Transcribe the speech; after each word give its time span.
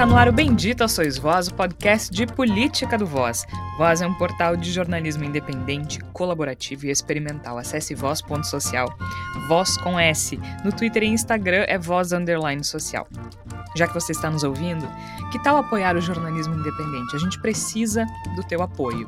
Está 0.00 0.10
no 0.10 0.16
ar 0.16 0.28
o 0.28 0.32
Bendita 0.32 0.88
Sois 0.88 1.18
Voz, 1.18 1.48
o 1.48 1.54
podcast 1.54 2.10
de 2.10 2.26
política 2.26 2.96
do 2.96 3.04
Voz. 3.04 3.44
Voz 3.76 4.00
é 4.00 4.06
um 4.06 4.14
portal 4.14 4.56
de 4.56 4.72
jornalismo 4.72 5.24
independente, 5.24 6.00
colaborativo 6.14 6.86
e 6.86 6.90
experimental. 6.90 7.58
Acesse 7.58 7.94
voz.social. 7.94 8.88
Voz 9.46 9.76
com 9.76 10.00
S. 10.00 10.40
No 10.64 10.72
Twitter 10.72 11.02
e 11.02 11.08
Instagram 11.08 11.66
é 11.68 11.76
voz 11.76 12.12
underline 12.12 12.64
social. 12.64 13.06
Já 13.76 13.86
que 13.86 13.92
você 13.92 14.12
está 14.12 14.30
nos 14.30 14.42
ouvindo, 14.42 14.88
que 15.30 15.38
tal 15.44 15.58
apoiar 15.58 15.94
o 15.94 16.00
jornalismo 16.00 16.54
independente? 16.54 17.14
A 17.14 17.18
gente 17.18 17.38
precisa 17.38 18.06
do 18.34 18.42
teu 18.44 18.62
apoio 18.62 19.06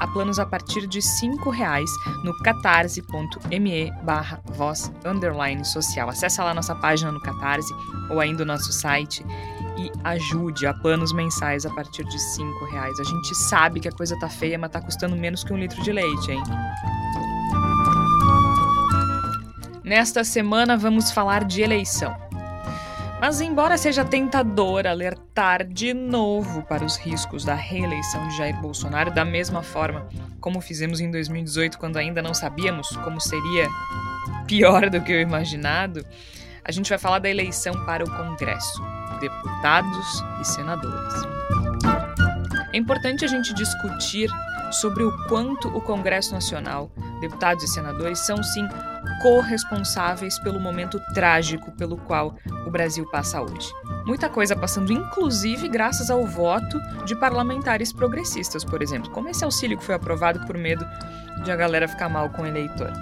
a 0.00 0.06
planos 0.06 0.38
a 0.38 0.46
partir 0.46 0.86
de 0.86 1.00
R$ 1.00 1.50
reais 1.50 1.90
no 2.24 2.32
catarse.me 2.42 3.92
barra 4.04 4.40
voz 4.44 4.92
underline 5.04 5.64
social. 5.64 6.08
Acesse 6.08 6.40
lá 6.40 6.54
nossa 6.54 6.74
página 6.76 7.10
no 7.10 7.20
Catarse 7.20 7.74
ou 8.10 8.20
ainda 8.20 8.44
o 8.44 8.46
nosso 8.46 8.72
site 8.72 9.24
e 9.78 9.92
ajude 10.04 10.66
a 10.66 10.74
planos 10.74 11.12
mensais 11.12 11.64
a 11.64 11.70
partir 11.70 12.04
de 12.04 12.16
R$ 12.16 12.70
reais. 12.72 12.98
A 12.98 13.04
gente 13.04 13.34
sabe 13.34 13.80
que 13.80 13.88
a 13.88 13.92
coisa 13.92 14.18
tá 14.18 14.28
feia, 14.28 14.58
mas 14.58 14.70
tá 14.70 14.80
custando 14.80 15.16
menos 15.16 15.44
que 15.44 15.52
um 15.52 15.58
litro 15.58 15.82
de 15.82 15.92
leite, 15.92 16.32
hein? 16.32 16.42
Nesta 19.84 20.22
semana 20.24 20.76
vamos 20.76 21.10
falar 21.10 21.44
de 21.44 21.62
eleição. 21.62 22.14
Mas, 23.20 23.40
embora 23.40 23.76
seja 23.76 24.04
tentador 24.04 24.86
alertar 24.86 25.64
de 25.64 25.92
novo 25.92 26.62
para 26.62 26.84
os 26.84 26.96
riscos 26.96 27.44
da 27.44 27.54
reeleição 27.54 28.28
de 28.28 28.36
Jair 28.36 28.56
Bolsonaro, 28.60 29.12
da 29.12 29.24
mesma 29.24 29.60
forma 29.60 30.06
como 30.40 30.60
fizemos 30.60 31.00
em 31.00 31.10
2018, 31.10 31.78
quando 31.78 31.96
ainda 31.96 32.22
não 32.22 32.32
sabíamos 32.32 32.88
como 32.98 33.20
seria 33.20 33.66
pior 34.46 34.88
do 34.88 35.00
que 35.00 35.12
o 35.12 35.20
imaginado, 35.20 36.04
a 36.64 36.70
gente 36.70 36.88
vai 36.88 36.98
falar 36.98 37.18
da 37.18 37.28
eleição 37.28 37.84
para 37.84 38.04
o 38.04 38.10
Congresso, 38.10 38.82
deputados 39.18 40.24
e 40.40 40.44
senadores. 40.44 41.14
É 42.72 42.76
importante 42.76 43.24
a 43.24 43.28
gente 43.28 43.54
discutir 43.54 44.30
sobre 44.70 45.02
o 45.02 45.26
quanto 45.26 45.68
o 45.68 45.80
Congresso 45.80 46.32
Nacional, 46.32 46.90
deputados 47.20 47.64
e 47.64 47.68
senadores, 47.68 48.18
são 48.20 48.42
sim 48.42 48.68
corresponsáveis 49.22 50.38
pelo 50.38 50.60
momento 50.60 51.00
trágico 51.14 51.72
pelo 51.72 51.96
qual 51.96 52.36
o 52.66 52.70
Brasil 52.70 53.08
passa 53.10 53.40
hoje. 53.40 53.72
Muita 54.06 54.28
coisa 54.28 54.54
passando, 54.54 54.92
inclusive 54.92 55.68
graças 55.68 56.10
ao 56.10 56.26
voto 56.26 56.78
de 57.04 57.16
parlamentares 57.16 57.92
progressistas, 57.92 58.64
por 58.64 58.82
exemplo, 58.82 59.10
como 59.10 59.28
esse 59.28 59.44
auxílio 59.44 59.78
que 59.78 59.84
foi 59.84 59.94
aprovado 59.94 60.46
por 60.46 60.56
medo 60.56 60.86
de 61.42 61.50
a 61.50 61.56
galera 61.56 61.88
ficar 61.88 62.08
mal 62.08 62.30
com 62.30 62.42
o 62.42 62.46
eleitor. 62.46 62.92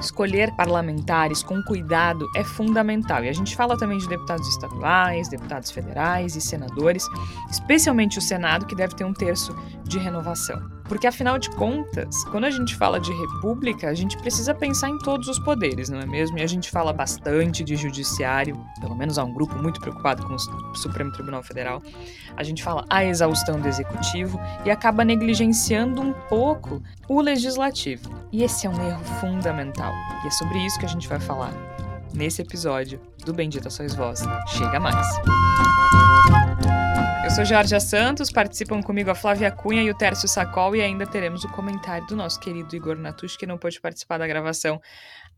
Escolher 0.00 0.54
parlamentares 0.56 1.42
com 1.42 1.62
cuidado 1.62 2.26
é 2.34 2.42
fundamental. 2.42 3.24
E 3.24 3.28
a 3.28 3.32
gente 3.32 3.54
fala 3.54 3.76
também 3.76 3.98
de 3.98 4.08
deputados 4.08 4.48
estaduais, 4.48 5.28
deputados 5.28 5.70
federais 5.70 6.34
e 6.34 6.40
senadores, 6.40 7.06
especialmente 7.50 8.18
o 8.18 8.22
Senado, 8.22 8.66
que 8.66 8.74
deve 8.74 8.94
ter 8.94 9.04
um 9.04 9.12
terço 9.12 9.54
de 9.84 9.98
renovação. 9.98 10.81
Porque, 10.92 11.06
afinal 11.06 11.38
de 11.38 11.48
contas, 11.52 12.22
quando 12.24 12.44
a 12.44 12.50
gente 12.50 12.76
fala 12.76 13.00
de 13.00 13.10
república, 13.14 13.88
a 13.88 13.94
gente 13.94 14.14
precisa 14.18 14.54
pensar 14.54 14.90
em 14.90 14.98
todos 14.98 15.26
os 15.26 15.38
poderes, 15.38 15.88
não 15.88 15.98
é 15.98 16.04
mesmo? 16.04 16.38
E 16.38 16.42
a 16.42 16.46
gente 16.46 16.70
fala 16.70 16.92
bastante 16.92 17.64
de 17.64 17.76
judiciário, 17.76 18.62
pelo 18.78 18.94
menos 18.94 19.16
há 19.16 19.24
um 19.24 19.32
grupo 19.32 19.54
muito 19.54 19.80
preocupado 19.80 20.22
com 20.22 20.34
o 20.34 20.76
Supremo 20.76 21.10
Tribunal 21.10 21.42
Federal. 21.42 21.82
A 22.36 22.42
gente 22.42 22.62
fala 22.62 22.84
a 22.90 23.02
exaustão 23.06 23.58
do 23.58 23.66
executivo 23.66 24.38
e 24.66 24.70
acaba 24.70 25.02
negligenciando 25.02 26.02
um 26.02 26.12
pouco 26.28 26.82
o 27.08 27.22
legislativo. 27.22 28.12
E 28.30 28.42
esse 28.44 28.66
é 28.66 28.70
um 28.70 28.86
erro 28.86 29.02
fundamental. 29.18 29.94
E 30.22 30.26
é 30.26 30.30
sobre 30.30 30.58
isso 30.58 30.78
que 30.78 30.84
a 30.84 30.90
gente 30.90 31.08
vai 31.08 31.18
falar 31.18 31.54
nesse 32.12 32.42
episódio 32.42 33.00
do 33.24 33.32
Bendita 33.32 33.70
Sois 33.70 33.94
Vós. 33.94 34.22
Chega 34.48 34.78
mais! 34.78 35.06
Sou 37.34 37.46
Jorge 37.46 37.80
Santos, 37.80 38.30
participam 38.30 38.82
comigo 38.82 39.10
a 39.10 39.14
Flávia 39.14 39.50
Cunha 39.50 39.82
e 39.82 39.88
o 39.88 39.96
Tércio 39.96 40.28
Sacol, 40.28 40.76
e 40.76 40.82
ainda 40.82 41.06
teremos 41.06 41.42
o 41.44 41.48
comentário 41.48 42.06
do 42.06 42.14
nosso 42.14 42.38
querido 42.38 42.76
Igor 42.76 42.98
Natush, 42.98 43.38
que 43.38 43.46
não 43.46 43.56
pôde 43.56 43.80
participar 43.80 44.18
da 44.18 44.26
gravação 44.26 44.78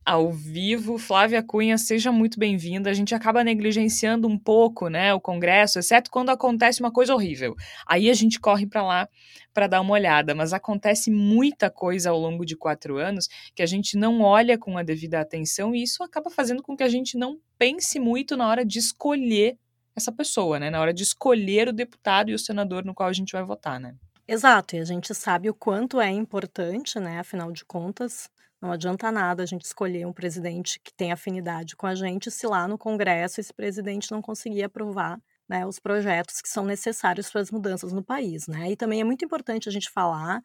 ao 0.04 0.32
vivo. 0.32 0.98
Flávia 0.98 1.40
Cunha, 1.40 1.78
seja 1.78 2.10
muito 2.10 2.36
bem-vinda. 2.36 2.90
A 2.90 2.92
gente 2.92 3.14
acaba 3.14 3.44
negligenciando 3.44 4.26
um 4.26 4.36
pouco, 4.36 4.88
né, 4.88 5.14
o 5.14 5.20
Congresso, 5.20 5.78
exceto 5.78 6.10
quando 6.10 6.30
acontece 6.30 6.80
uma 6.80 6.90
coisa 6.90 7.14
horrível. 7.14 7.54
Aí 7.86 8.10
a 8.10 8.14
gente 8.14 8.40
corre 8.40 8.66
para 8.66 8.82
lá 8.82 9.08
para 9.52 9.68
dar 9.68 9.80
uma 9.80 9.92
olhada, 9.92 10.34
mas 10.34 10.52
acontece 10.52 11.12
muita 11.12 11.70
coisa 11.70 12.10
ao 12.10 12.18
longo 12.18 12.44
de 12.44 12.56
quatro 12.56 12.98
anos 12.98 13.28
que 13.54 13.62
a 13.62 13.66
gente 13.66 13.96
não 13.96 14.20
olha 14.20 14.58
com 14.58 14.76
a 14.76 14.82
devida 14.82 15.20
atenção 15.20 15.72
e 15.72 15.84
isso 15.84 16.02
acaba 16.02 16.28
fazendo 16.28 16.60
com 16.60 16.76
que 16.76 16.82
a 16.82 16.88
gente 16.88 17.16
não 17.16 17.38
pense 17.56 18.00
muito 18.00 18.36
na 18.36 18.48
hora 18.48 18.64
de 18.64 18.80
escolher 18.80 19.56
essa 19.96 20.12
pessoa, 20.12 20.58
né? 20.58 20.70
Na 20.70 20.80
hora 20.80 20.92
de 20.92 21.02
escolher 21.02 21.68
o 21.68 21.72
deputado 21.72 22.30
e 22.30 22.34
o 22.34 22.38
senador 22.38 22.84
no 22.84 22.94
qual 22.94 23.08
a 23.08 23.12
gente 23.12 23.32
vai 23.32 23.42
votar, 23.42 23.78
né? 23.78 23.94
Exato, 24.26 24.76
e 24.76 24.78
a 24.78 24.84
gente 24.84 25.14
sabe 25.14 25.50
o 25.50 25.54
quanto 25.54 26.00
é 26.00 26.10
importante, 26.10 26.98
né? 26.98 27.18
Afinal 27.18 27.52
de 27.52 27.64
contas, 27.64 28.28
não 28.60 28.72
adianta 28.72 29.12
nada 29.12 29.42
a 29.42 29.46
gente 29.46 29.66
escolher 29.66 30.06
um 30.06 30.12
presidente 30.12 30.80
que 30.82 30.92
tem 30.94 31.12
afinidade 31.12 31.76
com 31.76 31.86
a 31.86 31.94
gente 31.94 32.30
se 32.30 32.46
lá 32.46 32.66
no 32.66 32.78
Congresso 32.78 33.38
esse 33.38 33.52
presidente 33.52 34.10
não 34.10 34.22
conseguir 34.22 34.62
aprovar 34.62 35.20
né, 35.46 35.66
os 35.66 35.78
projetos 35.78 36.40
que 36.40 36.48
são 36.48 36.64
necessários 36.64 37.30
para 37.30 37.42
as 37.42 37.50
mudanças 37.50 37.92
no 37.92 38.02
país. 38.02 38.46
Né? 38.46 38.72
E 38.72 38.76
também 38.76 39.02
é 39.02 39.04
muito 39.04 39.22
importante 39.22 39.68
a 39.68 39.72
gente 39.72 39.90
falar, 39.90 40.40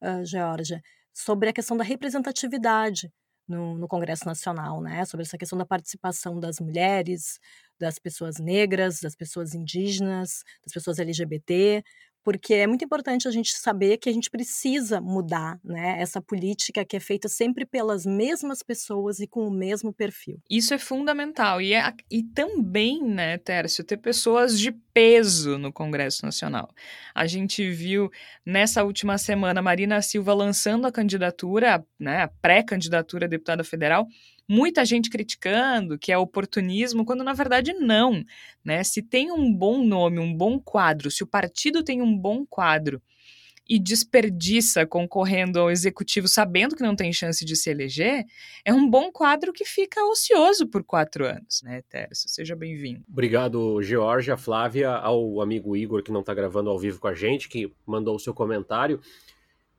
uh, 0.00 0.24
Georgia, 0.24 0.80
sobre 1.12 1.48
a 1.48 1.52
questão 1.52 1.76
da 1.76 1.82
representatividade 1.82 3.12
no, 3.46 3.76
no, 3.76 3.88
Congresso 3.88 4.26
Nacional, 4.26 4.80
né? 4.80 5.04
Sobre 5.04 5.24
essa 5.24 5.38
questão 5.38 5.58
da 5.58 5.66
participação 5.66 6.40
das 6.40 6.60
mulheres, 6.60 7.38
das 7.78 7.98
pessoas 7.98 8.38
negras, 8.38 9.00
das 9.00 9.14
pessoas 9.14 9.54
indígenas, 9.54 10.42
das 10.64 10.72
pessoas 10.72 10.98
LGBT, 10.98 11.82
porque 12.24 12.54
é 12.54 12.66
muito 12.66 12.84
importante 12.84 13.28
a 13.28 13.30
gente 13.30 13.52
saber 13.52 13.98
que 13.98 14.08
a 14.08 14.12
gente 14.12 14.30
precisa 14.30 14.98
mudar 15.00 15.60
né, 15.62 16.00
essa 16.00 16.22
política 16.22 16.84
que 16.84 16.96
é 16.96 17.00
feita 17.00 17.28
sempre 17.28 17.66
pelas 17.66 18.06
mesmas 18.06 18.62
pessoas 18.62 19.20
e 19.20 19.26
com 19.26 19.46
o 19.46 19.50
mesmo 19.50 19.92
perfil. 19.92 20.40
Isso 20.48 20.72
é 20.72 20.78
fundamental. 20.78 21.60
E, 21.60 21.74
é, 21.74 21.92
e 22.10 22.22
também, 22.22 23.02
né, 23.02 23.36
Tércio, 23.36 23.84
ter 23.84 23.98
pessoas 23.98 24.58
de 24.58 24.72
peso 24.72 25.58
no 25.58 25.70
Congresso 25.72 26.24
Nacional. 26.24 26.70
A 27.14 27.26
gente 27.26 27.70
viu 27.70 28.10
nessa 28.46 28.82
última 28.82 29.18
semana 29.18 29.60
Marina 29.60 30.00
Silva 30.00 30.32
lançando 30.32 30.86
a 30.86 30.92
candidatura, 30.92 31.84
né, 31.98 32.22
a 32.22 32.28
pré-candidatura 32.28 33.26
a 33.26 33.28
deputada 33.28 33.62
federal, 33.62 34.08
muita 34.48 34.84
gente 34.84 35.10
criticando 35.10 35.98
que 35.98 36.12
é 36.12 36.18
oportunismo, 36.18 37.04
quando 37.04 37.24
na 37.24 37.32
verdade 37.32 37.72
não, 37.72 38.22
né? 38.64 38.84
Se 38.84 39.02
tem 39.02 39.32
um 39.32 39.52
bom 39.52 39.82
nome, 39.82 40.18
um 40.18 40.34
bom 40.34 40.58
quadro, 40.58 41.10
se 41.10 41.22
o 41.22 41.26
partido 41.26 41.82
tem 41.82 42.02
um 42.02 42.13
bom 42.16 42.44
quadro 42.46 43.02
e 43.68 43.78
desperdiça 43.78 44.86
concorrendo 44.86 45.58
ao 45.58 45.70
executivo 45.70 46.28
sabendo 46.28 46.76
que 46.76 46.82
não 46.82 46.94
tem 46.94 47.12
chance 47.12 47.44
de 47.44 47.56
se 47.56 47.70
eleger, 47.70 48.24
é 48.64 48.74
um 48.74 48.88
bom 48.88 49.10
quadro 49.10 49.52
que 49.52 49.64
fica 49.64 50.04
ocioso 50.04 50.66
por 50.66 50.84
quatro 50.84 51.24
anos, 51.26 51.62
né, 51.62 51.82
Tércio? 51.88 52.28
Seja 52.28 52.54
bem-vindo. 52.54 53.02
Obrigado, 53.08 53.80
Georgia, 53.82 54.36
Flávia, 54.36 54.90
ao 54.90 55.40
amigo 55.40 55.76
Igor 55.76 56.02
que 56.02 56.12
não 56.12 56.20
está 56.20 56.34
gravando 56.34 56.68
ao 56.68 56.78
vivo 56.78 57.00
com 57.00 57.08
a 57.08 57.14
gente, 57.14 57.48
que 57.48 57.72
mandou 57.86 58.16
o 58.16 58.20
seu 58.20 58.34
comentário. 58.34 59.00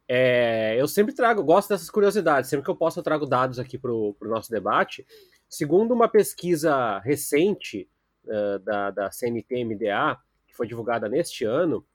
É, 0.07 0.75
eu 0.79 0.87
sempre 0.87 1.13
trago, 1.13 1.43
gosto 1.43 1.69
dessas 1.69 1.89
curiosidades, 1.89 2.49
sempre 2.49 2.63
que 2.63 2.69
eu 2.69 2.75
posso 2.75 2.99
eu 2.99 3.03
trago 3.03 3.25
dados 3.25 3.59
aqui 3.59 3.77
para 3.77 3.91
o 3.91 4.15
nosso 4.21 4.49
debate. 4.49 5.05
Segundo 5.47 5.93
uma 5.93 6.07
pesquisa 6.07 6.99
recente 6.99 7.87
uh, 8.25 8.59
da, 8.59 8.91
da 8.91 9.11
CNT-MDA, 9.11 10.17
que 10.47 10.55
foi 10.55 10.67
divulgada 10.67 11.07
neste 11.07 11.43
ano, 11.45 11.85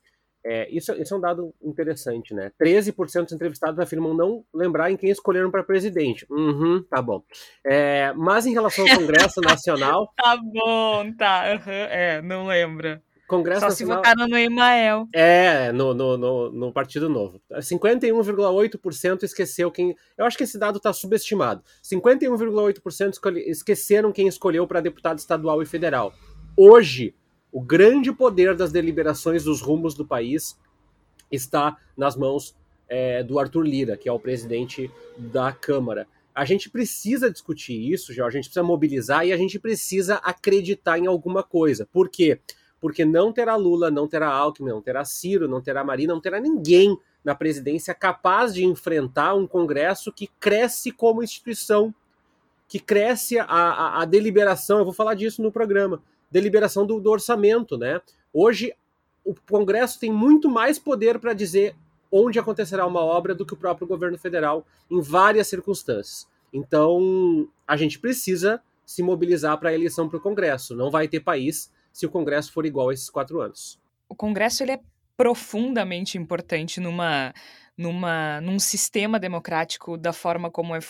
é, 0.45 0.69
isso, 0.75 0.93
isso, 0.95 1.13
é 1.13 1.17
um 1.17 1.21
dado 1.21 1.55
interessante, 1.63 2.35
né? 2.35 2.51
13% 2.61 3.25
dos 3.25 3.33
entrevistados 3.33 3.79
afirmam 3.79 4.15
não 4.15 4.45
lembrar 4.55 4.91
em 4.91 4.97
quem 4.97 5.11
escolheram 5.11 5.51
para 5.51 5.63
presidente. 5.63 6.27
Uhum, 6.31 6.83
tá 6.89 7.03
bom. 7.03 7.23
É, 7.65 8.13
mas 8.15 8.47
em 8.47 8.53
relação 8.53 8.89
ao 8.89 8.97
Congresso 8.97 9.41
Nacional. 9.43 10.13
tá 10.17 10.37
bom, 10.37 11.13
tá. 11.13 11.45
Uhum, 11.53 11.73
é, 11.73 12.23
não 12.23 12.47
lembra. 12.47 13.03
Congresso 13.31 13.61
Só 13.61 13.67
Nacional... 13.69 14.03
se 14.03 14.09
votaram 14.09 14.29
no 14.29 14.37
Emael. 14.37 15.07
É, 15.15 15.71
no, 15.71 15.95
no, 15.95 16.17
no, 16.17 16.51
no 16.51 16.73
Partido 16.73 17.09
Novo. 17.09 17.41
51,8% 17.53 19.23
esqueceu 19.23 19.71
quem. 19.71 19.95
Eu 20.19 20.25
acho 20.25 20.37
que 20.37 20.43
esse 20.43 20.59
dado 20.59 20.79
está 20.79 20.93
subestimado. 20.93 21.63
51,8% 21.85 23.37
esqueceram 23.47 24.11
quem 24.11 24.27
escolheu 24.27 24.67
para 24.67 24.81
deputado 24.81 25.19
estadual 25.19 25.63
e 25.63 25.67
federal. 25.67 26.13
Hoje, 26.57 27.15
o 27.53 27.61
grande 27.61 28.13
poder 28.13 28.55
das 28.55 28.71
deliberações 28.71 29.45
dos 29.45 29.61
rumos 29.61 29.95
do 29.95 30.07
país 30.07 30.59
está 31.31 31.77
nas 31.97 32.17
mãos 32.17 32.55
é, 32.89 33.23
do 33.23 33.39
Arthur 33.39 33.63
Lira, 33.63 33.97
que 33.97 34.09
é 34.09 34.13
o 34.13 34.19
presidente 34.19 34.91
da 35.17 35.53
Câmara. 35.53 36.07
A 36.35 36.45
gente 36.45 36.71
precisa 36.71 37.31
discutir 37.31 37.93
isso, 37.93 38.13
já 38.13 38.25
a 38.25 38.31
gente 38.31 38.45
precisa 38.45 38.63
mobilizar 38.63 39.27
e 39.27 39.33
a 39.33 39.37
gente 39.37 39.59
precisa 39.59 40.17
acreditar 40.17 40.99
em 40.99 41.07
alguma 41.07 41.43
coisa. 41.43 41.87
Por 41.93 42.09
quê? 42.09 42.41
Porque 42.81 43.05
não 43.05 43.33
terá 43.33 43.57
Lula, 43.57 43.91
não 43.91 44.09
terá 44.09 44.29
Alckmin, 44.29 44.71
não 44.71 44.81
terá 44.81 45.05
Ciro, 45.05 45.49
não 45.49 45.61
terá 45.61 45.85
Marina, 45.85 46.15
não 46.15 46.21
terá 46.21 46.41
ninguém 46.41 46.97
na 47.23 47.35
presidência 47.35 47.95
capaz 47.95 48.55
de 48.55 48.65
enfrentar 48.65 49.35
um 49.35 49.47
Congresso 49.47 50.13
que 50.13 50.29
cresce 50.39 50.91
como 50.91 51.23
instituição, 51.23 51.95
que 52.67 52.79
cresce 52.79 53.39
a, 53.39 53.45
a, 53.45 54.03
a 54.03 54.05
deliberação. 54.05 54.79
Eu 54.79 54.85
vou 54.85 54.95
falar 54.95 55.15
disso 55.15 55.43
no 55.43 55.53
programa. 55.53 56.03
Deliberação 56.31 56.87
do, 56.87 57.01
do 57.01 57.11
orçamento, 57.11 57.77
né? 57.77 58.01
Hoje 58.33 58.73
o 59.25 59.35
Congresso 59.49 59.99
tem 59.99 60.13
muito 60.13 60.49
mais 60.49 60.79
poder 60.79 61.19
para 61.19 61.33
dizer 61.33 61.75
onde 62.11 62.39
acontecerá 62.39 62.87
uma 62.87 63.01
obra 63.01 63.35
do 63.35 63.47
que 63.47 63.55
o 63.55 63.57
próprio 63.57 63.87
governo 63.87 64.19
federal 64.19 64.67
em 64.91 65.01
várias 65.01 65.47
circunstâncias. 65.49 66.29
Então, 66.53 67.49
a 67.67 67.77
gente 67.77 67.99
precisa 67.99 68.61
se 68.85 69.03
mobilizar 69.03 69.57
para 69.59 69.71
a 69.71 69.75
eleição 69.75 70.09
para 70.09 70.19
o 70.19 70.21
Congresso. 70.21 70.75
Não 70.75 70.91
vai 70.91 71.07
ter 71.07 71.21
país 71.21 71.71
se 71.93 72.07
o 72.07 72.11
Congresso 72.11 72.53
for 72.53 72.67
igual 72.67 72.89
a 72.89 72.93
esses 72.93 73.09
quatro 73.09 73.41
anos. 73.41 73.79
O 74.09 74.15
Congresso 74.15 74.65
ele 74.65 74.73
é 74.73 74.81
profundamente 75.17 76.19
importante 76.19 76.81
numa, 76.81 77.33
numa, 77.77 78.41
num 78.41 78.59
sistema 78.59 79.21
democrático 79.21 79.97
da 79.97 80.13
forma 80.13 80.51
como 80.51 80.75
é 80.75 80.81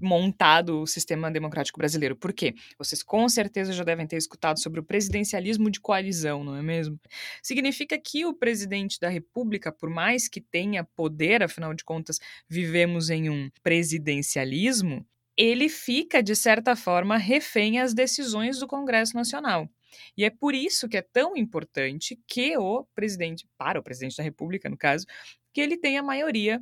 montado 0.00 0.80
o 0.82 0.86
sistema 0.86 1.30
democrático 1.30 1.78
brasileiro. 1.78 2.16
Por 2.16 2.32
quê? 2.32 2.54
Vocês 2.78 3.02
com 3.02 3.28
certeza 3.28 3.72
já 3.72 3.84
devem 3.84 4.06
ter 4.06 4.16
escutado 4.16 4.60
sobre 4.60 4.80
o 4.80 4.84
presidencialismo 4.84 5.70
de 5.70 5.80
coalizão, 5.80 6.44
não 6.44 6.56
é 6.56 6.62
mesmo? 6.62 6.98
Significa 7.42 7.98
que 7.98 8.24
o 8.24 8.34
presidente 8.34 8.98
da 9.00 9.08
República, 9.08 9.72
por 9.72 9.88
mais 9.88 10.28
que 10.28 10.40
tenha 10.40 10.84
poder, 10.84 11.42
afinal 11.42 11.74
de 11.74 11.84
contas, 11.84 12.18
vivemos 12.48 13.10
em 13.10 13.30
um 13.30 13.50
presidencialismo, 13.62 15.06
ele 15.36 15.68
fica, 15.68 16.22
de 16.22 16.36
certa 16.36 16.76
forma, 16.76 17.16
refém 17.16 17.80
às 17.80 17.92
decisões 17.92 18.58
do 18.58 18.66
Congresso 18.66 19.16
Nacional. 19.16 19.68
E 20.16 20.24
é 20.24 20.30
por 20.30 20.54
isso 20.54 20.88
que 20.88 20.96
é 20.96 21.02
tão 21.02 21.36
importante 21.36 22.18
que 22.26 22.56
o 22.56 22.84
presidente, 22.94 23.46
para 23.56 23.78
o 23.78 23.82
presidente 23.82 24.16
da 24.16 24.22
República, 24.22 24.68
no 24.68 24.76
caso, 24.76 25.06
que 25.52 25.60
ele 25.60 25.76
tenha 25.76 26.02
maioria 26.02 26.60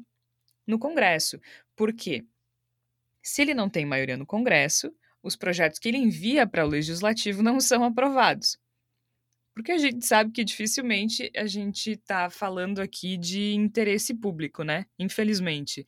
no 0.67 0.78
Congresso. 0.78 1.40
Por 1.76 1.93
quê? 1.93 2.25
Se 3.23 3.43
ele 3.43 3.55
não 3.55 3.69
tem 3.69 3.87
maioria 3.87 4.17
no 4.17 4.27
Congresso, 4.27 4.93
os 5.23 5.37
projetos 5.37 5.79
que 5.79 5.89
ele 5.89 5.99
envia 5.99 6.47
para 6.47 6.67
o 6.67 6.69
legislativo 6.69 7.43
não 7.43 7.61
são 7.61 7.85
aprovados. 7.85 8.59
Porque 9.55 9.71
a 9.71 9.79
gente 9.79 10.05
sabe 10.05 10.33
que 10.33 10.45
dificilmente 10.45 11.31
a 11.37 11.47
gente 11.47 11.93
está 11.93 12.29
falando 12.31 12.81
aqui 12.81 13.17
de 13.17 13.55
interesse 13.55 14.15
público, 14.15 14.65
né? 14.65 14.87
Infelizmente. 14.99 15.87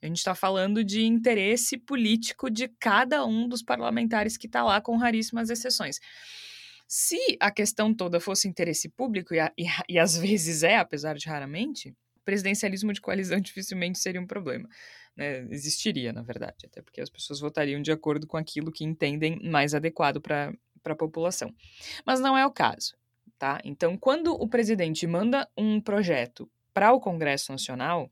A 0.00 0.06
gente 0.06 0.18
está 0.18 0.34
falando 0.34 0.84
de 0.84 1.02
interesse 1.04 1.76
político 1.76 2.48
de 2.48 2.68
cada 2.78 3.24
um 3.26 3.48
dos 3.48 3.62
parlamentares 3.62 4.36
que 4.36 4.46
está 4.46 4.62
lá, 4.62 4.80
com 4.80 4.96
raríssimas 4.96 5.50
exceções. 5.50 5.98
Se 6.86 7.18
a 7.40 7.50
questão 7.50 7.92
toda 7.92 8.20
fosse 8.20 8.46
interesse 8.46 8.88
público, 8.88 9.34
e, 9.34 9.40
a, 9.40 9.52
e, 9.58 9.66
e 9.88 9.98
às 9.98 10.16
vezes 10.16 10.62
é, 10.62 10.76
apesar 10.76 11.16
de 11.16 11.28
raramente, 11.28 11.94
presidencialismo 12.24 12.92
de 12.92 13.00
coalizão 13.00 13.40
dificilmente 13.40 13.98
seria 13.98 14.20
um 14.20 14.26
problema 14.26 14.68
né, 15.18 15.40
existiria, 15.50 16.12
na 16.12 16.22
verdade, 16.22 16.64
até 16.64 16.80
porque 16.80 17.00
as 17.00 17.10
pessoas 17.10 17.40
votariam 17.40 17.82
de 17.82 17.90
acordo 17.90 18.24
com 18.24 18.36
aquilo 18.36 18.70
que 18.70 18.84
entendem 18.84 19.40
mais 19.42 19.74
adequado 19.74 20.20
para 20.20 20.54
a 20.84 20.94
população. 20.94 21.52
Mas 22.06 22.20
não 22.20 22.38
é 22.38 22.46
o 22.46 22.52
caso, 22.52 22.94
tá? 23.36 23.60
Então, 23.64 23.98
quando 23.98 24.32
o 24.32 24.48
presidente 24.48 25.08
manda 25.08 25.48
um 25.56 25.80
projeto 25.80 26.48
para 26.72 26.92
o 26.92 27.00
Congresso 27.00 27.50
Nacional, 27.50 28.08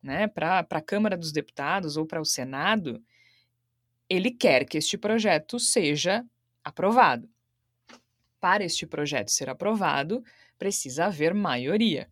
né, 0.00 0.28
para 0.28 0.64
a 0.70 0.80
Câmara 0.80 1.16
dos 1.16 1.32
Deputados 1.32 1.96
ou 1.96 2.06
para 2.06 2.20
o 2.20 2.24
Senado, 2.24 3.02
ele 4.08 4.30
quer 4.30 4.64
que 4.64 4.78
este 4.78 4.96
projeto 4.96 5.58
seja 5.58 6.24
aprovado. 6.62 7.28
Para 8.38 8.62
este 8.62 8.86
projeto 8.86 9.32
ser 9.32 9.50
aprovado, 9.50 10.22
precisa 10.56 11.06
haver 11.06 11.34
maioria. 11.34 12.08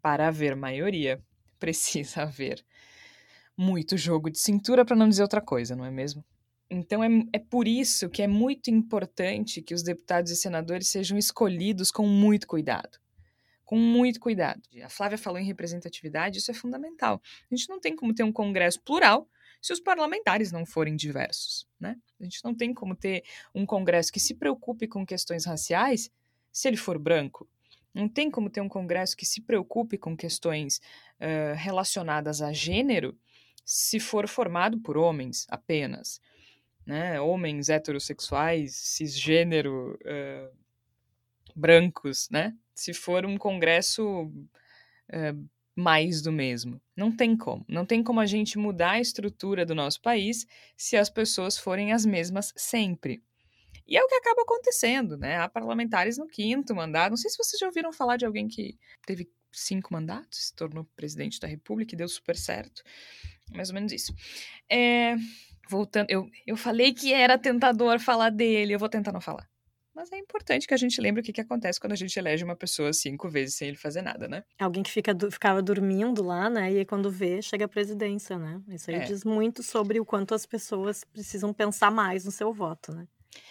Para 0.00 0.28
haver 0.28 0.54
maioria, 0.54 1.20
precisa 1.58 2.22
haver 2.22 2.64
muito 3.56 3.96
jogo 3.96 4.30
de 4.30 4.38
cintura, 4.38 4.84
para 4.84 4.96
não 4.96 5.08
dizer 5.08 5.22
outra 5.22 5.40
coisa, 5.40 5.74
não 5.74 5.84
é 5.84 5.90
mesmo? 5.90 6.24
Então 6.68 7.02
é, 7.02 7.08
é 7.32 7.38
por 7.38 7.68
isso 7.68 8.10
que 8.10 8.22
é 8.22 8.26
muito 8.26 8.70
importante 8.70 9.62
que 9.62 9.74
os 9.74 9.82
deputados 9.82 10.30
e 10.30 10.36
senadores 10.36 10.88
sejam 10.88 11.16
escolhidos 11.16 11.90
com 11.90 12.06
muito 12.06 12.46
cuidado. 12.46 12.98
Com 13.64 13.78
muito 13.78 14.20
cuidado. 14.20 14.62
A 14.82 14.88
Flávia 14.88 15.18
falou 15.18 15.38
em 15.38 15.44
representatividade, 15.44 16.38
isso 16.38 16.50
é 16.50 16.54
fundamental. 16.54 17.20
A 17.50 17.54
gente 17.54 17.68
não 17.68 17.80
tem 17.80 17.96
como 17.96 18.14
ter 18.14 18.22
um 18.22 18.32
Congresso 18.32 18.80
plural 18.82 19.28
se 19.60 19.72
os 19.72 19.80
parlamentares 19.80 20.52
não 20.52 20.64
forem 20.64 20.94
diversos, 20.94 21.66
né? 21.80 21.96
A 22.20 22.24
gente 22.24 22.44
não 22.44 22.54
tem 22.54 22.72
como 22.72 22.94
ter 22.94 23.24
um 23.54 23.66
Congresso 23.66 24.12
que 24.12 24.20
se 24.20 24.34
preocupe 24.34 24.86
com 24.86 25.04
questões 25.04 25.44
raciais 25.44 26.10
se 26.52 26.68
ele 26.68 26.76
for 26.76 26.98
branco. 26.98 27.48
Não 27.92 28.08
tem 28.08 28.30
como 28.30 28.50
ter 28.50 28.60
um 28.60 28.68
Congresso 28.68 29.16
que 29.16 29.26
se 29.26 29.40
preocupe 29.40 29.96
com 29.96 30.16
questões 30.16 30.80
uh, 31.20 31.56
relacionadas 31.56 32.42
a 32.42 32.52
gênero 32.52 33.18
se 33.66 33.98
for 33.98 34.28
formado 34.28 34.78
por 34.78 34.96
homens 34.96 35.44
apenas, 35.50 36.20
né? 36.86 37.20
Homens 37.20 37.68
heterossexuais, 37.68 38.76
cisgênero, 38.76 39.98
uh, 40.02 40.56
brancos, 41.54 42.28
né? 42.30 42.54
Se 42.72 42.94
for 42.94 43.26
um 43.26 43.36
congresso 43.36 44.22
uh, 44.22 45.48
mais 45.74 46.22
do 46.22 46.30
mesmo. 46.30 46.80
Não 46.96 47.14
tem 47.14 47.36
como. 47.36 47.64
Não 47.68 47.84
tem 47.84 48.04
como 48.04 48.20
a 48.20 48.26
gente 48.26 48.56
mudar 48.56 48.92
a 48.92 49.00
estrutura 49.00 49.66
do 49.66 49.74
nosso 49.74 50.00
país 50.00 50.46
se 50.76 50.96
as 50.96 51.10
pessoas 51.10 51.58
forem 51.58 51.92
as 51.92 52.06
mesmas 52.06 52.54
sempre. 52.56 53.20
E 53.84 53.96
é 53.96 54.02
o 54.02 54.08
que 54.08 54.14
acaba 54.14 54.42
acontecendo, 54.42 55.16
né? 55.16 55.38
Há 55.38 55.48
parlamentares 55.48 56.18
no 56.18 56.26
quinto 56.26 56.74
mandato. 56.74 57.10
Não 57.10 57.16
sei 57.16 57.30
se 57.30 57.36
vocês 57.36 57.58
já 57.58 57.66
ouviram 57.66 57.92
falar 57.92 58.16
de 58.16 58.24
alguém 58.24 58.46
que 58.46 58.78
teve 59.04 59.28
cinco 59.52 59.92
mandatos, 59.92 60.46
se 60.46 60.54
tornou 60.54 60.84
presidente 60.96 61.40
da 61.40 61.48
República 61.48 61.94
e 61.94 61.98
deu 61.98 62.08
super 62.08 62.36
certo. 62.36 62.82
Mais 63.52 63.68
ou 63.68 63.74
menos 63.74 63.92
isso. 63.92 64.14
É, 64.70 65.16
voltando, 65.68 66.10
eu, 66.10 66.28
eu 66.46 66.56
falei 66.56 66.92
que 66.92 67.12
era 67.12 67.38
tentador 67.38 67.98
falar 67.98 68.30
dele, 68.30 68.74
eu 68.74 68.78
vou 68.78 68.88
tentar 68.88 69.12
não 69.12 69.20
falar. 69.20 69.48
Mas 69.96 70.12
é 70.12 70.18
importante 70.18 70.66
que 70.66 70.74
a 70.74 70.76
gente 70.76 71.00
lembre 71.00 71.22
o 71.22 71.24
que, 71.24 71.32
que 71.32 71.40
acontece 71.40 71.80
quando 71.80 71.92
a 71.92 71.96
gente 71.96 72.18
elege 72.18 72.44
uma 72.44 72.54
pessoa 72.54 72.92
cinco 72.92 73.30
vezes 73.30 73.54
sem 73.54 73.68
ele 73.68 73.78
fazer 73.78 74.02
nada, 74.02 74.28
né? 74.28 74.44
Alguém 74.58 74.82
que 74.82 74.90
fica, 74.90 75.16
ficava 75.30 75.62
dormindo 75.62 76.22
lá, 76.22 76.50
né? 76.50 76.70
E 76.70 76.78
aí 76.78 76.84
quando 76.84 77.10
vê, 77.10 77.40
chega 77.40 77.64
à 77.64 77.68
presidência, 77.68 78.38
né? 78.38 78.60
Isso 78.68 78.90
aí 78.90 78.96
é. 78.96 79.04
diz 79.04 79.24
muito 79.24 79.62
sobre 79.62 79.98
o 79.98 80.04
quanto 80.04 80.34
as 80.34 80.44
pessoas 80.44 81.02
precisam 81.02 81.50
pensar 81.50 81.90
mais 81.90 82.26
no 82.26 82.30
seu 82.30 82.52
voto, 82.52 82.92
né? 82.92 83.08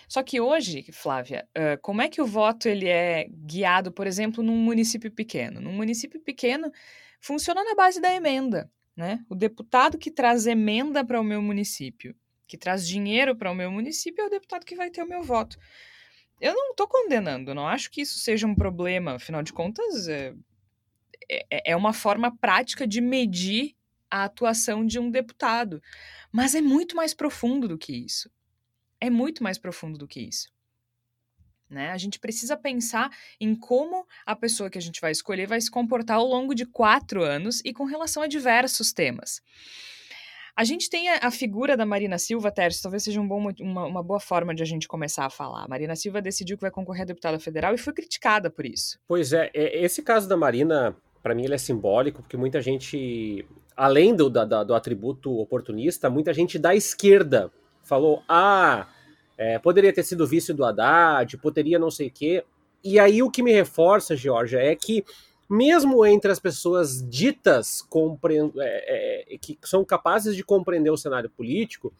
Só 0.07 0.21
que 0.21 0.39
hoje, 0.39 0.86
Flávia, 0.91 1.48
como 1.81 2.01
é 2.01 2.07
que 2.07 2.21
o 2.21 2.27
voto 2.27 2.68
ele 2.68 2.88
é 2.88 3.27
guiado, 3.27 3.91
por 3.91 4.06
exemplo, 4.06 4.44
num 4.44 4.56
município 4.56 5.12
pequeno? 5.12 5.59
Num 5.59 5.74
município 5.74 6.19
pequeno, 6.19 6.71
funciona 7.19 7.63
na 7.63 7.74
base 7.74 8.00
da 8.00 8.13
emenda, 8.13 8.69
né? 8.95 9.24
O 9.30 9.36
deputado 9.36 9.97
que 9.97 10.12
traz 10.12 10.47
emenda 10.47 11.03
para 11.03 11.19
o 11.19 11.24
meu 11.24 11.42
município, 11.42 12.15
que 12.47 12.57
traz 12.57 12.88
dinheiro 12.88 13.36
para 13.36 13.51
o 13.51 13.56
meu 13.56 13.71
município, 13.71 14.24
é 14.24 14.27
o 14.27 14.30
deputado 14.30 14.65
que 14.65 14.75
vai 14.75 14.89
ter 14.89 15.03
o 15.03 15.09
meu 15.09 15.24
voto. 15.24 15.57
Eu 16.39 16.53
não 16.53 16.72
estou 16.72 16.88
condenando, 16.88 17.55
não 17.55 17.67
acho 17.67 17.89
que 17.89 18.01
isso 18.01 18.19
seja 18.19 18.46
um 18.46 18.55
problema, 18.55 19.15
afinal 19.15 19.41
de 19.41 19.53
contas, 19.53 20.08
é, 20.08 20.34
é, 21.29 21.72
é 21.72 21.75
uma 21.75 21.93
forma 21.93 22.36
prática 22.38 22.86
de 22.86 23.01
medir 23.01 23.75
a 24.10 24.25
atuação 24.25 24.86
de 24.86 25.00
um 25.00 25.10
deputado. 25.10 25.81
Mas 26.31 26.53
é 26.55 26.62
muito 26.62 26.96
mais 26.96 27.13
profundo 27.13 27.67
do 27.67 27.77
que 27.77 27.93
isso 27.93 28.29
é 29.00 29.10
muito 29.10 29.43
mais 29.43 29.58
profundo 29.58 29.98
do 29.98 30.08
que 30.08 30.22
isso. 30.22 30.48
Né? 31.75 31.91
A 31.91 31.98
gente 31.98 32.20
precisa 32.20 32.55
pensar 32.55 33.12
em 33.38 33.53
como 33.53 34.08
a 34.25 34.34
pessoa 34.34 34.70
que 34.70 34.77
a 34.77 34.82
gente 34.82 35.01
vai 35.01 35.12
escolher 35.12 35.46
vai 35.46 35.60
se 35.60 35.70
comportar 35.70 36.15
ao 36.15 36.25
longo 36.25 36.55
de 36.55 36.65
quatro 36.65 37.22
anos 37.22 37.62
e 37.65 37.74
com 37.74 37.84
relação 37.84 38.24
a 38.24 38.27
diversos 38.27 38.94
temas. 38.94 39.41
A 40.55 40.63
gente 40.63 40.89
tem 40.89 41.10
a, 41.10 41.29
figura 41.29 41.75
da 41.75 41.86
Marina 41.86 42.17
Silva, 42.17 42.50
Tércio, 42.50 42.82
talvez 42.82 43.03
seja 43.03 43.20
um 43.20 43.27
bom, 43.27 43.51
uma, 43.60 43.86
uma, 43.88 44.01
boa 44.01 44.22
forma 44.22 44.55
de 44.55 44.63
a 44.63 44.65
gente 44.65 44.88
começar 44.88 45.25
a 45.25 45.29
falar. 45.29 45.65
A 45.65 45.67
Marina 45.67 45.98
Silva 45.98 46.22
decidiu 46.22 46.55
que 46.55 46.62
vai 46.62 46.72
concorrer 46.72 47.01
a 47.01 47.05
deputada 47.08 47.38
federal 47.39 47.75
e 47.75 47.77
foi 47.77 47.91
criticada 47.91 48.50
por 48.50 48.65
isso. 48.65 48.98
Pois 49.05 49.34
é, 49.34 49.51
é 49.53 49.84
esse 49.84 50.01
caso 50.01 50.29
da 50.29 50.38
Marina, 50.38 50.96
para 51.22 51.36
mim, 51.36 51.44
ele 51.44 51.55
é 51.55 51.58
simbólico, 51.58 52.22
porque 52.22 52.38
muita 52.38 52.62
gente, 52.62 53.46
além 53.75 54.15
do, 54.15 54.29
da, 54.29 54.63
do 54.63 54.74
atributo 54.74 55.38
oportunista, 55.39 56.10
muita 56.10 56.34
gente 56.34 56.58
da 56.58 56.74
esquerda 56.74 57.51
falou: 57.84 58.24
ah, 58.29 58.88
é, 59.38 59.60
poderia 59.60 59.94
ter 59.94 60.04
sido 60.04 60.27
vice 60.27 60.54
do 60.54 60.63
Haddad, 60.63 61.38
poderia 61.38 61.77
não 61.77 61.92
sei 61.92 62.08
o 62.08 62.12
quê. 62.12 62.44
E 62.84 63.00
aí 63.00 63.22
o 63.22 63.32
que 63.32 63.44
me 63.44 63.51
reforça, 63.51 64.15
Georgia, 64.15 64.60
é 64.60 64.75
que 64.75 65.04
mesmo 65.50 66.06
entre 66.06 66.32
as 66.32 66.39
pessoas 66.39 67.08
ditas 67.08 67.86
é, 68.58 69.34
é, 69.34 69.38
que 69.38 69.58
são 69.63 69.84
capazes 69.84 70.36
de 70.36 70.44
compreender 70.44 70.89
o 70.89 70.98
cenário 70.98 71.30
político, 71.30 71.94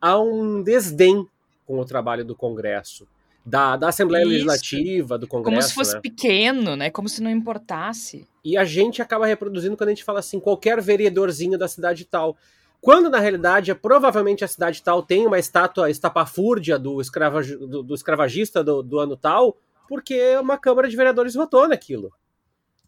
há 0.00 0.18
um 0.18 0.62
desdém 0.62 1.26
com 1.66 1.78
o 1.78 1.84
trabalho 1.84 2.24
do 2.24 2.34
Congresso. 2.34 3.06
Da, 3.44 3.76
da 3.76 3.90
Assembleia 3.90 4.22
Isso. 4.24 4.32
Legislativa, 4.32 5.16
do 5.16 5.28
Congresso. 5.28 5.54
Como 5.54 5.62
se 5.62 5.74
fosse 5.74 5.94
né? 5.94 6.00
pequeno, 6.00 6.74
né? 6.74 6.90
Como 6.90 7.08
se 7.08 7.22
não 7.22 7.30
importasse. 7.30 8.26
E 8.44 8.56
a 8.56 8.64
gente 8.64 9.00
acaba 9.00 9.24
reproduzindo 9.24 9.76
quando 9.76 9.88
a 9.88 9.92
gente 9.92 10.02
fala 10.02 10.18
assim, 10.18 10.40
qualquer 10.40 10.80
vereadorzinho 10.80 11.56
da 11.56 11.68
cidade 11.68 12.04
tal. 12.04 12.36
Quando 12.86 13.10
na 13.10 13.18
realidade, 13.18 13.72
é, 13.72 13.74
provavelmente 13.74 14.44
a 14.44 14.48
cidade 14.48 14.80
tal 14.80 15.02
tem 15.02 15.26
uma 15.26 15.40
estátua 15.40 15.90
estapafúrdia 15.90 16.78
do, 16.78 17.00
escrava, 17.00 17.42
do, 17.42 17.82
do 17.82 17.92
escravagista 17.96 18.62
do, 18.62 18.80
do, 18.80 19.00
ano 19.00 19.16
tal, 19.16 19.56
porque 19.88 20.36
uma 20.36 20.56
Câmara 20.56 20.88
de 20.88 20.94
Vereadores 20.94 21.34
votou 21.34 21.66
naquilo. 21.66 22.12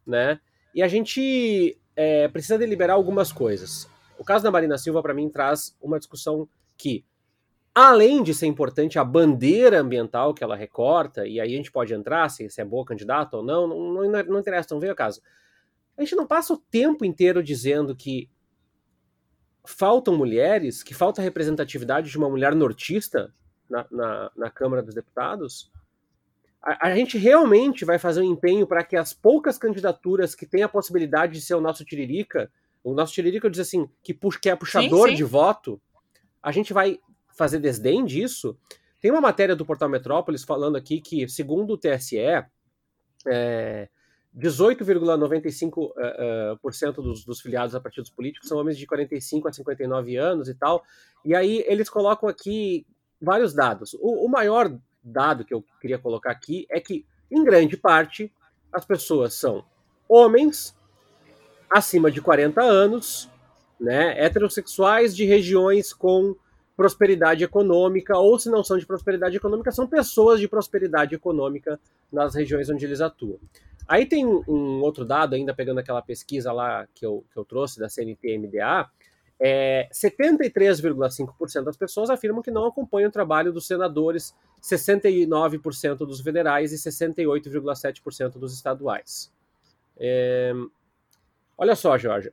Né? 0.07 0.39
E 0.73 0.85
a 0.85 0.87
gente 0.87 1.77
é, 1.97 2.29
precisa 2.29 2.57
deliberar 2.57 2.95
algumas 2.95 3.33
coisas. 3.33 3.91
O 4.17 4.23
caso 4.23 4.45
da 4.45 4.53
Marina 4.53 4.79
Silva, 4.79 5.03
para 5.03 5.13
mim, 5.13 5.29
traz 5.29 5.77
uma 5.83 5.99
discussão 5.99 6.49
que 6.77 7.05
Além 7.75 8.23
de 8.23 8.35
ser 8.35 8.47
importante 8.47 9.01
a 9.01 9.05
bandeira 9.05 9.81
ambiental 9.81 10.33
que 10.33 10.45
ela 10.45 10.57
recorta, 10.57 11.27
e 11.27 11.41
aí 11.41 11.53
a 11.53 11.57
gente 11.57 11.73
pode 11.73 11.93
entrar 11.93 12.29
se, 12.29 12.49
se 12.49 12.61
é 12.61 12.65
boa 12.65 12.85
candidata 12.85 13.37
ou 13.37 13.43
não, 13.45 13.67
não, 13.67 13.93
não, 13.93 14.25
não 14.25 14.39
interessa, 14.39 14.75
não 14.75 14.81
veio 14.81 14.93
a 14.93 14.97
caso. 14.97 15.21
A 15.97 16.03
gente 16.03 16.15
não 16.15 16.27
passa 16.27 16.53
o 16.53 16.57
tempo 16.57 17.05
inteiro 17.05 17.43
dizendo 17.43 17.97
que 17.97 18.29
faltam 19.69 20.17
mulheres, 20.17 20.83
que 20.83 20.95
falta 20.95 21.21
representatividade 21.21 22.11
de 22.11 22.17
uma 22.17 22.29
mulher 22.29 22.55
nortista 22.55 23.33
na, 23.69 23.87
na, 23.91 24.31
na 24.35 24.51
Câmara 24.51 24.83
dos 24.83 24.95
Deputados? 24.95 25.71
A, 26.63 26.89
a, 26.89 26.95
gente 26.95 27.19
realmente 27.19 27.85
vai 27.85 27.99
fazer 27.99 28.23
um 28.23 28.33
empenho 28.33 28.67
para 28.67 28.83
que 28.83 28.97
as 28.97 29.13
poucas 29.13 29.59
candidaturas 29.59 30.35
que 30.35 30.47
têm 30.47 30.63
a 30.63 30.69
possibilidade 30.69 31.35
de 31.35 31.41
ser 31.43 31.55
o 31.55 31.61
nosso 31.61 31.85
Tiririca, 31.85 32.51
o 32.83 32.95
nosso 32.95 33.13
Tiririca 33.13 33.51
diz 33.51 33.61
assim, 33.61 33.89
que, 34.03 34.15
puxa, 34.15 34.39
que 34.41 34.49
é 34.49 34.57
puxador 34.57 35.09
sim, 35.09 35.11
sim. 35.11 35.17
de 35.17 35.25
voto, 35.25 35.81
a 36.43 36.51
gente 36.51 36.73
vai 36.73 36.99
fazer 37.37 37.59
desdém 37.59 38.05
disso. 38.05 38.59
Tem 39.01 39.11
uma 39.11 39.21
matéria 39.21 39.55
do 39.55 39.67
Portal 39.67 39.89
Metrópolis 39.89 40.45
falando 40.45 40.77
aqui 40.77 41.01
que, 41.01 41.29
segundo 41.29 41.75
o 41.75 41.79
TSE, 41.79 42.19
é, 43.27 43.89
18,95% 44.39 45.77
uh, 45.77 46.99
uh, 46.99 47.03
dos, 47.03 47.25
dos, 47.25 47.41
filiados 47.41 47.75
a 47.75 47.81
partidos 47.81 48.09
políticos 48.09 48.49
são 48.49 48.59
homens 48.59 48.79
de 48.79 48.87
45 48.87 49.49
a 49.49 49.53
59 49.53 50.17
anos 50.17 50.49
e 50.49 50.55
tal. 50.55 50.85
E 51.25 51.35
aí 51.35 51.65
eles 51.67 51.91
colocam 51.91 52.29
aqui 52.29 52.87
vários 53.21 53.53
dados. 53.53 53.95
O, 53.95 54.27
o 54.27 54.29
maior 54.29 54.73
dado 55.03 55.45
que 55.45 55.53
eu 55.53 55.65
queria 55.81 55.99
colocar 55.99 56.31
aqui 56.31 56.67
é 56.71 56.81
que, 56.81 57.05
em 57.31 57.43
grande 57.43 57.77
parte, 57.77 58.33
as 58.73 58.85
pessoas 58.85 59.35
são 59.35 59.65
homens 60.09 60.77
acima 61.69 62.11
de 62.11 62.21
40 62.21 62.63
anos, 62.63 63.29
né, 63.79 64.25
heterossexuais 64.25 65.15
de 65.15 65.25
regiões 65.25 65.93
com 65.93 66.37
prosperidade 66.79 67.43
econômica, 67.43 68.17
ou 68.17 68.39
se 68.39 68.49
não 68.49 68.63
são 68.63 68.79
de 68.79 68.87
prosperidade 68.87 69.37
econômica, 69.37 69.73
são 69.73 69.85
pessoas 69.85 70.39
de 70.39 70.47
prosperidade 70.47 71.13
econômica 71.13 71.81
nas 72.11 72.37
regiões 72.37 72.71
onde 72.71 72.85
eles 72.85 73.01
atuam. 73.01 73.37
Aí 73.89 74.07
tem 74.07 74.25
um, 74.25 74.81
outro 74.81 75.05
dado, 75.05 75.35
ainda 75.35 75.53
pegando 75.53 75.81
aquela 75.81 76.01
pesquisa 76.01 76.53
lá 76.53 76.87
que 76.95 77.05
eu, 77.05 77.25
que 77.33 77.37
eu 77.37 77.45
trouxe 77.45 77.81
da 77.81 77.89
CNT-MDA, 77.89 78.89
é, 79.41 79.89
73,5% 79.93 81.65
das 81.65 81.77
pessoas 81.77 82.11
afirmam 82.11 82.43
que 82.43 82.51
não 82.53 82.65
acompanham 82.65 83.09
o 83.09 83.13
trabalho 83.13 83.53
dos 83.53 83.67
senadores, 83.67 84.33
69% 84.63 85.97
dos 85.97 86.21
federais 86.21 86.73
e 86.73 86.77
68,7% 86.77 88.39
dos 88.39 88.55
estaduais. 88.55 89.33
É, 89.99 90.53
olha 91.57 91.75
só, 91.75 91.99
Jorge, 91.99 92.33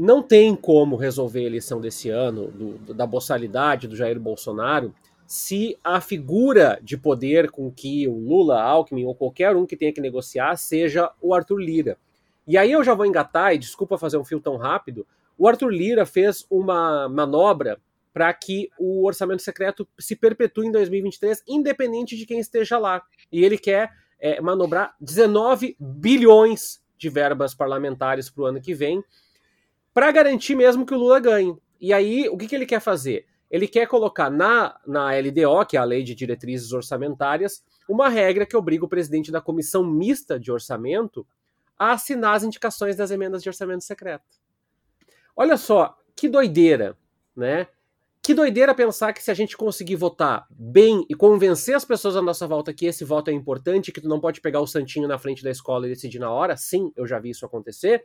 não 0.00 0.22
tem 0.22 0.56
como 0.56 0.96
resolver 0.96 1.40
a 1.40 1.46
eleição 1.46 1.78
desse 1.78 2.08
ano, 2.08 2.50
do, 2.50 2.94
da 2.94 3.06
boçalidade 3.06 3.86
do 3.86 3.94
Jair 3.94 4.18
Bolsonaro, 4.18 4.94
se 5.26 5.76
a 5.84 6.00
figura 6.00 6.80
de 6.82 6.96
poder 6.96 7.50
com 7.50 7.70
que 7.70 8.08
o 8.08 8.18
Lula, 8.18 8.62
Alckmin 8.62 9.04
ou 9.04 9.14
qualquer 9.14 9.54
um 9.54 9.66
que 9.66 9.76
tenha 9.76 9.92
que 9.92 10.00
negociar 10.00 10.56
seja 10.56 11.12
o 11.20 11.34
Arthur 11.34 11.58
Lira. 11.58 11.98
E 12.46 12.56
aí 12.56 12.72
eu 12.72 12.82
já 12.82 12.94
vou 12.94 13.04
engatar, 13.04 13.54
e 13.54 13.58
desculpa 13.58 13.98
fazer 13.98 14.16
um 14.16 14.24
fio 14.24 14.40
tão 14.40 14.56
rápido, 14.56 15.06
o 15.36 15.46
Arthur 15.46 15.68
Lira 15.68 16.06
fez 16.06 16.46
uma 16.50 17.06
manobra 17.06 17.78
para 18.10 18.32
que 18.32 18.70
o 18.78 19.04
orçamento 19.04 19.42
secreto 19.42 19.86
se 19.98 20.16
perpetue 20.16 20.66
em 20.66 20.72
2023, 20.72 21.44
independente 21.46 22.16
de 22.16 22.24
quem 22.24 22.40
esteja 22.40 22.78
lá. 22.78 23.02
E 23.30 23.44
ele 23.44 23.58
quer 23.58 23.90
é, 24.18 24.40
manobrar 24.40 24.94
19 24.98 25.76
bilhões 25.78 26.82
de 26.96 27.10
verbas 27.10 27.54
parlamentares 27.54 28.30
para 28.30 28.44
o 28.44 28.46
ano 28.46 28.62
que 28.62 28.72
vem, 28.72 29.04
para 29.92 30.10
garantir 30.12 30.54
mesmo 30.54 30.86
que 30.86 30.94
o 30.94 30.98
Lula 30.98 31.20
ganhe. 31.20 31.56
E 31.80 31.92
aí, 31.92 32.28
o 32.28 32.36
que, 32.36 32.46
que 32.46 32.54
ele 32.54 32.66
quer 32.66 32.80
fazer? 32.80 33.26
Ele 33.50 33.66
quer 33.66 33.86
colocar 33.88 34.30
na, 34.30 34.78
na 34.86 35.10
LDO, 35.10 35.66
que 35.66 35.76
é 35.76 35.80
a 35.80 35.84
Lei 35.84 36.02
de 36.02 36.14
Diretrizes 36.14 36.72
Orçamentárias, 36.72 37.64
uma 37.88 38.08
regra 38.08 38.46
que 38.46 38.56
obriga 38.56 38.84
o 38.84 38.88
presidente 38.88 39.32
da 39.32 39.40
Comissão 39.40 39.84
Mista 39.84 40.38
de 40.38 40.52
Orçamento 40.52 41.26
a 41.76 41.92
assinar 41.92 42.36
as 42.36 42.44
indicações 42.44 42.94
das 42.94 43.10
emendas 43.10 43.42
de 43.42 43.48
orçamento 43.48 43.82
secreto. 43.82 44.38
Olha 45.34 45.56
só, 45.56 45.96
que 46.14 46.28
doideira, 46.28 46.96
né? 47.34 47.66
Que 48.22 48.34
doideira 48.34 48.74
pensar 48.74 49.14
que 49.14 49.22
se 49.22 49.30
a 49.30 49.34
gente 49.34 49.56
conseguir 49.56 49.96
votar 49.96 50.46
bem 50.50 51.06
e 51.08 51.14
convencer 51.14 51.74
as 51.74 51.86
pessoas 51.86 52.16
à 52.16 52.20
nossa 52.20 52.46
volta 52.46 52.74
que 52.74 52.84
esse 52.84 53.02
voto 53.02 53.30
é 53.30 53.32
importante, 53.32 53.90
que 53.90 54.00
tu 54.00 54.08
não 54.08 54.20
pode 54.20 54.42
pegar 54.42 54.60
o 54.60 54.66
santinho 54.66 55.08
na 55.08 55.18
frente 55.18 55.42
da 55.42 55.50
escola 55.50 55.86
e 55.86 55.88
decidir 55.88 56.18
na 56.18 56.30
hora, 56.30 56.54
sim, 56.54 56.92
eu 56.94 57.06
já 57.06 57.18
vi 57.18 57.30
isso 57.30 57.46
acontecer, 57.46 58.04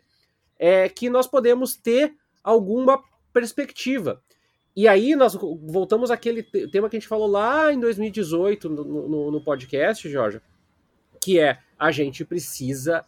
é 0.58 0.88
que 0.90 1.10
nós 1.10 1.28
podemos 1.28 1.76
ter 1.76 2.14
alguma 2.44 3.04
perspectiva. 3.34 4.22
E 4.76 4.88
aí 4.88 5.16
nós 5.16 5.36
voltamos 5.36 6.12
àquele 6.12 6.44
tema 6.44 6.90
que 6.90 6.98
a 6.98 7.00
gente 7.00 7.08
falou 7.08 7.28
lá 7.28 7.72
em 7.72 7.80
2018 7.80 8.70
no, 8.70 8.84
no, 8.84 9.32
no 9.32 9.42
podcast, 9.42 10.10
Jorge, 10.10 10.42
que 11.22 11.40
é 11.40 11.60
a 11.80 11.92
gente 11.92 12.26
precisa 12.26 13.06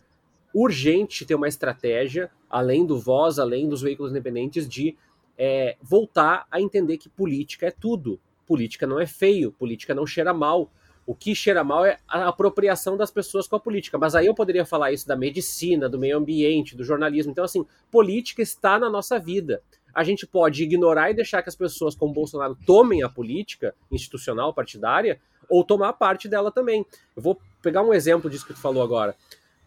urgente 0.54 1.26
ter 1.26 1.36
uma 1.36 1.48
estratégia, 1.48 2.32
além 2.50 2.86
do 2.86 2.98
Voz, 2.98 3.38
além 3.38 3.68
dos 3.68 3.82
veículos 3.82 4.12
independentes, 4.12 4.68
de 4.68 4.98
é, 5.38 5.76
voltar 5.82 6.48
a 6.50 6.60
entender 6.60 6.98
que 6.98 7.10
política 7.10 7.68
é 7.68 7.72
tudo. 7.72 8.20
Política 8.46 8.88
não 8.88 9.00
é 9.00 9.06
feio, 9.06 9.52
política 9.52 9.94
não 9.94 10.08
cheira 10.08 10.34
mal, 10.34 10.72
o 11.08 11.16
que 11.16 11.34
cheira 11.34 11.64
mal 11.64 11.86
é 11.86 12.00
a 12.06 12.28
apropriação 12.28 12.98
das 12.98 13.10
pessoas 13.10 13.48
com 13.48 13.56
a 13.56 13.60
política. 13.60 13.98
Mas 13.98 14.14
aí 14.14 14.26
eu 14.26 14.36
poderia 14.36 14.66
falar 14.66 14.92
isso 14.92 15.08
da 15.08 15.16
medicina, 15.16 15.88
do 15.88 15.98
meio 15.98 16.18
ambiente, 16.18 16.76
do 16.76 16.84
jornalismo. 16.84 17.32
Então, 17.32 17.46
assim, 17.46 17.66
política 17.90 18.42
está 18.42 18.78
na 18.78 18.90
nossa 18.90 19.18
vida. 19.18 19.64
A 19.94 20.04
gente 20.04 20.28
pode 20.28 20.62
ignorar 20.62 21.10
e 21.10 21.14
deixar 21.14 21.42
que 21.42 21.48
as 21.48 21.56
pessoas 21.56 21.96
como 21.96 22.14
Bolsonaro 22.14 22.58
tomem 22.68 23.04
a 23.04 23.10
política 23.10 23.74
institucional, 23.90 24.54
partidária, 24.54 25.18
ou 25.50 25.64
tomar 25.64 25.94
parte 25.94 26.28
dela 26.28 26.52
também. 26.52 26.86
Eu 27.16 27.24
vou 27.24 27.40
pegar 27.62 27.84
um 27.84 27.94
exemplo 27.94 28.30
disso 28.30 28.46
que 28.46 28.54
tu 28.54 28.60
falou 28.60 28.84
agora. 28.84 29.16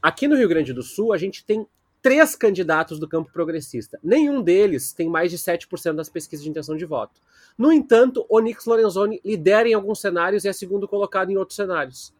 Aqui 0.02 0.28
no 0.28 0.36
Rio 0.36 0.48
Grande 0.48 0.74
do 0.74 0.82
Sul, 0.82 1.10
a 1.10 1.16
gente 1.16 1.42
tem 1.42 1.66
três 2.02 2.34
candidatos 2.34 2.98
do 2.98 3.08
campo 3.08 3.30
progressista. 3.32 3.98
Nenhum 4.02 4.42
deles 4.42 4.92
tem 4.92 5.08
mais 5.08 5.30
de 5.30 5.38
7% 5.38 5.94
das 5.94 6.08
pesquisas 6.08 6.42
de 6.42 6.50
intenção 6.50 6.76
de 6.76 6.84
voto. 6.84 7.20
No 7.56 7.70
entanto, 7.70 8.26
Onyx 8.30 8.64
Lorenzoni 8.66 9.20
lidera 9.24 9.68
em 9.68 9.74
alguns 9.74 10.00
cenários 10.00 10.44
e 10.44 10.48
é 10.48 10.52
segundo 10.52 10.88
colocado 10.88 11.30
em 11.30 11.36
outros 11.36 11.56
cenários. 11.56 12.14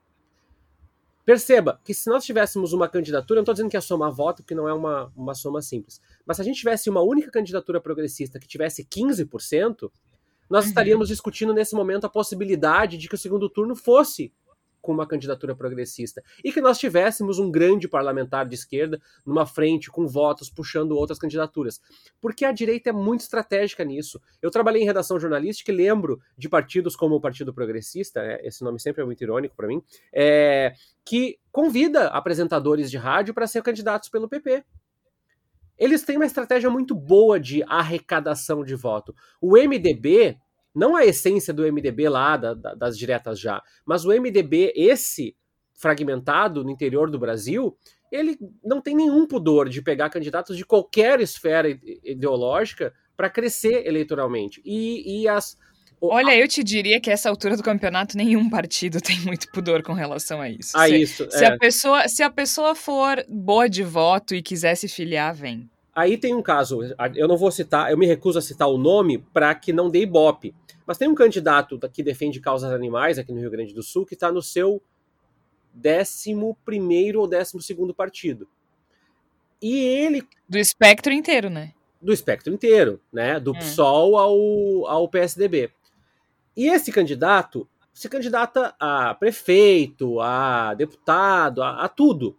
Perceba 1.24 1.80
que 1.84 1.94
se 1.94 2.08
nós 2.08 2.24
tivéssemos 2.24 2.72
uma 2.72 2.88
candidatura, 2.88 3.38
não 3.38 3.42
estou 3.42 3.54
dizendo 3.54 3.70
que 3.70 3.76
é 3.76 3.80
somar 3.80 4.10
voto, 4.10 4.42
porque 4.42 4.54
não 4.54 4.68
é 4.68 4.74
uma, 4.74 5.12
uma 5.16 5.34
soma 5.34 5.62
simples, 5.62 6.00
mas 6.26 6.36
se 6.36 6.42
a 6.42 6.44
gente 6.44 6.58
tivesse 6.58 6.90
uma 6.90 7.02
única 7.02 7.30
candidatura 7.30 7.80
progressista 7.80 8.38
que 8.38 8.48
tivesse 8.48 8.84
15%, 8.84 9.90
nós 10.48 10.64
uhum. 10.64 10.68
estaríamos 10.70 11.08
discutindo 11.08 11.54
nesse 11.54 11.74
momento 11.74 12.04
a 12.04 12.08
possibilidade 12.08 12.98
de 12.98 13.08
que 13.08 13.14
o 13.14 13.18
segundo 13.18 13.48
turno 13.48 13.76
fosse 13.76 14.32
com 14.80 14.92
uma 14.92 15.06
candidatura 15.06 15.54
progressista 15.54 16.22
e 16.44 16.52
que 16.52 16.60
nós 16.60 16.78
tivéssemos 16.78 17.38
um 17.38 17.50
grande 17.50 17.88
parlamentar 17.88 18.46
de 18.46 18.54
esquerda 18.54 19.00
numa 19.24 19.46
frente 19.46 19.90
com 19.90 20.06
votos 20.06 20.50
puxando 20.50 20.92
outras 20.92 21.18
candidaturas. 21.18 21.80
Porque 22.20 22.44
a 22.44 22.52
direita 22.52 22.90
é 22.90 22.92
muito 22.92 23.20
estratégica 23.20 23.84
nisso. 23.84 24.20
Eu 24.40 24.50
trabalhei 24.50 24.82
em 24.82 24.86
redação 24.86 25.18
jornalística 25.18 25.70
e 25.70 25.74
lembro 25.74 26.20
de 26.36 26.48
partidos 26.48 26.96
como 26.96 27.14
o 27.14 27.20
Partido 27.20 27.52
Progressista, 27.52 28.20
é, 28.20 28.46
esse 28.46 28.62
nome 28.62 28.80
sempre 28.80 29.02
é 29.02 29.04
muito 29.04 29.22
irônico 29.22 29.56
para 29.56 29.68
mim, 29.68 29.82
é, 30.12 30.74
que 31.04 31.38
convida 31.52 32.08
apresentadores 32.08 32.90
de 32.90 32.96
rádio 32.96 33.34
para 33.34 33.46
ser 33.46 33.62
candidatos 33.62 34.08
pelo 34.08 34.28
PP. 34.28 34.64
Eles 35.80 36.02
têm 36.02 36.16
uma 36.16 36.26
estratégia 36.26 36.68
muito 36.68 36.94
boa 36.94 37.40
de 37.40 37.62
arrecadação 37.62 38.62
de 38.62 38.74
voto. 38.74 39.14
O 39.40 39.56
MDB 39.56 40.36
não 40.74 40.96
a 40.96 41.04
essência 41.04 41.52
do 41.52 41.70
MDB 41.70 42.08
lá, 42.08 42.36
da, 42.36 42.54
da, 42.54 42.74
das 42.74 42.96
diretas 42.96 43.38
já, 43.38 43.62
mas 43.84 44.04
o 44.04 44.10
MDB, 44.10 44.72
esse 44.76 45.36
fragmentado 45.74 46.62
no 46.62 46.70
interior 46.70 47.10
do 47.10 47.18
Brasil, 47.18 47.76
ele 48.12 48.38
não 48.62 48.80
tem 48.80 48.94
nenhum 48.94 49.26
pudor 49.26 49.68
de 49.68 49.80
pegar 49.80 50.10
candidatos 50.10 50.56
de 50.56 50.64
qualquer 50.64 51.20
esfera 51.20 51.68
ideológica 52.04 52.92
para 53.16 53.30
crescer 53.30 53.86
eleitoralmente. 53.86 54.60
E, 54.64 55.22
e 55.22 55.28
as. 55.28 55.56
Olha, 56.00 56.34
eu 56.34 56.48
te 56.48 56.64
diria 56.64 57.00
que 57.00 57.10
a 57.10 57.12
essa 57.12 57.28
altura 57.28 57.56
do 57.56 57.62
campeonato 57.62 58.16
nenhum 58.16 58.48
partido 58.48 59.00
tem 59.02 59.20
muito 59.20 59.50
pudor 59.52 59.82
com 59.82 59.92
relação 59.92 60.40
a 60.40 60.48
isso. 60.48 60.76
A 60.76 60.86
se, 60.86 60.96
isso. 60.96 61.30
Se, 61.30 61.44
é. 61.44 61.48
a 61.48 61.58
pessoa, 61.58 62.08
se 62.08 62.22
a 62.22 62.30
pessoa 62.30 62.74
for 62.74 63.24
boa 63.28 63.68
de 63.68 63.82
voto 63.82 64.34
e 64.34 64.42
quiser 64.42 64.74
se 64.74 64.88
filiar, 64.88 65.34
vem. 65.34 65.68
Aí 65.94 66.16
tem 66.16 66.34
um 66.34 66.42
caso, 66.42 66.80
eu 67.14 67.26
não 67.26 67.36
vou 67.36 67.50
citar, 67.50 67.90
eu 67.90 67.98
me 67.98 68.06
recuso 68.06 68.38
a 68.38 68.42
citar 68.42 68.68
o 68.68 68.78
nome 68.78 69.18
para 69.18 69.54
que 69.54 69.72
não 69.72 69.90
dê 69.90 70.02
ibope. 70.02 70.54
Mas 70.86 70.98
tem 70.98 71.08
um 71.08 71.14
candidato 71.14 71.78
que 71.92 72.02
defende 72.02 72.40
causas 72.40 72.72
animais 72.72 73.18
aqui 73.18 73.32
no 73.32 73.40
Rio 73.40 73.50
Grande 73.50 73.74
do 73.74 73.82
Sul 73.82 74.06
que 74.06 74.14
está 74.14 74.30
no 74.32 74.42
seu 74.42 74.82
11 75.76 76.34
ou 77.16 77.28
12 77.28 77.94
partido. 77.94 78.48
E 79.62 79.78
ele. 79.78 80.26
Do 80.48 80.58
espectro 80.58 81.12
inteiro, 81.12 81.50
né? 81.50 81.74
Do 82.00 82.12
espectro 82.12 82.52
inteiro, 82.52 83.00
né? 83.12 83.38
Do 83.38 83.54
é. 83.54 83.58
PSOL 83.58 84.16
ao, 84.16 84.86
ao 84.86 85.08
PSDB. 85.08 85.70
E 86.56 86.66
esse 86.68 86.90
candidato 86.90 87.68
se 87.92 88.08
candidata 88.08 88.74
a 88.78 89.14
prefeito, 89.14 90.20
a 90.20 90.74
deputado, 90.74 91.62
a, 91.62 91.84
a 91.84 91.88
tudo. 91.88 92.36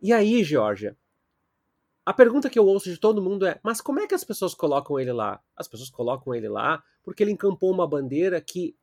E 0.00 0.12
aí, 0.12 0.42
Georgia, 0.42 0.96
a 2.08 2.12
pergunta 2.14 2.48
que 2.48 2.58
eu 2.58 2.64
ouço 2.64 2.88
de 2.88 2.96
todo 2.96 3.20
mundo 3.20 3.44
é: 3.44 3.60
mas 3.62 3.82
como 3.82 4.00
é 4.00 4.06
que 4.06 4.14
as 4.14 4.24
pessoas 4.24 4.54
colocam 4.54 4.98
ele 4.98 5.12
lá? 5.12 5.42
As 5.54 5.68
pessoas 5.68 5.90
colocam 5.90 6.34
ele 6.34 6.48
lá 6.48 6.82
porque 7.04 7.22
ele 7.22 7.32
encampou 7.32 7.70
uma 7.70 7.86
bandeira 7.86 8.40
que 8.40 8.74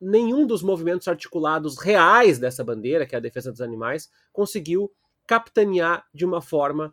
nenhum 0.00 0.44
dos 0.44 0.60
movimentos 0.60 1.06
articulados 1.06 1.78
reais 1.78 2.36
dessa 2.36 2.64
bandeira, 2.64 3.06
que 3.06 3.14
é 3.14 3.18
a 3.18 3.20
defesa 3.20 3.52
dos 3.52 3.60
animais, 3.60 4.10
conseguiu 4.32 4.92
capitanear 5.24 6.04
de 6.12 6.24
uma 6.24 6.42
forma 6.42 6.92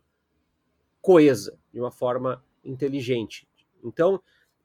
coesa, 1.02 1.58
de 1.74 1.80
uma 1.80 1.90
forma 1.90 2.44
inteligente. 2.64 3.48
Então, 3.84 4.22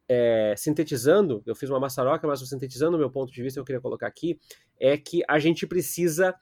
é, 0.07 0.52
sintetizando, 0.54 1.42
eu 1.47 1.54
fiz 1.54 1.71
uma 1.71 1.80
maçaroca, 1.80 2.26
mas 2.26 2.47
sintetizando 2.47 2.99
o 2.99 3.00
meu 3.00 3.11
ponto 3.11 3.33
de 3.33 3.42
vista, 3.42 3.59
eu 3.59 3.64
queria 3.64 3.80
colocar 3.80 4.07
aqui, 4.07 4.38
é 4.78 4.99
que 4.99 5.23
a 5.26 5.38
gente 5.38 5.66
precisa 5.66 6.35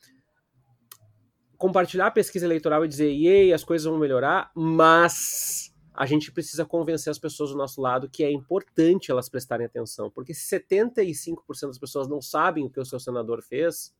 compartilhar 1.58 2.06
a 2.06 2.10
pesquisa 2.10 2.46
eleitoral 2.46 2.84
e 2.84 2.88
dizer, 2.88 3.10
ei, 3.10 3.52
as 3.52 3.64
coisas 3.64 3.84
vão 3.84 3.98
melhorar, 3.98 4.50
mas 4.54 5.74
a 5.92 6.06
gente 6.06 6.30
precisa 6.30 6.64
convencer 6.64 7.10
as 7.10 7.18
pessoas 7.18 7.50
do 7.50 7.56
nosso 7.56 7.80
lado 7.80 8.08
que 8.08 8.22
é 8.22 8.30
importante 8.30 9.10
elas 9.10 9.28
prestarem 9.28 9.66
atenção, 9.66 10.08
porque 10.08 10.32
se 10.32 10.56
75% 10.56 11.66
das 11.66 11.78
pessoas 11.78 12.06
não 12.06 12.22
sabem 12.22 12.64
o 12.64 12.70
que 12.70 12.78
o 12.78 12.84
seu 12.84 13.00
senador 13.00 13.42
fez, 13.42 13.92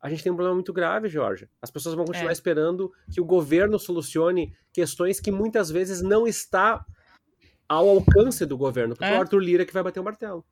a 0.00 0.08
gente 0.08 0.22
tem 0.22 0.32
um 0.32 0.36
problema 0.36 0.54
muito 0.54 0.72
grave, 0.72 1.08
Jorge. 1.08 1.48
As 1.60 1.70
pessoas 1.70 1.94
vão 1.94 2.06
continuar 2.06 2.30
é. 2.30 2.32
esperando 2.32 2.90
que 3.12 3.20
o 3.20 3.24
governo 3.24 3.78
solucione 3.78 4.56
questões 4.72 5.20
que 5.20 5.30
muitas 5.30 5.70
vezes 5.70 6.00
não 6.00 6.26
está 6.26 6.84
ao 7.68 7.88
alcance 7.88 8.46
do 8.46 8.56
governo, 8.56 8.94
porque 8.94 9.04
é, 9.04 9.14
é 9.14 9.18
o 9.18 9.20
Arthur 9.20 9.40
Lira 9.40 9.66
que 9.66 9.74
vai 9.74 9.82
bater 9.82 10.00
o 10.00 10.04
martelo. 10.04 10.44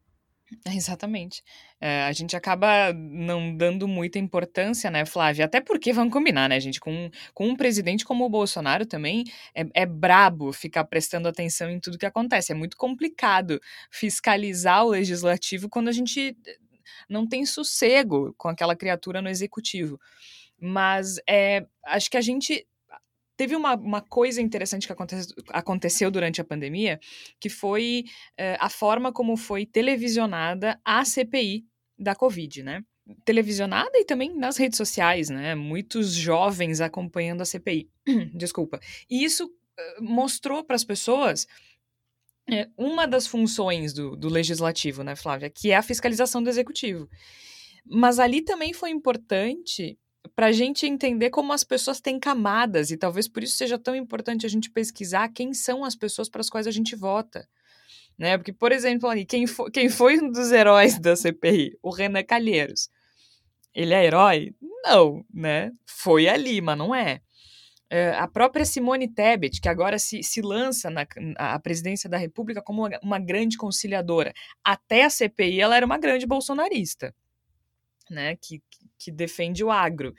Exatamente. 0.66 1.42
É, 1.80 2.02
a 2.04 2.12
gente 2.12 2.36
acaba 2.36 2.92
não 2.92 3.54
dando 3.56 3.86
muita 3.88 4.18
importância, 4.18 4.90
né, 4.90 5.04
Flávia? 5.04 5.44
Até 5.44 5.60
porque, 5.60 5.92
vamos 5.92 6.12
combinar, 6.12 6.48
né, 6.48 6.58
gente? 6.60 6.80
Com, 6.80 7.10
com 7.34 7.48
um 7.48 7.56
presidente 7.56 8.04
como 8.04 8.24
o 8.24 8.28
Bolsonaro 8.28 8.86
também 8.86 9.24
é, 9.54 9.64
é 9.74 9.86
brabo 9.86 10.52
ficar 10.52 10.84
prestando 10.84 11.28
atenção 11.28 11.70
em 11.70 11.80
tudo 11.80 11.98
que 11.98 12.06
acontece. 12.06 12.52
É 12.52 12.54
muito 12.54 12.76
complicado 12.76 13.60
fiscalizar 13.90 14.84
o 14.84 14.90
legislativo 14.90 15.68
quando 15.68 15.88
a 15.88 15.92
gente 15.92 16.36
não 17.08 17.26
tem 17.26 17.44
sossego 17.44 18.34
com 18.38 18.48
aquela 18.48 18.76
criatura 18.76 19.20
no 19.20 19.28
executivo. 19.28 19.98
Mas 20.60 21.16
é, 21.28 21.66
acho 21.84 22.10
que 22.10 22.16
a 22.16 22.20
gente 22.20 22.66
Teve 23.36 23.54
uma, 23.54 23.74
uma 23.74 24.00
coisa 24.00 24.40
interessante 24.40 24.86
que 24.86 24.92
aconte, 24.92 25.14
aconteceu 25.50 26.10
durante 26.10 26.40
a 26.40 26.44
pandemia, 26.44 26.98
que 27.38 27.48
foi 27.48 28.04
uh, 28.32 28.56
a 28.58 28.68
forma 28.70 29.12
como 29.12 29.36
foi 29.36 29.66
televisionada 29.66 30.80
a 30.84 31.04
CPI 31.04 31.64
da 31.98 32.14
Covid, 32.14 32.62
né? 32.62 32.82
Televisionada 33.24 33.92
e 33.94 34.04
também 34.04 34.34
nas 34.34 34.56
redes 34.56 34.76
sociais, 34.76 35.28
né? 35.28 35.54
Muitos 35.54 36.12
jovens 36.12 36.80
acompanhando 36.80 37.42
a 37.42 37.44
CPI. 37.44 37.88
Desculpa. 38.34 38.80
E 39.08 39.22
isso 39.24 39.44
uh, 39.44 40.02
mostrou 40.02 40.64
para 40.64 40.76
as 40.76 40.84
pessoas 40.84 41.46
é, 42.48 42.68
uma 42.76 43.06
das 43.06 43.26
funções 43.26 43.92
do, 43.92 44.16
do 44.16 44.28
legislativo, 44.28 45.02
né, 45.02 45.16
Flávia? 45.16 45.50
Que 45.50 45.72
é 45.72 45.76
a 45.76 45.82
fiscalização 45.82 46.42
do 46.42 46.48
executivo. 46.48 47.08
Mas 47.84 48.18
ali 48.18 48.42
também 48.42 48.72
foi 48.72 48.90
importante 48.90 49.98
para 50.34 50.46
a 50.46 50.52
gente 50.52 50.86
entender 50.86 51.30
como 51.30 51.52
as 51.52 51.62
pessoas 51.64 52.00
têm 52.00 52.18
camadas, 52.18 52.90
e 52.90 52.96
talvez 52.96 53.28
por 53.28 53.42
isso 53.42 53.56
seja 53.56 53.78
tão 53.78 53.94
importante 53.94 54.46
a 54.46 54.48
gente 54.48 54.70
pesquisar 54.70 55.28
quem 55.28 55.52
são 55.52 55.84
as 55.84 55.94
pessoas 55.94 56.28
para 56.28 56.40
as 56.40 56.50
quais 56.50 56.66
a 56.66 56.70
gente 56.70 56.96
vota. 56.96 57.48
Né? 58.18 58.36
Porque, 58.38 58.52
por 58.52 58.72
exemplo, 58.72 59.08
ali, 59.08 59.24
quem, 59.24 59.46
foi, 59.46 59.70
quem 59.70 59.88
foi 59.88 60.18
um 60.18 60.30
dos 60.30 60.50
heróis 60.50 60.98
da 60.98 61.14
CPI? 61.14 61.78
O 61.82 61.90
Renan 61.90 62.24
Calheiros. 62.24 62.88
Ele 63.74 63.92
é 63.92 64.04
herói? 64.06 64.54
Não, 64.84 65.24
né? 65.32 65.70
Foi 65.86 66.26
ali, 66.26 66.60
mas 66.62 66.78
não 66.78 66.94
é. 66.94 67.20
é 67.90 68.10
a 68.14 68.26
própria 68.26 68.64
Simone 68.64 69.06
Tebet, 69.06 69.60
que 69.60 69.68
agora 69.68 69.98
se, 69.98 70.22
se 70.22 70.40
lança 70.40 70.88
na 70.88 71.06
a 71.36 71.58
presidência 71.58 72.08
da 72.08 72.16
República 72.16 72.62
como 72.62 72.86
uma, 72.86 72.98
uma 73.02 73.18
grande 73.18 73.58
conciliadora. 73.58 74.32
Até 74.64 75.04
a 75.04 75.10
CPI, 75.10 75.60
ela 75.60 75.76
era 75.76 75.84
uma 75.84 75.98
grande 75.98 76.26
bolsonarista 76.26 77.14
né, 78.10 78.36
que, 78.36 78.62
que 78.98 79.10
defende 79.10 79.62
o 79.64 79.70
agro. 79.70 80.14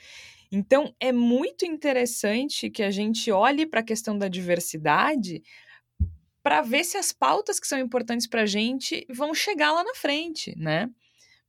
Então, 0.52 0.94
é 1.00 1.12
muito 1.12 1.66
interessante 1.66 2.70
que 2.70 2.84
a 2.84 2.92
gente 2.92 3.32
olhe 3.32 3.66
para 3.66 3.82
a 3.82 3.84
questão 3.84 4.18
da 4.18 4.28
diversidade 4.28 5.44
para 6.42 6.62
ver 6.62 6.86
se 6.86 6.98
as 6.98 7.12
pautas 7.12 7.60
que 7.60 7.68
são 7.68 7.78
importantes 7.78 8.26
para 8.26 8.44
a 8.44 8.46
gente 8.46 9.06
vão 9.10 9.34
chegar 9.34 9.74
lá 9.74 9.84
na 9.84 9.94
frente, 9.96 10.58
né? 10.58 10.90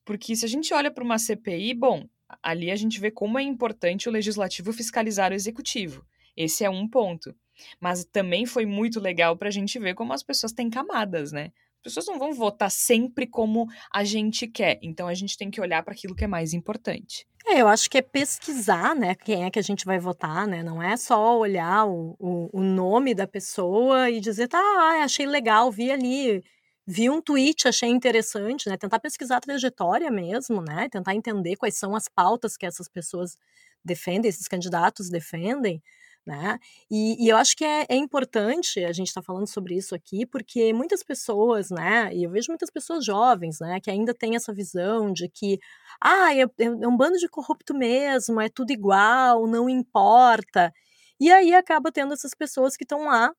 Porque 0.04 0.34
se 0.34 0.44
a 0.44 0.48
gente 0.48 0.74
olha 0.74 0.90
para 0.90 1.04
uma 1.04 1.18
CPI, 1.18 1.74
bom, 1.74 2.08
ali 2.42 2.70
a 2.70 2.76
gente 2.76 2.98
vê 2.98 3.10
como 3.10 3.38
é 3.38 3.42
importante 3.42 4.08
o 4.08 4.12
legislativo 4.12 4.72
fiscalizar 4.72 5.30
o 5.30 5.34
executivo. 5.34 6.04
Esse 6.36 6.64
é 6.64 6.70
um 6.70 6.88
ponto. 6.88 7.34
Mas 7.80 8.04
também 8.04 8.46
foi 8.46 8.66
muito 8.66 9.00
legal 9.00 9.36
para 9.36 9.48
a 9.48 9.52
gente 9.52 9.78
ver 9.78 9.94
como 9.94 10.12
as 10.12 10.22
pessoas 10.22 10.52
têm 10.52 10.70
camadas, 10.70 11.32
né? 11.32 11.52
As 11.88 11.94
pessoas 11.94 12.06
não 12.06 12.18
vão 12.18 12.32
votar 12.32 12.70
sempre 12.70 13.26
como 13.26 13.66
a 13.92 14.04
gente 14.04 14.46
quer. 14.46 14.78
Então 14.82 15.08
a 15.08 15.14
gente 15.14 15.36
tem 15.36 15.50
que 15.50 15.60
olhar 15.60 15.82
para 15.82 15.92
aquilo 15.92 16.14
que 16.14 16.24
é 16.24 16.28
mais 16.28 16.52
importante. 16.52 17.26
É, 17.46 17.62
eu 17.62 17.68
acho 17.68 17.88
que 17.88 17.96
é 17.96 18.02
pesquisar, 18.02 18.94
né, 18.94 19.14
quem 19.14 19.44
é 19.44 19.50
que 19.50 19.58
a 19.58 19.62
gente 19.62 19.86
vai 19.86 19.98
votar, 19.98 20.46
né? 20.46 20.62
Não 20.62 20.82
é 20.82 20.96
só 20.98 21.38
olhar 21.38 21.86
o, 21.86 22.14
o, 22.18 22.50
o 22.52 22.60
nome 22.60 23.14
da 23.14 23.26
pessoa 23.26 24.10
e 24.10 24.20
dizer, 24.20 24.48
tá, 24.48 24.58
achei 25.02 25.24
legal, 25.24 25.70
vi 25.72 25.90
ali, 25.90 26.44
vi 26.86 27.08
um 27.08 27.22
tweet, 27.22 27.66
achei 27.66 27.88
interessante, 27.88 28.68
né? 28.68 28.76
Tentar 28.76 28.98
pesquisar 28.98 29.38
a 29.38 29.40
trajetória 29.40 30.10
mesmo, 30.10 30.60
né? 30.60 30.88
Tentar 30.90 31.14
entender 31.14 31.56
quais 31.56 31.76
são 31.76 31.96
as 31.96 32.06
pautas 32.06 32.56
que 32.56 32.66
essas 32.66 32.88
pessoas 32.88 33.38
defendem, 33.82 34.28
esses 34.28 34.48
candidatos 34.48 35.08
defendem. 35.08 35.82
Né? 36.28 36.58
E, 36.90 37.24
e, 37.24 37.30
eu 37.30 37.38
acho 37.38 37.56
que 37.56 37.64
é, 37.64 37.86
é 37.88 37.96
importante 37.96 38.84
a 38.84 38.92
gente 38.92 39.06
estar 39.08 39.22
tá 39.22 39.24
falando 39.24 39.46
sobre 39.46 39.74
isso 39.74 39.94
aqui, 39.94 40.26
porque 40.26 40.74
muitas 40.74 41.02
pessoas, 41.02 41.70
né, 41.70 42.14
e 42.14 42.24
eu 42.24 42.30
vejo 42.30 42.50
muitas 42.50 42.70
pessoas 42.70 43.02
jovens, 43.02 43.60
né, 43.60 43.80
que 43.80 43.90
ainda 43.90 44.12
têm 44.12 44.36
essa 44.36 44.52
visão 44.52 45.10
de 45.10 45.26
que, 45.30 45.58
ah, 45.98 46.34
é, 46.34 46.42
é 46.42 46.86
um 46.86 46.94
bando 46.94 47.16
de 47.16 47.28
corrupto 47.30 47.74
mesmo, 47.74 48.42
é 48.42 48.50
tudo 48.50 48.72
igual, 48.72 49.46
não 49.46 49.70
importa. 49.70 50.70
E 51.18 51.32
aí 51.32 51.54
acaba 51.54 51.90
tendo 51.90 52.12
essas 52.12 52.34
pessoas 52.34 52.76
que 52.76 52.84
estão 52.84 53.06
lá 53.06 53.32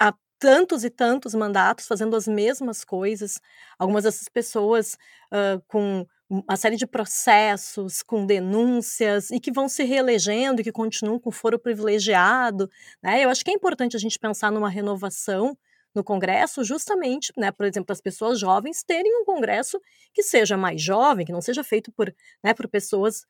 há 0.00 0.12
tantos 0.40 0.84
e 0.84 0.90
tantos 0.90 1.34
mandatos 1.36 1.86
fazendo 1.86 2.16
as 2.16 2.26
mesmas 2.26 2.84
coisas, 2.84 3.40
algumas 3.78 4.02
dessas 4.02 4.28
pessoas 4.28 4.98
uh, 5.32 5.62
com 5.68 6.04
uma 6.28 6.56
série 6.56 6.76
de 6.76 6.86
processos 6.86 8.02
com 8.02 8.26
denúncias 8.26 9.30
e 9.30 9.38
que 9.38 9.52
vão 9.52 9.68
se 9.68 9.84
reelegendo 9.84 10.60
e 10.60 10.64
que 10.64 10.72
continuam 10.72 11.18
com 11.18 11.30
foro 11.30 11.58
privilegiado. 11.58 12.68
Né? 13.02 13.24
Eu 13.24 13.30
acho 13.30 13.44
que 13.44 13.50
é 13.50 13.54
importante 13.54 13.96
a 13.96 14.00
gente 14.00 14.18
pensar 14.18 14.50
numa 14.50 14.68
renovação 14.68 15.56
no 15.94 16.04
Congresso, 16.04 16.62
justamente, 16.62 17.32
né, 17.38 17.50
por 17.50 17.64
exemplo, 17.64 17.90
as 17.90 18.02
pessoas 18.02 18.38
jovens 18.38 18.82
terem 18.82 19.10
um 19.18 19.24
Congresso 19.24 19.80
que 20.12 20.22
seja 20.22 20.54
mais 20.54 20.82
jovem, 20.82 21.24
que 21.24 21.32
não 21.32 21.40
seja 21.40 21.64
feito 21.64 21.90
por, 21.90 22.14
né, 22.44 22.52
por 22.52 22.68
pessoas 22.68 23.24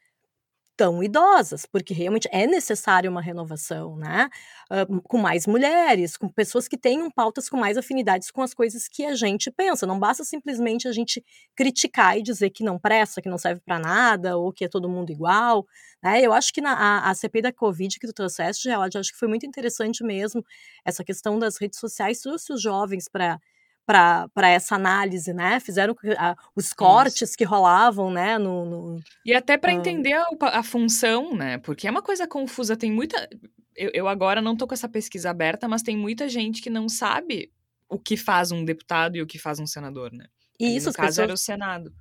tão 0.76 1.02
idosas, 1.02 1.64
porque 1.64 1.94
realmente 1.94 2.28
é 2.30 2.46
necessária 2.46 3.10
uma 3.10 3.20
renovação, 3.22 3.96
né? 3.96 4.28
Uh, 4.70 5.00
com 5.02 5.18
mais 5.18 5.46
mulheres, 5.46 6.16
com 6.16 6.28
pessoas 6.28 6.68
que 6.68 6.76
tenham 6.76 7.10
pautas 7.10 7.48
com 7.48 7.56
mais 7.56 7.76
afinidades 7.76 8.30
com 8.30 8.42
as 8.42 8.52
coisas 8.52 8.86
que 8.88 9.04
a 9.04 9.14
gente 9.14 9.50
pensa. 9.50 9.86
Não 9.86 9.98
basta 9.98 10.22
simplesmente 10.24 10.86
a 10.86 10.92
gente 10.92 11.24
criticar 11.54 12.18
e 12.18 12.22
dizer 12.22 12.50
que 12.50 12.62
não 12.62 12.78
presta, 12.78 13.22
que 13.22 13.28
não 13.28 13.38
serve 13.38 13.60
para 13.64 13.78
nada, 13.78 14.36
ou 14.36 14.52
que 14.52 14.64
é 14.64 14.68
todo 14.68 14.88
mundo 14.88 15.10
igual. 15.10 15.66
Né? 16.02 16.20
Eu 16.20 16.32
acho 16.32 16.52
que 16.52 16.60
na 16.60 16.74
a, 16.74 17.10
a 17.10 17.14
CPI 17.14 17.42
da 17.42 17.52
Covid 17.52 17.98
que 17.98 18.06
tu 18.06 18.12
trouxeste, 18.12 18.68
eu 18.68 18.80
acho 18.82 19.12
que 19.12 19.18
foi 19.18 19.28
muito 19.28 19.46
interessante 19.46 20.04
mesmo 20.04 20.44
essa 20.84 21.02
questão 21.02 21.38
das 21.38 21.56
redes 21.56 21.78
sociais, 21.78 22.20
trouxe 22.20 22.52
os 22.52 22.60
jovens 22.60 23.08
para 23.08 23.40
para 23.86 24.48
essa 24.48 24.74
análise, 24.74 25.32
né? 25.32 25.60
Fizeram 25.60 25.94
a, 26.18 26.36
os 26.56 26.72
cortes 26.72 27.30
Isso. 27.30 27.38
que 27.38 27.44
rolavam, 27.44 28.10
né? 28.10 28.36
No, 28.36 28.64
no 28.64 29.00
e 29.24 29.32
até 29.32 29.56
para 29.56 29.72
uh... 29.72 29.76
entender 29.76 30.12
a, 30.12 30.26
a, 30.40 30.62
função, 30.62 31.34
né? 31.34 31.58
Porque 31.58 31.86
é 31.86 31.90
uma 31.90 32.02
coisa 32.02 32.26
confusa. 32.26 32.76
Tem 32.76 32.90
muita. 32.90 33.28
Eu, 33.76 33.90
eu 33.94 34.08
agora 34.08 34.42
não 34.42 34.56
tô 34.56 34.66
com 34.66 34.74
essa 34.74 34.88
pesquisa 34.88 35.30
aberta, 35.30 35.68
mas 35.68 35.82
tem 35.82 35.96
muita 35.96 36.28
gente 36.28 36.60
que 36.60 36.68
não 36.68 36.88
sabe 36.88 37.52
o 37.88 37.98
que 37.98 38.16
faz 38.16 38.50
um 38.50 38.64
deputado 38.64 39.16
e 39.16 39.22
o 39.22 39.26
que 39.26 39.38
faz 39.38 39.60
um 39.60 39.66
senador, 39.66 40.12
né? 40.12 40.26
E 40.58 40.76
isso, 40.76 40.88
no 40.88 40.94
caso 40.94 41.08
pessoas... 41.08 41.24
era 41.24 41.34
o 41.34 41.36
Senado. 41.36 41.94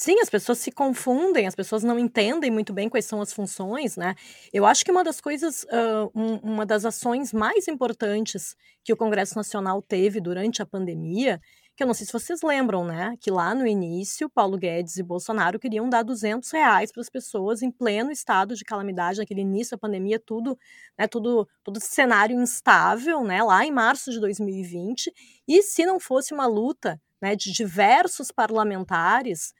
Sim, 0.00 0.20
as 0.20 0.30
pessoas 0.30 0.58
se 0.58 0.70
confundem, 0.70 1.48
as 1.48 1.56
pessoas 1.56 1.82
não 1.82 1.98
entendem 1.98 2.52
muito 2.52 2.72
bem 2.72 2.88
quais 2.88 3.04
são 3.04 3.20
as 3.20 3.32
funções, 3.32 3.96
né? 3.96 4.14
Eu 4.52 4.64
acho 4.64 4.84
que 4.84 4.92
uma 4.92 5.02
das 5.02 5.20
coisas, 5.20 5.64
uh, 5.64 6.08
um, 6.14 6.36
uma 6.36 6.64
das 6.64 6.84
ações 6.84 7.32
mais 7.32 7.66
importantes 7.66 8.54
que 8.84 8.92
o 8.92 8.96
Congresso 8.96 9.34
Nacional 9.34 9.82
teve 9.82 10.20
durante 10.20 10.62
a 10.62 10.66
pandemia, 10.66 11.40
que 11.76 11.82
eu 11.82 11.86
não 11.88 11.94
sei 11.94 12.06
se 12.06 12.12
vocês 12.12 12.42
lembram, 12.42 12.84
né? 12.84 13.16
Que 13.20 13.28
lá 13.28 13.52
no 13.56 13.66
início, 13.66 14.30
Paulo 14.30 14.56
Guedes 14.56 14.98
e 14.98 15.02
Bolsonaro 15.02 15.58
queriam 15.58 15.88
dar 15.90 16.04
200 16.04 16.48
reais 16.52 16.92
para 16.92 17.00
as 17.00 17.10
pessoas 17.10 17.60
em 17.60 17.70
pleno 17.72 18.12
estado 18.12 18.54
de 18.54 18.64
calamidade, 18.64 19.18
naquele 19.18 19.40
início 19.40 19.76
da 19.76 19.80
pandemia, 19.80 20.22
tudo, 20.24 20.56
né? 20.96 21.08
Tudo, 21.08 21.48
todo 21.64 21.80
cenário 21.80 22.40
instável, 22.40 23.24
né? 23.24 23.42
Lá 23.42 23.66
em 23.66 23.72
março 23.72 24.12
de 24.12 24.20
2020. 24.20 25.12
E 25.48 25.60
se 25.60 25.84
não 25.84 25.98
fosse 25.98 26.32
uma 26.32 26.46
luta, 26.46 27.02
né? 27.20 27.34
De 27.34 27.50
diversos 27.52 28.30
parlamentares 28.30 29.52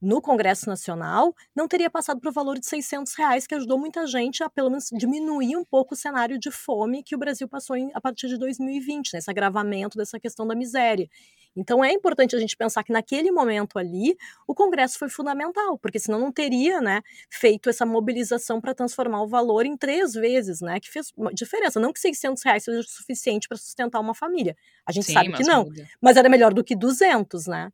no 0.00 0.20
Congresso 0.20 0.68
Nacional, 0.68 1.34
não 1.54 1.66
teria 1.66 1.90
passado 1.90 2.20
para 2.20 2.30
o 2.30 2.32
valor 2.32 2.58
de 2.58 2.66
600 2.66 3.14
reais, 3.14 3.46
que 3.46 3.54
ajudou 3.54 3.78
muita 3.78 4.06
gente 4.06 4.42
a, 4.42 4.50
pelo 4.50 4.70
menos, 4.70 4.88
diminuir 4.92 5.56
um 5.56 5.64
pouco 5.64 5.94
o 5.94 5.96
cenário 5.96 6.38
de 6.38 6.50
fome 6.50 7.02
que 7.02 7.14
o 7.14 7.18
Brasil 7.18 7.48
passou 7.48 7.76
em, 7.76 7.90
a 7.94 8.00
partir 8.00 8.28
de 8.28 8.38
2020, 8.38 9.12
né, 9.12 9.18
esse 9.18 9.30
agravamento 9.30 9.96
dessa 9.96 10.18
questão 10.20 10.46
da 10.46 10.54
miséria. 10.54 11.08
Então 11.56 11.82
é 11.82 11.90
importante 11.90 12.36
a 12.36 12.38
gente 12.38 12.54
pensar 12.56 12.84
que 12.84 12.92
naquele 12.92 13.30
momento 13.30 13.78
ali 13.78 14.14
o 14.46 14.54
Congresso 14.54 14.98
foi 14.98 15.08
fundamental, 15.08 15.78
porque 15.78 15.98
senão 15.98 16.20
não 16.20 16.30
teria 16.30 16.80
né, 16.80 17.00
feito 17.30 17.70
essa 17.70 17.86
mobilização 17.86 18.60
para 18.60 18.74
transformar 18.74 19.22
o 19.22 19.26
valor 19.26 19.64
em 19.64 19.76
três 19.76 20.12
vezes, 20.12 20.60
né? 20.60 20.78
Que 20.78 20.90
fez 20.90 21.12
diferença. 21.32 21.80
Não 21.80 21.92
que 21.92 22.00
600 22.00 22.42
reais 22.44 22.64
seja 22.64 22.82
suficiente 22.82 23.48
para 23.48 23.56
sustentar 23.56 24.00
uma 24.00 24.14
família. 24.14 24.54
A 24.84 24.92
gente 24.92 25.06
Sim, 25.06 25.14
sabe 25.14 25.32
que 25.32 25.42
não. 25.44 25.64
Muda. 25.64 25.88
Mas 26.00 26.16
era 26.18 26.28
melhor 26.28 26.52
do 26.52 26.62
que 26.62 26.76
200, 26.76 27.46
né? 27.46 27.72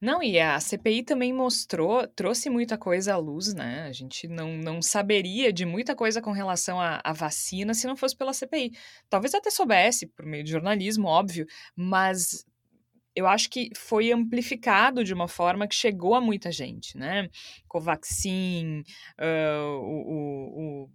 Não, 0.00 0.22
e 0.22 0.38
a 0.38 0.58
CPI 0.60 1.02
também 1.02 1.32
mostrou, 1.32 2.06
trouxe 2.08 2.48
muita 2.50 2.78
coisa 2.78 3.14
à 3.14 3.16
luz, 3.16 3.54
né? 3.54 3.86
A 3.88 3.92
gente 3.92 4.28
não, 4.28 4.56
não 4.56 4.80
saberia 4.82 5.52
de 5.52 5.64
muita 5.64 5.94
coisa 5.94 6.20
com 6.22 6.30
relação 6.32 6.80
à, 6.80 7.00
à 7.02 7.12
vacina 7.12 7.74
se 7.74 7.86
não 7.86 7.96
fosse 7.96 8.16
pela 8.16 8.32
CPI. 8.32 8.72
Talvez 9.08 9.34
até 9.34 9.50
soubesse, 9.50 10.06
por 10.06 10.24
meio 10.24 10.44
de 10.44 10.50
jornalismo, 10.50 11.08
óbvio, 11.08 11.46
mas 11.74 12.44
eu 13.14 13.26
acho 13.26 13.50
que 13.50 13.70
foi 13.76 14.12
amplificado 14.12 15.02
de 15.02 15.12
uma 15.12 15.26
forma 15.26 15.66
que 15.66 15.74
chegou 15.74 16.14
a 16.14 16.20
muita 16.20 16.52
gente, 16.52 16.96
né? 16.96 17.28
Covaxin, 17.66 18.84
uh, 19.18 19.78
o, 19.80 20.12
o, 20.12 20.84
o 20.84 20.90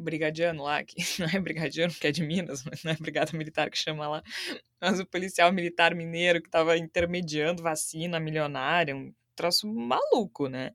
brigadiano 0.00 0.62
lá, 0.62 0.82
que 0.82 0.96
não 1.20 1.28
é 1.28 1.40
brigadiano, 1.40 1.92
que 1.92 2.06
é 2.06 2.12
de 2.12 2.22
Minas, 2.22 2.64
mas 2.64 2.82
não 2.82 2.92
é 2.92 2.96
brigada 2.96 3.36
militar 3.36 3.70
que 3.70 3.78
chama 3.78 4.08
lá, 4.08 4.22
mas 4.80 5.00
o 5.00 5.06
policial 5.06 5.52
militar 5.52 5.94
mineiro 5.94 6.40
que 6.40 6.48
estava 6.48 6.76
intermediando 6.76 7.62
vacina 7.62 8.18
milionária, 8.18 8.96
um 8.96 9.12
troço 9.34 9.66
maluco, 9.66 10.48
né? 10.48 10.72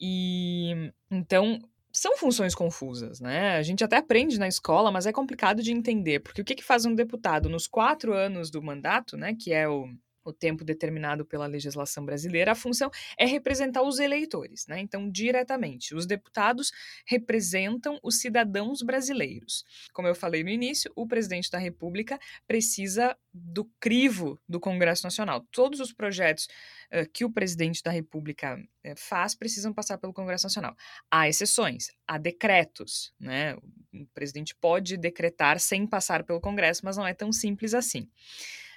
E 0.00 0.92
então 1.10 1.58
são 1.92 2.16
funções 2.18 2.54
confusas, 2.54 3.20
né? 3.20 3.56
A 3.56 3.62
gente 3.62 3.82
até 3.82 3.96
aprende 3.96 4.38
na 4.38 4.46
escola, 4.46 4.92
mas 4.92 5.06
é 5.06 5.12
complicado 5.12 5.62
de 5.62 5.72
entender, 5.72 6.20
porque 6.20 6.42
o 6.42 6.44
que, 6.44 6.54
que 6.54 6.64
faz 6.64 6.84
um 6.84 6.94
deputado 6.94 7.48
nos 7.48 7.66
quatro 7.66 8.12
anos 8.12 8.50
do 8.50 8.62
mandato, 8.62 9.16
né? 9.16 9.34
Que 9.34 9.52
é 9.52 9.66
o, 9.66 9.88
o 10.26 10.32
tempo 10.32 10.64
determinado 10.64 11.24
pela 11.24 11.46
legislação 11.46 12.04
brasileira, 12.04 12.52
a 12.52 12.54
função 12.54 12.90
é 13.16 13.24
representar 13.24 13.82
os 13.82 13.98
eleitores, 13.98 14.66
né? 14.66 14.80
Então, 14.80 15.08
diretamente, 15.10 15.94
os 15.94 16.06
deputados 16.06 16.72
representam 17.06 17.98
os 18.02 18.18
cidadãos 18.18 18.82
brasileiros. 18.82 19.64
Como 19.92 20.08
eu 20.08 20.14
falei 20.14 20.42
no 20.42 20.50
início, 20.50 20.90
o 20.96 21.06
presidente 21.06 21.50
da 21.50 21.58
República 21.58 22.18
precisa 22.46 23.16
do 23.32 23.64
crivo 23.78 24.40
do 24.48 24.58
Congresso 24.58 25.04
Nacional. 25.04 25.46
Todos 25.52 25.78
os 25.78 25.92
projetos 25.92 26.48
uh, 26.92 27.08
que 27.12 27.24
o 27.24 27.30
presidente 27.30 27.82
da 27.82 27.90
República 27.90 28.56
uh, 28.56 28.94
faz 28.96 29.34
precisam 29.34 29.72
passar 29.72 29.98
pelo 29.98 30.12
Congresso 30.12 30.46
Nacional. 30.46 30.74
Há 31.10 31.28
exceções, 31.28 31.90
há 32.06 32.18
decretos, 32.18 33.12
né? 33.20 33.54
O 33.94 34.06
presidente 34.12 34.54
pode 34.56 34.96
decretar 34.96 35.60
sem 35.60 35.86
passar 35.86 36.24
pelo 36.24 36.40
Congresso, 36.40 36.82
mas 36.84 36.96
não 36.96 37.06
é 37.06 37.14
tão 37.14 37.32
simples 37.32 37.74
assim 37.74 38.10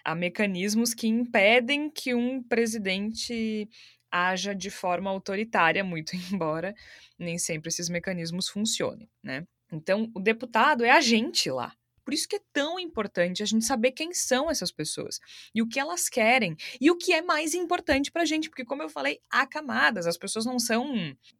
há 0.04 0.16
mecanismos 0.16 0.94
que 0.94 1.08
impedem 1.08 1.90
que 1.90 2.14
um 2.14 2.42
presidente 2.42 3.70
haja 4.12 4.56
de 4.56 4.70
forma 4.70 5.10
autoritária, 5.10 5.84
muito 5.84 6.14
embora 6.34 6.74
nem 7.18 7.38
sempre 7.38 7.70
esses 7.70 7.90
mecanismos 7.90 8.50
funcionem, 8.50 9.10
né? 9.24 9.46
Então, 9.72 10.10
o 10.16 10.20
deputado 10.20 10.84
é 10.84 10.90
a 10.90 11.02
gente 11.02 11.50
lá. 11.52 11.76
Por 12.04 12.14
isso 12.16 12.28
que 12.28 12.38
é 12.38 12.42
tão 12.52 12.80
importante 12.80 13.44
a 13.44 13.46
gente 13.46 13.64
saber 13.64 13.92
quem 13.92 14.12
são 14.16 14.50
essas 14.50 14.72
pessoas 14.72 15.20
e 15.54 15.62
o 15.62 15.68
que 15.68 15.80
elas 15.80 16.10
querem 16.10 16.56
e 16.82 16.90
o 16.90 16.98
que 16.98 17.14
é 17.14 17.22
mais 17.22 17.54
importante 17.54 18.12
para 18.12 18.24
a 18.24 18.26
gente, 18.26 18.50
porque 18.50 18.66
como 18.66 18.82
eu 18.82 18.90
falei, 18.90 19.20
há 19.30 19.46
camadas, 19.46 20.08
as 20.08 20.18
pessoas 20.18 20.44
não 20.44 20.58
são, 20.58 20.92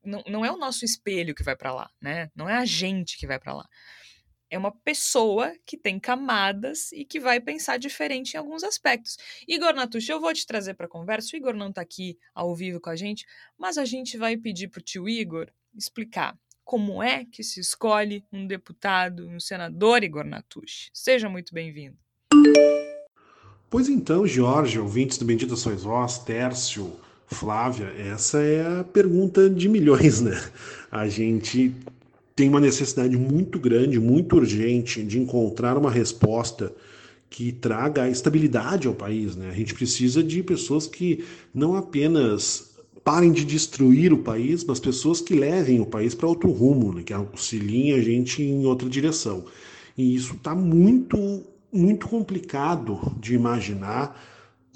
não, 0.06 0.22
não 0.28 0.46
é 0.46 0.52
o 0.52 0.58
nosso 0.58 0.86
espelho 0.86 1.34
que 1.34 1.42
vai 1.42 1.56
para 1.56 1.74
lá, 1.74 1.90
né? 2.00 2.30
Não 2.36 2.48
é 2.48 2.56
a 2.56 2.66
gente 2.66 3.18
que 3.18 3.26
vai 3.26 3.40
para 3.40 3.54
lá 3.54 3.66
é 4.50 4.58
uma 4.58 4.72
pessoa 4.72 5.54
que 5.66 5.78
tem 5.78 6.00
camadas 6.00 6.92
e 6.92 7.06
que 7.06 7.20
vai 7.20 7.40
pensar 7.40 7.78
diferente 7.78 8.34
em 8.34 8.38
alguns 8.38 8.64
aspectos. 8.64 9.18
Igor 9.48 9.74
Natucci, 9.74 10.12
eu 10.12 10.20
vou 10.20 10.34
te 10.34 10.46
trazer 10.46 10.74
para 10.74 10.88
conversa. 10.88 11.30
O 11.34 11.38
Igor 11.38 11.54
não 11.54 11.70
está 11.70 11.82
aqui 11.82 12.18
ao 12.34 12.56
vivo 12.56 12.80
com 12.80 12.90
a 12.90 12.96
gente, 12.96 13.26
mas 13.58 13.78
a 13.78 13.86
gente 13.86 14.18
vai 14.18 14.36
pedir 14.36 14.68
para 14.68 14.80
o 14.80 14.84
tio 14.84 15.08
Igor 15.08 15.48
explicar 15.76 16.38
como 16.64 17.02
é 17.02 17.26
que 17.26 17.44
se 17.44 17.60
escolhe 17.60 18.24
um 18.32 18.46
deputado, 18.46 19.28
um 19.28 19.40
senador, 19.40 20.04
Igor 20.04 20.24
Natucci. 20.24 20.90
Seja 20.94 21.30
muito 21.30 21.54
bem-vindo. 21.54 21.98
Pois 23.70 23.88
então, 23.88 24.26
Jorge, 24.26 24.80
ouvintes 24.80 25.18
do 25.18 25.26
Bendita 25.26 25.56
Sois 25.56 25.84
Vós, 25.84 26.20
Tércio, 26.20 27.00
Flávia, 27.28 27.88
essa 27.98 28.42
é 28.42 28.80
a 28.80 28.84
pergunta 28.84 29.48
de 29.48 29.70
milhões, 29.70 30.22
né? 30.22 30.34
A 30.92 31.08
gente 31.08 31.76
tem 32.40 32.48
uma 32.48 32.62
necessidade 32.62 33.18
muito 33.18 33.60
grande, 33.60 34.00
muito 34.00 34.38
urgente 34.38 35.04
de 35.04 35.20
encontrar 35.20 35.78
uma 35.78 35.92
resposta 35.92 36.74
que 37.30 37.52
traga 37.52 38.10
estabilidade 38.10 38.88
ao 38.88 38.94
país. 38.94 39.36
Né? 39.36 39.50
A 39.50 39.54
gente 39.54 39.74
precisa 39.74 40.24
de 40.24 40.42
pessoas 40.42 40.88
que 40.88 41.26
não 41.54 41.76
apenas 41.76 42.78
parem 43.04 43.34
de 43.34 43.44
destruir 43.44 44.14
o 44.14 44.20
país, 44.20 44.64
mas 44.64 44.80
pessoas 44.80 45.20
que 45.20 45.34
levem 45.34 45.82
o 45.82 45.86
país 45.86 46.16
para 46.16 46.30
outro 46.30 46.50
rumo, 46.50 46.94
né? 46.94 47.04
que 47.04 47.12
auxiliem 47.12 47.92
a 47.92 48.02
gente 48.02 48.42
em 48.42 48.66
outra 48.66 48.88
direção. 48.88 49.44
E 49.98 50.16
isso 50.16 50.36
está 50.36 50.56
muito, 50.56 51.44
muito 51.74 52.08
complicado 52.08 53.18
de 53.20 53.34
imaginar 53.36 54.18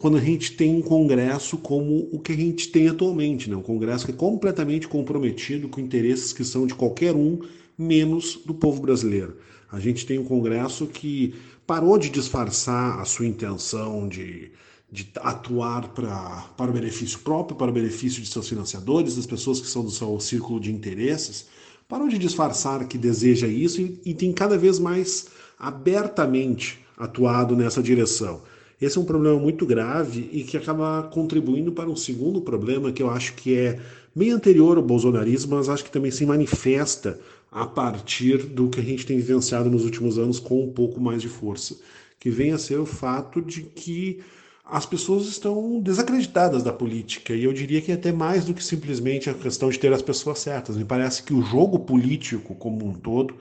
quando 0.04 0.18
a 0.18 0.22
gente 0.22 0.52
tem 0.52 0.76
um 0.76 0.82
Congresso 0.82 1.58
como 1.58 2.10
o 2.12 2.20
que 2.20 2.34
a 2.34 2.36
gente 2.36 2.68
tem 2.68 2.89
atualmente, 2.89 3.50
né? 3.50 3.56
um 3.56 3.62
Congresso 3.62 4.04
que 4.04 4.12
é 4.12 4.13
completamente 4.13 4.86
comprometido 4.86 5.70
com 5.70 5.80
interesses 5.80 6.34
que 6.34 6.44
são 6.44 6.68
de 6.68 6.76
qualquer 6.76 7.16
um, 7.16 7.39
menos 7.78 8.38
do 8.46 8.54
povo 8.54 8.82
brasileiro. 8.82 9.38
A 9.72 9.80
gente 9.80 10.06
tem 10.06 10.20
um 10.20 10.26
Congresso 10.26 10.88
que 10.88 11.36
parou 11.66 11.98
de 11.98 12.10
disfarçar 12.10 13.00
a 13.00 13.06
sua 13.06 13.26
intenção 13.26 14.06
de, 14.10 14.52
de 14.92 15.10
atuar 15.22 15.88
pra, 15.94 16.50
para 16.58 16.70
o 16.70 16.74
benefício 16.74 17.20
próprio, 17.20 17.56
para 17.56 17.72
o 17.72 17.74
benefício 17.74 18.22
de 18.22 18.28
seus 18.28 18.50
financiadores, 18.50 19.16
das 19.16 19.26
pessoas 19.26 19.62
que 19.62 19.68
são 19.68 19.86
do 19.86 19.92
seu 19.92 20.20
círculo 20.20 20.60
de 20.60 20.70
interesses, 20.70 21.46
parou 21.88 22.10
de 22.10 22.18
disfarçar 22.18 22.89
que 22.89 22.98
deseja 22.98 23.48
isso 23.48 23.80
e, 23.80 24.02
e 24.08 24.13
tem 24.13 24.34
cada 24.34 24.58
vez 24.58 24.80
mais 24.80 25.28
abertamente 25.58 26.80
atuado 26.98 27.56
nessa 27.56 27.82
direção. 27.82 28.42
Esse 28.84 28.98
é 28.98 29.02
um 29.02 29.06
problema 29.06 29.39
muito 29.39 29.65
grave 29.65 30.30
e 30.34 30.43
que 30.43 30.58
acaba 30.58 31.04
contribuindo 31.04 31.72
para 31.72 31.89
um 31.89 31.96
segundo 31.96 32.41
problema 32.41 32.91
que 32.91 33.02
eu 33.02 33.10
acho 33.10 33.34
que 33.34 33.56
é 33.56 33.80
bem 34.13 34.32
anterior 34.32 34.76
ao 34.76 34.84
bolsonarismo, 34.84 35.56
mas 35.56 35.69
acho 35.69 35.86
que 35.86 35.91
também 35.91 36.12
se 36.12 36.26
manifesta 36.26 37.17
a 37.50 37.65
partir 37.65 38.39
do 38.39 38.67
que 38.67 38.82
a 38.82 38.84
gente 38.84 39.06
tem 39.06 39.15
vivenciado 39.15 39.69
nos 39.69 39.86
últimos 39.86 40.17
anos 40.17 40.38
com 40.38 40.65
um 40.65 40.69
pouco 40.69 41.00
mais 41.00 41.22
de 41.22 41.30
força, 41.30 41.78
que 42.19 42.30
vem 42.30 42.52
a 42.52 42.58
ser 42.58 42.78
o 42.78 42.86
fato 42.86 43.41
de 43.41 43.62
que 43.62 44.19
as 44.65 44.86
pessoas 44.86 45.28
estão 45.28 45.80
desacreditadas 45.80 46.62
da 46.62 46.74
política, 46.74 47.34
e 47.34 47.46
eu 47.46 47.54
diria 47.54 47.82
que 47.82 47.91
até 47.91 48.12
mais 48.12 48.43
do 48.43 48.54
que 48.54 48.63
simplesmente 48.63 49.30
a 49.30 49.34
questão 49.34 49.69
de 49.69 49.80
ter 49.80 49.93
as 49.93 50.02
pessoas 50.02 50.39
certas. 50.39 50.76
Me 50.76 50.84
parece 50.84 51.24
que 51.24 51.34
o 51.34 51.41
jogo 51.41 51.80
político 51.80 52.54
como 52.56 52.86
um 52.86 52.93
todo 52.93 53.34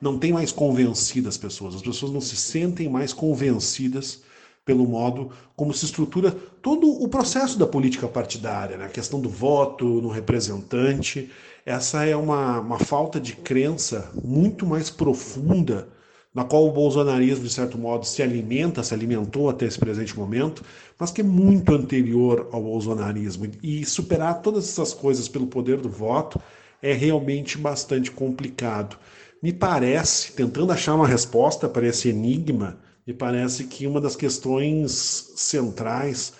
não 0.00 0.18
tem 0.18 0.32
mais 0.32 0.50
convencido 0.50 1.28
as 1.28 1.36
pessoas, 1.36 1.76
as 1.76 1.82
pessoas 1.82 2.10
não 2.10 2.20
se 2.20 2.34
sentem 2.34 2.88
mais 2.88 3.12
convencidas 3.12 4.26
pelo 4.68 4.86
modo 4.86 5.30
como 5.56 5.72
se 5.72 5.86
estrutura 5.86 6.30
todo 6.60 6.86
o 7.02 7.08
processo 7.08 7.58
da 7.58 7.66
política 7.66 8.06
partidária, 8.06 8.76
né? 8.76 8.84
a 8.84 8.90
questão 8.90 9.18
do 9.18 9.30
voto 9.30 9.86
no 9.86 10.10
representante. 10.10 11.30
Essa 11.64 12.04
é 12.04 12.14
uma, 12.14 12.60
uma 12.60 12.78
falta 12.78 13.18
de 13.18 13.32
crença 13.32 14.10
muito 14.22 14.66
mais 14.66 14.90
profunda, 14.90 15.88
na 16.34 16.44
qual 16.44 16.66
o 16.66 16.70
bolsonarismo, 16.70 17.44
de 17.44 17.50
certo 17.50 17.78
modo, 17.78 18.04
se 18.04 18.22
alimenta, 18.22 18.82
se 18.82 18.92
alimentou 18.92 19.48
até 19.48 19.64
esse 19.64 19.78
presente 19.78 20.14
momento, 20.14 20.62
mas 20.98 21.10
que 21.10 21.22
é 21.22 21.24
muito 21.24 21.74
anterior 21.74 22.50
ao 22.52 22.62
bolsonarismo. 22.62 23.50
E 23.62 23.86
superar 23.86 24.42
todas 24.42 24.68
essas 24.68 24.92
coisas 24.92 25.28
pelo 25.28 25.46
poder 25.46 25.78
do 25.78 25.88
voto 25.88 26.38
é 26.82 26.92
realmente 26.92 27.56
bastante 27.56 28.10
complicado. 28.10 28.98
Me 29.42 29.50
parece, 29.50 30.32
tentando 30.32 30.72
achar 30.72 30.94
uma 30.94 31.08
resposta 31.08 31.66
para 31.66 31.86
esse 31.86 32.10
enigma, 32.10 32.76
me 33.08 33.14
parece 33.14 33.64
que 33.64 33.86
uma 33.86 34.02
das 34.02 34.14
questões 34.14 35.32
centrais 35.34 36.34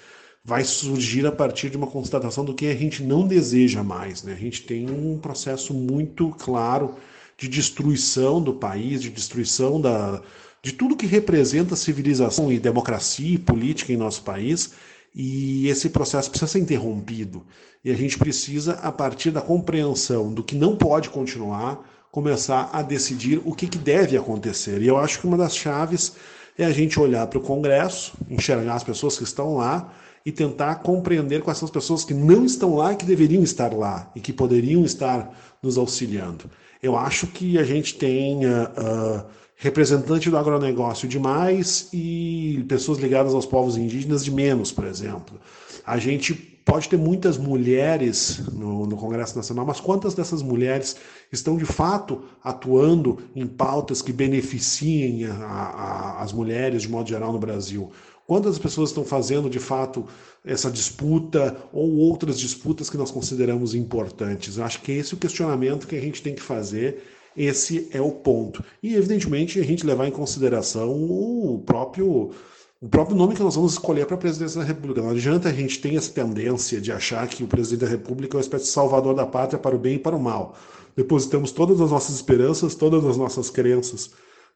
vai 0.44 0.62
surgir 0.64 1.26
a 1.26 1.32
partir 1.32 1.70
de 1.70 1.78
uma 1.78 1.86
constatação 1.86 2.44
do 2.44 2.52
que 2.52 2.66
a 2.66 2.74
gente 2.74 3.02
não 3.02 3.26
deseja 3.26 3.82
mais. 3.82 4.22
Né? 4.22 4.34
A 4.34 4.36
gente 4.36 4.64
tem 4.64 4.90
um 4.90 5.18
processo 5.18 5.72
muito 5.72 6.28
claro 6.38 6.96
de 7.38 7.48
destruição 7.48 8.42
do 8.42 8.52
país, 8.52 9.00
de 9.00 9.08
destruição 9.08 9.80
da, 9.80 10.20
de 10.62 10.72
tudo 10.72 10.94
que 10.94 11.06
representa 11.06 11.74
civilização 11.74 12.52
e 12.52 12.58
democracia 12.58 13.36
e 13.36 13.38
política 13.38 13.94
em 13.94 13.96
nosso 13.96 14.22
país. 14.22 14.74
E 15.14 15.68
esse 15.68 15.88
processo 15.88 16.28
precisa 16.28 16.52
ser 16.52 16.58
interrompido. 16.58 17.46
E 17.82 17.90
a 17.90 17.94
gente 17.94 18.18
precisa, 18.18 18.74
a 18.82 18.92
partir 18.92 19.30
da 19.30 19.40
compreensão 19.40 20.34
do 20.34 20.44
que 20.44 20.54
não 20.54 20.76
pode 20.76 21.08
continuar, 21.08 21.82
começar 22.12 22.68
a 22.74 22.82
decidir 22.82 23.40
o 23.42 23.54
que, 23.54 23.66
que 23.66 23.78
deve 23.78 24.18
acontecer. 24.18 24.82
E 24.82 24.86
eu 24.86 24.98
acho 24.98 25.18
que 25.18 25.26
uma 25.26 25.38
das 25.38 25.56
chaves 25.56 26.12
é 26.58 26.64
a 26.64 26.72
gente 26.72 26.98
olhar 26.98 27.26
para 27.28 27.38
o 27.38 27.42
Congresso, 27.42 28.14
enxergar 28.28 28.74
as 28.74 28.84
pessoas 28.84 29.16
que 29.16 29.22
estão 29.22 29.56
lá 29.56 29.94
e 30.26 30.32
tentar 30.32 30.74
compreender 30.76 31.40
quais 31.40 31.56
são 31.56 31.66
as 31.66 31.72
pessoas 31.72 32.04
que 32.04 32.12
não 32.12 32.44
estão 32.44 32.74
lá 32.74 32.92
e 32.92 32.96
que 32.96 33.06
deveriam 33.06 33.42
estar 33.42 33.72
lá 33.72 34.10
e 34.14 34.20
que 34.20 34.32
poderiam 34.32 34.84
estar 34.84 35.32
nos 35.62 35.78
auxiliando. 35.78 36.50
Eu 36.82 36.96
acho 36.96 37.28
que 37.28 37.58
a 37.58 37.64
gente 37.64 37.94
tem 37.94 38.44
uh, 38.44 38.64
uh, 38.64 39.24
representante 39.56 40.28
do 40.28 40.36
agronegócio 40.36 41.08
demais 41.08 41.88
e 41.92 42.64
pessoas 42.68 42.98
ligadas 42.98 43.34
aos 43.34 43.46
povos 43.46 43.76
indígenas 43.76 44.24
de 44.24 44.32
menos, 44.32 44.72
por 44.72 44.84
exemplo. 44.84 45.40
A 45.86 45.96
gente 45.96 46.57
pode 46.68 46.86
ter 46.86 46.98
muitas 46.98 47.38
mulheres 47.38 48.40
no, 48.52 48.86
no, 48.86 48.94
Congresso 48.94 49.34
Nacional, 49.34 49.64
mas 49.64 49.80
quantas 49.80 50.12
dessas 50.12 50.42
mulheres 50.42 50.96
estão 51.32 51.56
de 51.56 51.64
fato 51.64 52.22
atuando 52.44 53.22
em 53.34 53.46
pautas 53.46 54.02
que 54.02 54.12
beneficiem 54.12 55.24
a, 55.24 55.32
a, 55.32 56.22
as 56.22 56.30
mulheres 56.30 56.82
de 56.82 56.90
modo 56.90 57.08
geral 57.08 57.32
no 57.32 57.38
Brasil? 57.38 57.90
Quantas 58.26 58.58
pessoas 58.58 58.90
estão 58.90 59.02
fazendo 59.02 59.48
de 59.48 59.58
fato 59.58 60.04
essa 60.44 60.70
disputa 60.70 61.56
ou 61.72 61.96
outras 61.96 62.38
disputas 62.38 62.90
que 62.90 62.98
nós 62.98 63.10
consideramos 63.10 63.74
importantes? 63.74 64.58
Eu 64.58 64.64
acho 64.64 64.82
que 64.82 64.92
esse 64.92 65.14
é 65.14 65.16
o 65.16 65.20
questionamento 65.20 65.86
que 65.86 65.96
a 65.96 66.00
gente 66.00 66.20
tem 66.20 66.34
que 66.34 66.42
fazer 66.42 67.02
esse 67.38 67.88
é 67.92 68.00
o 68.00 68.10
ponto. 68.10 68.64
E, 68.82 68.94
evidentemente, 68.94 69.60
a 69.60 69.64
gente 69.64 69.86
levar 69.86 70.08
em 70.08 70.10
consideração 70.10 70.90
o 70.90 71.62
próprio, 71.64 72.32
o 72.80 72.88
próprio 72.88 73.16
nome 73.16 73.34
que 73.34 73.42
nós 73.42 73.56
vamos 73.56 73.72
escolher 73.72 74.06
para 74.06 74.14
a 74.14 74.18
presidência 74.18 74.60
da 74.60 74.66
República. 74.66 75.02
Não 75.02 75.10
adianta 75.10 75.48
a 75.48 75.52
gente 75.52 75.80
ter 75.80 75.94
essa 75.94 76.12
tendência 76.12 76.80
de 76.80 76.92
achar 76.92 77.26
que 77.26 77.42
o 77.42 77.48
presidente 77.48 77.80
da 77.80 77.90
República 77.90 78.36
é 78.36 78.38
uma 78.38 78.42
espécie 78.42 78.64
de 78.64 78.70
salvador 78.70 79.14
da 79.14 79.26
pátria 79.26 79.58
para 79.58 79.74
o 79.74 79.78
bem 79.78 79.96
e 79.96 79.98
para 79.98 80.16
o 80.16 80.22
mal. 80.22 80.56
Depositamos 80.96 81.52
todas 81.52 81.80
as 81.80 81.90
nossas 81.90 82.14
esperanças, 82.16 82.74
todas 82.74 83.04
as 83.04 83.16
nossas 83.16 83.50
crenças 83.50 84.10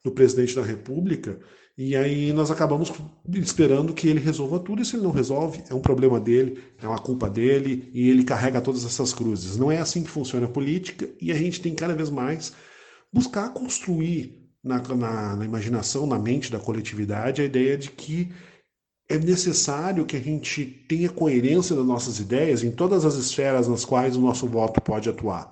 no 0.04 0.10
presidente 0.10 0.54
da 0.54 0.62
República 0.62 1.38
e 1.76 1.96
aí 1.96 2.32
nós 2.34 2.50
acabamos 2.50 2.92
esperando 3.32 3.94
que 3.94 4.06
ele 4.06 4.20
resolva 4.20 4.58
tudo, 4.58 4.82
e 4.82 4.84
se 4.84 4.94
ele 4.94 5.04
não 5.04 5.10
resolve, 5.10 5.64
é 5.70 5.74
um 5.74 5.80
problema 5.80 6.20
dele, 6.20 6.62
é 6.80 6.86
uma 6.86 6.98
culpa 6.98 7.30
dele, 7.30 7.88
e 7.94 8.10
ele 8.10 8.24
carrega 8.24 8.60
todas 8.60 8.84
essas 8.84 9.14
cruzes. 9.14 9.56
Não 9.56 9.72
é 9.72 9.78
assim 9.78 10.02
que 10.02 10.10
funciona 10.10 10.44
a 10.44 10.50
política, 10.50 11.08
e 11.20 11.32
a 11.32 11.34
gente 11.34 11.62
tem 11.62 11.74
cada 11.74 11.94
vez 11.94 12.10
mais 12.10 12.52
buscar 13.10 13.48
construir 13.54 14.41
na, 14.62 14.80
na, 14.80 15.36
na 15.36 15.44
imaginação, 15.44 16.06
na 16.06 16.18
mente 16.18 16.50
da 16.50 16.58
coletividade, 16.58 17.42
a 17.42 17.44
ideia 17.44 17.76
de 17.76 17.90
que 17.90 18.32
é 19.08 19.18
necessário 19.18 20.06
que 20.06 20.16
a 20.16 20.20
gente 20.20 20.64
tenha 20.64 21.08
coerência 21.08 21.74
das 21.74 21.84
nossas 21.84 22.18
ideias 22.18 22.62
em 22.62 22.70
todas 22.70 23.04
as 23.04 23.14
esferas 23.14 23.68
nas 23.68 23.84
quais 23.84 24.16
o 24.16 24.20
nosso 24.20 24.46
voto 24.46 24.80
pode 24.80 25.08
atuar. 25.08 25.50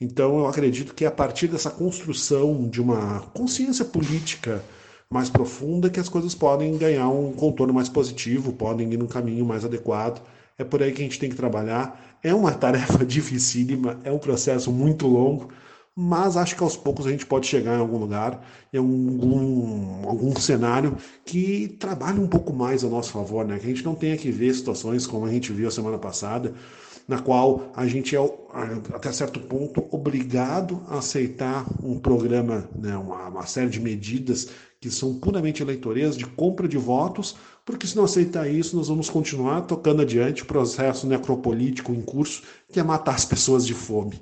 Então, 0.00 0.38
eu 0.38 0.46
acredito 0.46 0.94
que 0.94 1.04
é 1.04 1.08
a 1.08 1.12
partir 1.12 1.48
dessa 1.48 1.70
construção 1.70 2.68
de 2.68 2.80
uma 2.80 3.20
consciência 3.34 3.84
política 3.84 4.62
mais 5.08 5.30
profunda 5.30 5.90
que 5.90 6.00
as 6.00 6.08
coisas 6.08 6.34
podem 6.34 6.76
ganhar 6.76 7.08
um 7.08 7.32
contorno 7.32 7.72
mais 7.72 7.88
positivo, 7.88 8.52
podem 8.52 8.92
ir 8.92 8.96
num 8.96 9.06
caminho 9.06 9.44
mais 9.44 9.64
adequado. 9.64 10.22
É 10.58 10.64
por 10.64 10.82
aí 10.82 10.92
que 10.92 11.02
a 11.02 11.04
gente 11.04 11.18
tem 11.18 11.30
que 11.30 11.36
trabalhar. 11.36 12.18
É 12.22 12.34
uma 12.34 12.52
tarefa 12.52 13.04
dificílima, 13.06 14.00
é 14.04 14.10
um 14.10 14.18
processo 14.18 14.72
muito 14.72 15.06
longo, 15.06 15.50
mas 15.94 16.36
acho 16.36 16.56
que 16.56 16.62
aos 16.62 16.76
poucos 16.76 17.06
a 17.06 17.10
gente 17.10 17.26
pode 17.26 17.46
chegar 17.46 17.76
em 17.76 17.80
algum 17.80 17.98
lugar, 17.98 18.42
em 18.72 18.78
algum, 18.78 20.08
algum 20.08 20.34
cenário 20.40 20.96
que 21.24 21.76
trabalhe 21.78 22.18
um 22.18 22.26
pouco 22.26 22.52
mais 22.52 22.82
a 22.82 22.88
nosso 22.88 23.12
favor, 23.12 23.44
né? 23.44 23.58
Que 23.58 23.66
a 23.66 23.68
gente 23.68 23.84
não 23.84 23.94
tenha 23.94 24.16
que 24.16 24.30
ver 24.30 24.54
situações 24.54 25.06
como 25.06 25.26
a 25.26 25.30
gente 25.30 25.52
viu 25.52 25.68
a 25.68 25.70
semana 25.70 25.98
passada, 25.98 26.54
na 27.06 27.18
qual 27.18 27.70
a 27.76 27.86
gente 27.86 28.16
é, 28.16 28.20
até 28.94 29.12
certo 29.12 29.40
ponto, 29.40 29.84
obrigado 29.90 30.80
a 30.88 30.98
aceitar 30.98 31.66
um 31.82 31.98
programa, 31.98 32.68
né, 32.74 32.96
uma, 32.96 33.28
uma 33.28 33.46
série 33.46 33.68
de 33.68 33.80
medidas 33.80 34.48
que 34.80 34.90
são 34.90 35.14
puramente 35.14 35.62
eleitoreiras 35.62 36.16
de 36.16 36.26
compra 36.26 36.66
de 36.66 36.76
votos, 36.76 37.36
porque 37.64 37.86
se 37.86 37.96
não 37.96 38.04
aceitar 38.04 38.48
isso, 38.48 38.76
nós 38.76 38.88
vamos 38.88 39.08
continuar 39.08 39.60
tocando 39.62 40.02
adiante 40.02 40.42
o 40.42 40.46
processo 40.46 41.06
necropolítico 41.06 41.92
em 41.92 42.02
curso, 42.02 42.42
que 42.72 42.80
é 42.80 42.82
matar 42.82 43.14
as 43.14 43.24
pessoas 43.24 43.64
de 43.66 43.74
fome. 43.74 44.20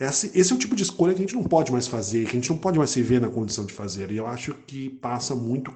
Esse, 0.00 0.30
esse 0.38 0.52
é 0.52 0.56
o 0.56 0.58
tipo 0.58 0.76
de 0.76 0.82
escolha 0.84 1.12
que 1.12 1.18
a 1.18 1.26
gente 1.26 1.34
não 1.34 1.42
pode 1.42 1.72
mais 1.72 1.88
fazer, 1.88 2.24
que 2.24 2.30
a 2.30 2.40
gente 2.40 2.50
não 2.50 2.58
pode 2.58 2.78
mais 2.78 2.90
se 2.90 3.02
ver 3.02 3.20
na 3.20 3.28
condição 3.28 3.64
de 3.64 3.72
fazer. 3.72 4.12
E 4.12 4.16
eu 4.16 4.26
acho 4.26 4.54
que 4.66 4.88
passa 4.88 5.34
muito, 5.34 5.74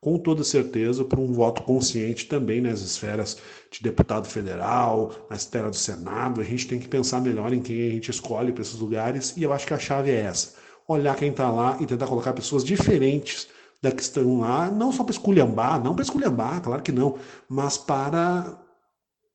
com 0.00 0.18
toda 0.18 0.42
certeza, 0.42 1.04
por 1.04 1.20
um 1.20 1.32
voto 1.32 1.62
consciente 1.62 2.26
também 2.26 2.60
nas 2.60 2.80
esferas 2.80 3.38
de 3.70 3.80
deputado 3.82 4.26
federal, 4.26 5.12
na 5.30 5.36
esfera 5.36 5.70
do 5.70 5.76
Senado. 5.76 6.40
A 6.40 6.44
gente 6.44 6.66
tem 6.66 6.80
que 6.80 6.88
pensar 6.88 7.20
melhor 7.20 7.52
em 7.52 7.60
quem 7.60 7.86
a 7.86 7.90
gente 7.90 8.10
escolhe 8.10 8.52
para 8.52 8.62
esses 8.62 8.78
lugares, 8.78 9.34
e 9.36 9.42
eu 9.42 9.52
acho 9.52 9.66
que 9.66 9.74
a 9.74 9.78
chave 9.78 10.10
é 10.10 10.20
essa: 10.20 10.54
olhar 10.88 11.14
quem 11.16 11.30
está 11.30 11.50
lá 11.50 11.76
e 11.80 11.86
tentar 11.86 12.08
colocar 12.08 12.32
pessoas 12.32 12.64
diferentes 12.64 13.46
da 13.80 13.92
que 13.92 14.02
estão 14.02 14.40
lá, 14.40 14.70
não 14.70 14.92
só 14.92 15.04
para 15.04 15.12
esculhambar, 15.12 15.82
não 15.82 15.94
para 15.94 16.02
esculhambar, 16.02 16.60
claro 16.60 16.82
que 16.82 16.92
não, 16.92 17.18
mas 17.48 17.78
para 17.78 18.58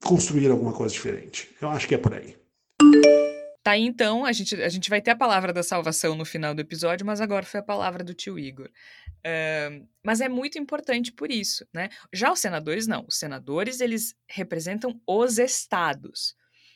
construir 0.04 0.52
alguma 0.52 0.74
coisa 0.74 0.94
diferente. 0.94 1.50
Eu 1.60 1.70
acho 1.70 1.88
que 1.88 1.96
é 1.96 1.98
por 1.98 2.14
aí. 2.14 2.36
Tá 3.66 3.72
aí 3.72 3.82
então, 3.82 4.26
a 4.26 4.32
gente, 4.32 4.62
a 4.62 4.70
gente 4.70 4.92
vai 4.92 5.02
ter 5.02 5.10
a 5.10 5.16
palavra 5.16 5.52
da 5.52 5.64
salvação 5.64 6.14
no 6.14 6.24
final 6.24 6.54
do 6.54 6.62
episódio, 6.62 7.04
mas 7.04 7.20
agora 7.20 7.44
foi 7.44 7.60
a 7.62 7.64
palavra 7.64 8.04
do 8.04 8.14
tio 8.14 8.38
Igor. 8.38 8.70
Uh, 9.26 9.90
mas 10.04 10.22
é 10.22 10.30
muito 10.30 10.60
importante 10.60 11.12
por 11.12 11.32
isso, 11.32 11.68
né? 11.74 11.90
Já 12.14 12.32
os 12.32 12.40
senadores, 12.40 12.86
não. 12.86 13.04
Os 13.08 13.18
senadores, 13.18 13.82
eles 13.82 14.14
representam 14.30 15.02
os 15.08 15.40
estados, 15.40 16.36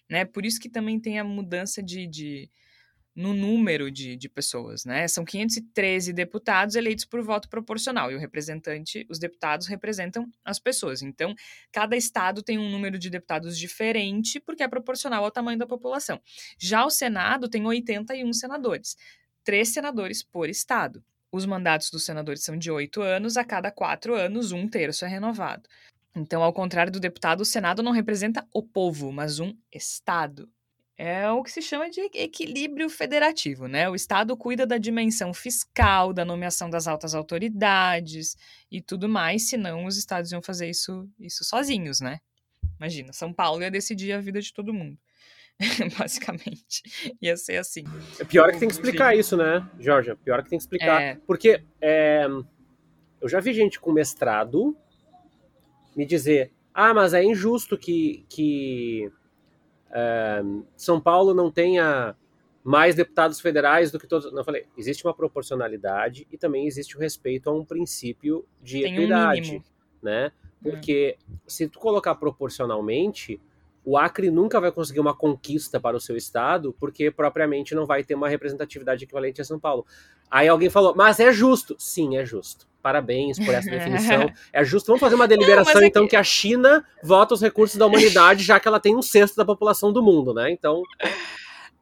né? 0.09 0.25
Por 0.25 0.43
isso 0.43 0.59
que 0.59 0.67
também 0.67 0.99
tem 0.99 1.19
a 1.19 1.23
mudança 1.23 1.83
de, 1.83 2.07
de 2.07 2.49
no 3.19 3.33
número 3.33 3.91
de, 3.91 4.15
de 4.15 4.29
pessoas, 4.29 4.85
né? 4.85 5.05
São 5.05 5.25
513 5.25 6.13
deputados 6.13 6.77
eleitos 6.77 7.03
por 7.03 7.21
voto 7.21 7.49
proporcional 7.49 8.09
e 8.09 8.15
o 8.15 8.17
representante, 8.17 9.05
os 9.09 9.19
deputados 9.19 9.67
representam 9.67 10.25
as 10.43 10.57
pessoas. 10.57 11.01
Então, 11.01 11.35
cada 11.69 11.97
estado 11.97 12.41
tem 12.41 12.57
um 12.57 12.69
número 12.69 12.97
de 12.97 13.09
deputados 13.09 13.59
diferente 13.59 14.39
porque 14.39 14.63
é 14.63 14.69
proporcional 14.69 15.25
ao 15.25 15.31
tamanho 15.31 15.59
da 15.59 15.67
população. 15.67 16.21
Já 16.57 16.85
o 16.85 16.89
Senado 16.89 17.49
tem 17.49 17.65
81 17.65 18.31
senadores, 18.31 18.95
três 19.43 19.67
senadores 19.67 20.23
por 20.23 20.47
estado. 20.47 21.03
Os 21.29 21.45
mandatos 21.45 21.91
dos 21.91 22.05
senadores 22.05 22.41
são 22.41 22.57
de 22.57 22.71
oito 22.71 23.01
anos, 23.01 23.35
a 23.35 23.43
cada 23.43 23.69
quatro 23.69 24.15
anos, 24.15 24.53
um 24.53 24.65
terço 24.65 25.03
é 25.03 25.09
renovado. 25.09 25.67
Então, 26.15 26.41
ao 26.41 26.53
contrário 26.53 26.91
do 26.91 27.01
deputado, 27.01 27.41
o 27.41 27.45
Senado 27.45 27.83
não 27.83 27.91
representa 27.91 28.47
o 28.53 28.63
povo, 28.63 29.11
mas 29.11 29.41
um 29.41 29.53
Estado. 29.73 30.49
É 31.01 31.31
o 31.31 31.41
que 31.41 31.49
se 31.49 31.61
chama 31.61 31.89
de 31.89 32.01
equilíbrio 32.13 32.89
federativo, 32.89 33.67
né? 33.69 33.89
O 33.89 33.95
Estado 33.95 34.35
cuida 34.35 34.67
da 34.67 34.77
dimensão 34.77 35.33
fiscal, 35.33 36.11
da 36.11 36.25
nomeação 36.25 36.69
das 36.69 36.89
altas 36.89 37.15
autoridades 37.15 38.35
e 38.69 38.81
tudo 38.81 39.07
mais, 39.07 39.47
senão 39.47 39.85
os 39.85 39.95
estados 39.95 40.29
iam 40.33 40.41
fazer 40.41 40.69
isso, 40.69 41.09
isso 41.17 41.45
sozinhos, 41.45 42.01
né? 42.01 42.19
Imagina, 42.77 43.13
São 43.13 43.31
Paulo 43.31 43.61
ia 43.61 43.71
decidir 43.71 44.11
a 44.11 44.19
vida 44.19 44.41
de 44.41 44.53
todo 44.53 44.73
mundo. 44.73 44.97
Basicamente. 45.97 46.83
Ia 47.21 47.37
ser 47.37 47.55
assim. 47.55 47.85
É 48.19 48.25
pior 48.25 48.51
que 48.51 48.59
tem 48.59 48.67
que 48.67 48.73
explicar 48.73 49.15
isso, 49.15 49.37
né, 49.37 49.65
Jorge? 49.79 50.13
Pior 50.17 50.43
que 50.43 50.49
tem 50.49 50.59
que 50.59 50.63
explicar. 50.63 51.01
É... 51.01 51.15
Porque 51.25 51.63
é, 51.79 52.27
eu 53.21 53.29
já 53.29 53.39
vi 53.39 53.53
gente 53.53 53.79
com 53.79 53.93
mestrado 53.93 54.75
me 55.95 56.05
dizer: 56.05 56.51
ah, 56.73 56.93
mas 56.93 57.13
é 57.13 57.23
injusto 57.23 57.77
que, 57.77 58.25
que 58.27 59.09
são 60.75 60.99
Paulo 60.99 61.33
não 61.33 61.51
tenha 61.51 62.15
mais 62.63 62.93
deputados 62.95 63.39
federais 63.39 63.91
do 63.91 63.99
que 63.99 64.07
todos. 64.07 64.31
Não, 64.31 64.43
falei, 64.43 64.67
existe 64.77 65.05
uma 65.05 65.13
proporcionalidade 65.13 66.27
e 66.31 66.37
também 66.37 66.67
existe 66.67 66.95
o 66.95 66.99
respeito 66.99 67.49
a 67.49 67.53
um 67.53 67.65
princípio 67.65 68.45
de 68.61 68.81
Tem 68.81 68.93
equidade, 68.93 69.57
um 69.57 70.05
né? 70.05 70.31
Porque 70.61 71.17
é. 71.17 71.33
se 71.47 71.67
tu 71.67 71.79
colocar 71.79 72.13
proporcionalmente, 72.15 73.41
o 73.83 73.97
Acre 73.97 74.29
nunca 74.29 74.59
vai 74.59 74.71
conseguir 74.71 74.99
uma 74.99 75.15
conquista 75.15 75.79
para 75.79 75.97
o 75.97 75.99
seu 75.99 76.15
estado, 76.15 76.75
porque 76.79 77.09
propriamente 77.09 77.73
não 77.73 77.87
vai 77.87 78.03
ter 78.03 78.13
uma 78.13 78.29
representatividade 78.29 79.03
equivalente 79.03 79.41
a 79.41 79.45
São 79.45 79.59
Paulo. 79.59 79.83
Aí 80.29 80.47
alguém 80.47 80.69
falou, 80.69 80.93
mas 80.95 81.19
é 81.19 81.31
justo. 81.31 81.75
Sim, 81.79 82.17
é 82.17 82.23
justo. 82.23 82.68
Parabéns 82.81 83.37
por 83.37 83.53
essa 83.53 83.69
definição. 83.69 84.31
É 84.53 84.63
justo. 84.63 84.87
Vamos 84.87 85.01
fazer 85.01 85.15
uma 85.15 85.27
deliberação, 85.27 85.75
não, 85.75 85.81
é 85.81 85.87
então, 85.87 86.03
que... 86.03 86.11
que 86.11 86.15
a 86.15 86.23
China 86.23 86.83
vota 87.03 87.33
os 87.33 87.41
recursos 87.41 87.77
da 87.77 87.85
humanidade, 87.85 88.43
já 88.43 88.59
que 88.59 88.67
ela 88.67 88.79
tem 88.79 88.95
um 88.95 89.01
sexto 89.01 89.35
da 89.35 89.45
população 89.45 89.91
do 89.91 90.01
mundo, 90.01 90.33
né? 90.33 90.51
Então. 90.51 90.81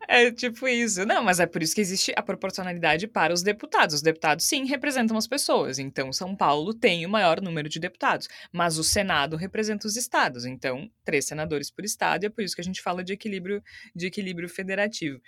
É 0.08 0.32
tipo 0.32 0.68
isso. 0.68 1.06
Não, 1.06 1.22
mas 1.22 1.40
é 1.42 1.46
por 1.46 1.62
isso 1.62 1.76
que 1.76 1.82
existe 1.82 2.14
a 2.16 2.22
proporcionalidade 2.22 3.08
para 3.08 3.34
os 3.34 3.44
deputados. 3.44 3.96
Os 3.96 4.02
deputados, 4.02 4.46
sim, 4.46 4.66
representam 4.66 5.18
as 5.18 5.28
pessoas. 5.28 5.80
Então, 5.80 6.14
São 6.14 6.34
Paulo 6.34 6.74
tem 6.74 7.06
o 7.06 7.10
maior 7.10 7.42
número 7.42 7.68
de 7.68 7.78
deputados. 7.78 8.30
Mas 8.52 8.78
o 8.78 8.84
Senado 8.86 9.36
representa 9.36 9.86
os 9.86 9.98
estados. 9.98 10.46
Então, 10.46 10.90
três 11.04 11.26
senadores 11.26 11.70
por 11.70 11.84
estado. 11.84 12.24
E 12.24 12.28
é 12.28 12.30
por 12.30 12.42
isso 12.42 12.56
que 12.56 12.62
a 12.62 12.64
gente 12.64 12.82
fala 12.82 13.04
de 13.04 13.12
equilíbrio, 13.12 13.62
de 13.94 14.08
equilíbrio 14.08 14.48
federativo. 14.48 15.20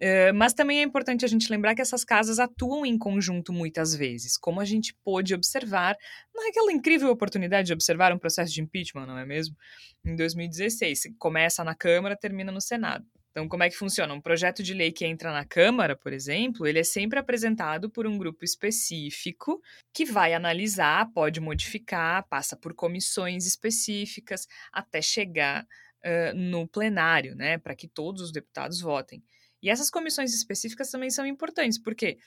Uh, 0.00 0.34
mas 0.34 0.52
também 0.52 0.80
é 0.80 0.82
importante 0.82 1.24
a 1.24 1.28
gente 1.28 1.50
lembrar 1.50 1.74
que 1.74 1.80
essas 1.80 2.04
casas 2.04 2.38
atuam 2.38 2.84
em 2.84 2.98
conjunto 2.98 3.52
muitas 3.52 3.94
vezes, 3.94 4.36
como 4.36 4.60
a 4.60 4.64
gente 4.64 4.94
pôde 5.04 5.34
observar 5.34 5.96
naquela 6.34 6.72
incrível 6.72 7.10
oportunidade 7.10 7.68
de 7.68 7.72
observar 7.72 8.12
um 8.12 8.18
processo 8.18 8.52
de 8.52 8.60
impeachment, 8.60 9.06
não 9.06 9.18
é 9.18 9.24
mesmo? 9.24 9.56
Em 10.04 10.16
2016. 10.16 11.14
Começa 11.18 11.62
na 11.62 11.74
Câmara, 11.74 12.16
termina 12.16 12.50
no 12.50 12.60
Senado. 12.60 13.06
Então, 13.34 13.48
como 13.48 13.64
é 13.64 13.68
que 13.68 13.76
funciona? 13.76 14.14
Um 14.14 14.20
projeto 14.20 14.62
de 14.62 14.72
lei 14.72 14.92
que 14.92 15.04
entra 15.04 15.32
na 15.32 15.44
Câmara, 15.44 15.96
por 15.96 16.12
exemplo, 16.12 16.68
ele 16.68 16.78
é 16.78 16.84
sempre 16.84 17.18
apresentado 17.18 17.90
por 17.90 18.06
um 18.06 18.16
grupo 18.16 18.44
específico 18.44 19.60
que 19.92 20.04
vai 20.04 20.34
analisar, 20.34 21.10
pode 21.12 21.40
modificar, 21.40 22.24
passa 22.28 22.56
por 22.56 22.74
comissões 22.74 23.44
específicas 23.44 24.46
até 24.72 25.02
chegar 25.02 25.64
uh, 25.64 26.32
no 26.36 26.68
plenário, 26.68 27.34
né, 27.34 27.58
para 27.58 27.74
que 27.74 27.88
todos 27.88 28.22
os 28.22 28.30
deputados 28.30 28.80
votem. 28.80 29.20
E 29.64 29.70
essas 29.70 29.90
comissões 29.90 30.34
específicas 30.34 30.90
também 30.90 31.08
são 31.08 31.26
importantes, 31.26 31.78
porque 31.78 32.18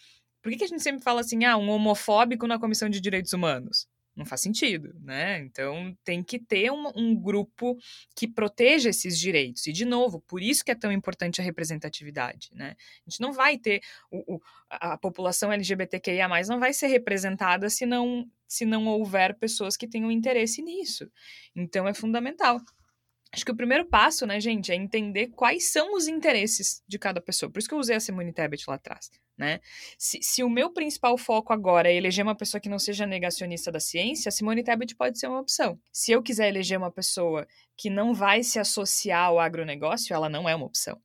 por 0.41 0.52
que, 0.52 0.58
que 0.58 0.63
a 0.63 0.67
gente 0.67 0.82
sempre 0.82 1.04
fala 1.04 1.21
assim, 1.21 1.45
ah, 1.45 1.56
um 1.56 1.69
homofóbico 1.69 2.47
na 2.47 2.60
Comissão 2.60 2.89
de 2.89 3.00
Direitos 3.00 3.32
Humanos? 3.32 3.88
não 4.17 4.26
faz 4.26 4.41
sentido, 4.41 4.95
né? 5.00 5.39
Então 5.41 5.95
tem 6.04 6.23
que 6.23 6.39
ter 6.39 6.71
um, 6.71 6.91
um, 6.95 7.15
grupo 7.15 7.78
que 8.15 8.28
proteja 8.28 8.89
esses 8.89 9.17
direitos. 9.17 9.67
E, 9.67 9.71
de 9.71 9.86
novo, 9.86 10.19
por 10.21 10.41
isso 10.41 10.65
que 10.65 10.71
é 10.71 10.76
tão 10.76 10.91
importante 10.91 11.39
a 11.39 11.43
representatividade, 11.43 12.50
né? 12.52 12.76
A 13.06 13.10
gente 13.10 13.21
não 13.21 13.32
vai 13.32 13.60
ter 13.60 13.80
o, 14.10 14.36
o, 14.36 14.41
a 14.71 14.97
população 14.97 15.52
LGBTQIA, 15.52 16.28
não 16.47 16.60
vai 16.60 16.73
ser 16.73 16.88
representada 16.88 17.69
se 17.69 17.86
não, 17.86 18.28
se 18.47 18.65
não 18.65 18.88
houver 18.88 19.38
pessoas 19.38 19.78
que 19.78 19.88
tenham 19.88 20.12
interesse 20.12 20.63
nisso. 20.63 21.10
Então 21.56 21.88
é 21.88 21.93
fundamental. 21.93 22.60
Acho 23.33 23.43
que 23.43 23.51
o 23.51 23.55
primeiro 23.55 23.85
passo, 23.85 24.25
né, 24.25 24.39
gente, 24.39 24.71
é 24.71 24.75
entender 24.75 25.27
quais 25.27 25.71
são 25.71 25.95
os 25.95 26.07
interesses 26.07 26.81
de 26.87 26.97
cada 26.97 27.19
pessoa. 27.19 27.51
Por 27.51 27.59
isso 27.59 27.67
que 27.67 27.73
eu 27.73 27.79
usei 27.79 27.95
a 27.95 27.99
Simone 27.99 28.31
Tebet 28.31 28.63
lá 28.67 28.75
atrás, 28.75 29.11
né? 29.37 29.59
Se, 29.97 30.19
se 30.21 30.43
o 30.43 30.49
meu 30.49 30.71
principal 30.71 31.17
foco 31.17 31.51
agora 31.51 31.91
é 31.91 31.95
eleger 31.95 32.23
uma 32.23 32.35
pessoa 32.35 32.61
que 32.61 32.69
não 32.69 32.79
seja 32.79 33.05
negacionista 33.05 33.71
da 33.71 33.79
ciência, 33.79 34.29
a 34.29 34.31
Simone 34.31 34.63
Tebet 34.63 34.95
pode 34.95 35.19
ser 35.19 35.27
uma 35.27 35.41
opção. 35.41 35.79
Se 35.91 36.11
eu 36.11 36.23
quiser 36.23 36.47
eleger 36.47 36.77
uma 36.77 36.91
pessoa 36.91 37.45
que 37.75 37.89
não 37.89 38.13
vai 38.13 38.43
se 38.43 38.59
associar 38.59 39.25
ao 39.25 39.39
agronegócio, 39.39 40.13
ela 40.13 40.29
não 40.29 40.47
é 40.47 40.55
uma 40.55 40.65
opção. 40.65 40.99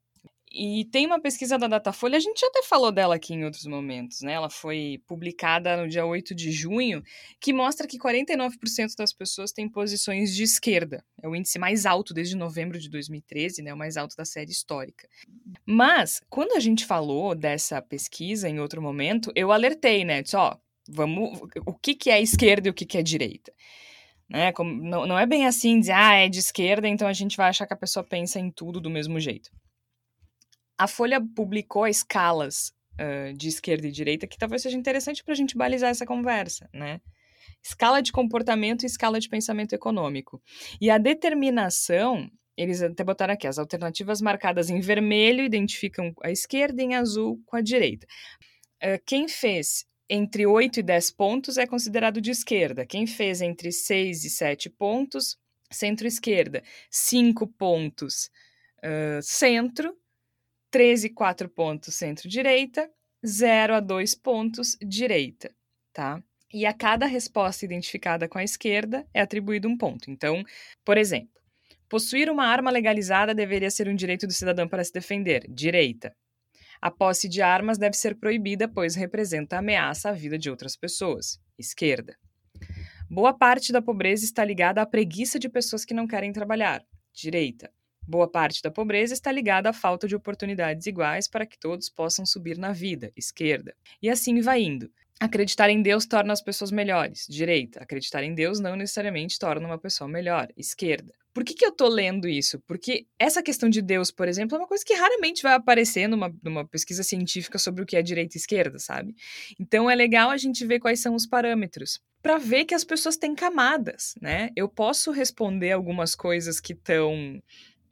E 0.55 0.85
tem 0.87 1.07
uma 1.07 1.19
pesquisa 1.19 1.57
da 1.57 1.67
Datafolha, 1.67 2.19
a 2.19 2.21
gente 2.21 2.41
já 2.41 2.47
até 2.47 2.63
falou 2.63 2.93
dela 2.93 3.15
aqui 3.15 3.33
em 3.33 3.43
outros 3.43 3.65
momentos, 3.65 4.21
né? 4.21 4.35
Ela 4.35 4.51
foi 4.51 5.03
publicada 5.07 5.79
no 5.79 5.89
dia 5.89 6.05
8 6.05 6.35
de 6.35 6.53
junho, 6.53 7.03
que 7.41 7.55
mostra 7.55 7.87
que 7.87 7.99
49% 7.99 8.95
das 8.99 9.15
pessoas 9.15 9.51
têm 9.51 9.67
posições 9.67 10.35
de 10.35 10.43
esquerda. 10.43 11.03
É 11.23 11.27
o 11.27 11.35
índice 11.35 11.59
mais 11.59 11.87
alto 11.87 12.13
desde 12.13 12.37
novembro 12.37 12.79
de 12.79 12.91
2013, 12.91 13.63
né? 13.63 13.73
O 13.73 13.79
mais 13.79 13.97
alto 13.97 14.15
da 14.15 14.27
série 14.27 14.51
histórica. 14.51 15.09
Mas, 15.65 16.21
quando 16.29 16.53
a 16.53 16.61
gente 16.61 16.85
falou 16.85 17.35
dessa 17.35 17.81
pesquisa 17.81 18.47
em 18.47 18.61
outro 18.61 18.83
momento, 18.83 19.33
eu 19.35 19.53
alertei, 19.53 20.05
né? 20.05 20.21
Disse, 20.21 20.37
ó, 20.37 20.57
vamos. 20.87 21.41
O 21.65 21.73
que, 21.73 21.95
que 21.95 22.11
é 22.11 22.21
esquerda 22.21 22.69
e 22.69 22.71
o 22.71 22.75
que, 22.75 22.85
que 22.85 22.99
é 22.99 23.03
direita? 23.03 23.55
Né? 24.29 24.53
Como, 24.53 24.71
não, 24.83 25.07
não 25.07 25.19
é 25.19 25.25
bem 25.25 25.47
assim 25.47 25.81
dizer, 25.81 25.93
ah, 25.93 26.15
é 26.15 26.29
de 26.29 26.41
esquerda, 26.41 26.87
então 26.87 27.09
a 27.09 27.13
gente 27.13 27.39
vai 27.39 27.49
achar 27.49 27.67
que 27.67 27.75
a 27.75 27.77
pessoa 27.77 28.05
pensa 28.05 28.39
em 28.39 28.51
tudo 28.51 28.81
do 28.81 28.91
mesmo 28.91 29.19
jeito. 29.19 29.51
A 30.83 30.89
Folha 30.89 31.21
publicou 31.21 31.87
escalas 31.87 32.73
uh, 32.95 33.33
de 33.35 33.47
esquerda 33.47 33.87
e 33.87 33.93
direita 33.93 34.27
que 34.27 34.37
talvez 34.37 34.63
seja 34.63 34.77
interessante 34.77 35.23
para 35.23 35.33
a 35.33 35.37
gente 35.37 35.57
balizar 35.57 35.91
essa 35.91 36.05
conversa, 36.05 36.69
né? 36.75 37.01
Escala 37.63 38.03
de 38.03 38.11
comportamento 38.11 38.83
e 38.83 38.87
escala 38.87 39.21
de 39.21 39.29
pensamento 39.29 39.75
econômico. 39.75 40.43
E 40.81 40.91
a 40.91 40.99
determinação, 40.99 42.29
eles 42.57 42.83
até 42.83 43.05
botaram 43.05 43.35
aqui, 43.35 43.47
as 43.47 43.61
alternativas 43.61 44.21
marcadas 44.21 44.71
em 44.71 44.81
vermelho 44.81 45.45
identificam 45.45 46.13
a 46.21 46.33
esquerda 46.33 46.83
e 46.83 46.87
em 46.87 46.97
azul 46.97 47.41
com 47.47 47.55
a 47.55 47.61
direita. 47.61 48.05
Quem 49.07 49.29
fez 49.29 49.87
entre 50.11 50.45
8 50.45 50.81
e 50.81 50.83
10 50.83 51.13
pontos 51.13 51.59
é 51.59 51.65
considerado 51.65 52.21
de 52.21 52.33
esquerda. 52.33 52.85
Quem 52.85 53.07
fez 53.07 53.41
entre 53.41 53.71
6 53.71 54.25
e 54.25 54.31
7 54.31 54.69
pontos, 54.69 55.39
centro-esquerda. 55.71 56.61
5 56.91 57.47
pontos, 57.47 58.29
uh, 58.85 59.23
centro. 59.23 59.97
13,4 60.73 61.49
pontos 61.49 61.95
centro-direita, 61.95 62.91
0 63.25 63.75
a 63.75 63.81
2 63.81 64.15
pontos 64.15 64.77
direita, 64.81 65.55
tá? 65.93 66.23
E 66.53 66.67
a 66.67 66.73
cada 66.73 67.07
resposta 67.07 67.65
identificada 67.65 68.29
com 68.29 68.39
a 68.39 68.45
esquerda 68.45 69.07
é 69.15 69.21
atribuído 69.21 69.69
um 69.69 69.77
ponto. 69.77 70.11
Então, 70.11 70.43
por 70.85 70.99
exemplo, 70.99 71.41
possuir 71.89 72.31
uma 72.31 72.47
arma 72.47 72.71
legalizada 72.71 73.35
deveria 73.35 73.71
ser 73.71 73.89
um 73.89 73.95
direito 73.95 74.27
do 74.27 74.33
cidadão 74.33 74.67
para 74.67 74.83
se 74.85 74.93
defender, 74.93 75.47
direita. 75.49 76.15
A 76.81 76.91
posse 76.91 77.29
de 77.29 77.41
armas 77.41 77.79
deve 77.79 77.97
ser 77.97 78.17
proibida, 78.17 78.67
pois 78.67 78.97
representa 78.97 79.59
ameaça 79.59 80.09
à 80.09 80.13
vida 80.13 80.37
de 80.37 80.51
outras 80.51 80.77
pessoas, 80.77 81.39
esquerda. 81.59 82.17
Boa 83.09 83.33
parte 83.33 83.73
da 83.73 83.81
pobreza 83.81 84.25
está 84.25 84.45
ligada 84.45 84.83
à 84.83 84.87
preguiça 84.87 85.39
de 85.39 85.49
pessoas 85.49 85.85
que 85.85 85.95
não 85.95 86.07
querem 86.07 86.33
trabalhar, 86.33 86.83
direita. 87.15 87.71
Boa 88.07 88.29
parte 88.29 88.61
da 88.63 88.71
pobreza 88.71 89.15
está 89.15 89.31
ligada 89.31 89.71
à 89.71 89.73
falta 89.73 90.09
de 90.09 90.17
oportunidades 90.17 90.87
iguais 90.87 91.29
para 91.29 91.47
que 91.47 91.59
todos 91.59 91.89
possam 91.89 92.27
subir 92.27 92.59
na 92.59 92.73
vida, 92.73 93.13
esquerda. 93.17 93.75
E 94.03 94.11
assim 94.11 94.41
vai 94.41 94.63
indo. 94.63 94.91
Acreditar 95.21 95.71
em 95.71 95.81
Deus 95.81 96.05
torna 96.05 96.33
as 96.33 96.43
pessoas 96.43 96.73
melhores, 96.73 97.27
direita. 97.29 97.81
Acreditar 97.81 98.25
em 98.25 98.35
Deus 98.35 98.59
não 98.59 98.75
necessariamente 98.75 99.39
torna 99.39 99.67
uma 99.67 99.79
pessoa 99.79 100.09
melhor, 100.09 100.49
esquerda. 100.57 101.15
Por 101.33 101.45
que, 101.45 101.55
que 101.55 101.65
eu 101.65 101.73
tô 101.73 101.89
lendo 101.89 102.29
isso? 102.29 102.61
Porque 102.67 103.07
essa 103.19 103.43
questão 103.43 103.71
de 103.71 103.81
Deus, 103.81 104.11
por 104.11 104.29
exemplo, 104.29 104.57
é 104.57 104.61
uma 104.61 104.67
coisa 104.67 104.85
que 104.85 104.95
raramente 104.95 105.43
vai 105.43 105.55
aparecer 105.55 106.07
numa, 106.07 106.35
numa 106.43 106.67
pesquisa 106.67 107.03
científica 107.03 107.57
sobre 107.57 107.83
o 107.83 107.87
que 107.87 107.97
é 107.97 108.03
direita 108.03 108.37
e 108.37 108.41
esquerda, 108.41 108.79
sabe? 108.79 109.15
Então 109.59 109.89
é 109.89 109.95
legal 109.95 110.29
a 110.29 110.37
gente 110.37 110.67
ver 110.67 110.79
quais 110.79 111.01
são 111.01 111.15
os 111.15 111.27
parâmetros 111.27 112.01
para 112.21 112.39
ver 112.39 112.65
que 112.65 112.75
as 112.75 112.85
pessoas 112.85 113.17
têm 113.17 113.35
camadas, 113.35 114.15
né? 114.21 114.51
Eu 114.55 114.69
posso 114.69 115.11
responder 115.11 115.73
algumas 115.73 116.15
coisas 116.15 116.61
que 116.61 116.73
estão 116.73 117.43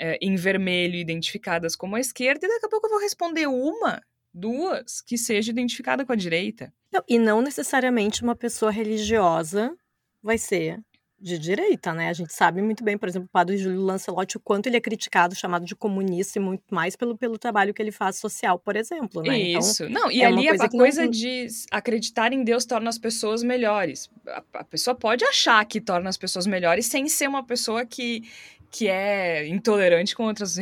é, 0.01 0.19
em 0.21 0.35
vermelho 0.35 0.97
identificadas 0.97 1.77
como 1.77 1.95
a 1.95 2.01
esquerda, 2.01 2.47
e 2.47 2.49
daqui 2.49 2.67
a 2.67 2.69
pouco 2.69 2.87
eu 2.87 2.91
vou 2.91 3.01
responder 3.01 3.47
uma, 3.47 4.01
duas, 4.33 5.03
que 5.03 5.19
seja 5.19 5.51
identificada 5.51 6.07
com 6.07 6.13
a 6.13 6.17
direita. 6.17 6.73
Não, 6.91 7.03
e 7.07 7.19
não 7.19 7.43
necessariamente 7.43 8.23
uma 8.23 8.35
pessoa 8.35 8.73
religiosa 8.73 9.77
vai 10.23 10.39
ser 10.39 10.81
de 11.21 11.39
direita, 11.39 11.93
né? 11.93 12.09
A 12.09 12.13
gente 12.15 12.33
sabe 12.33 12.63
muito 12.63 12.83
bem, 12.83 12.97
por 12.97 13.07
exemplo, 13.07 13.27
o 13.27 13.31
padre 13.31 13.59
Júlio 13.59 13.83
Lancelotti, 13.83 14.39
o 14.39 14.41
quanto 14.41 14.69
ele 14.69 14.79
é 14.79 14.81
criticado, 14.81 15.35
chamado 15.35 15.67
de 15.67 15.77
comunista, 15.77 16.39
e 16.39 16.43
muito 16.43 16.65
mais 16.71 16.97
pelo, 16.97 17.17
pelo 17.17 17.39
trabalho 17.39 17.75
que 17.75 17.83
ele 17.83 17.93
faz 17.93 18.17
social, 18.17 18.59
por 18.59 18.75
exemplo, 18.75 19.23
né? 19.23 19.39
Então, 19.39 19.61
Isso. 19.61 19.85
Então, 19.85 20.03
não, 20.03 20.11
e 20.11 20.23
é 20.23 20.27
ali 20.27 20.49
coisa 20.49 20.65
a 20.65 20.71
coisa 20.71 21.05
não... 21.05 21.11
de 21.11 21.47
acreditar 21.71 22.33
em 22.33 22.43
Deus 22.43 22.65
torna 22.65 22.89
as 22.89 22.99
pessoas 22.99 23.43
melhores. 23.43 24.09
A, 24.27 24.43
a 24.55 24.65
pessoa 24.65 24.95
pode 24.95 25.23
achar 25.25 25.63
que 25.67 25.79
torna 25.79 26.09
as 26.09 26.17
pessoas 26.17 26.47
melhores 26.47 26.87
sem 26.87 27.07
ser 27.07 27.29
uma 27.29 27.45
pessoa 27.45 27.85
que, 27.85 28.23
que 28.71 28.89
é 28.89 29.47
intolerante 29.47 30.15
com 30.15 30.25
outras 30.25 30.57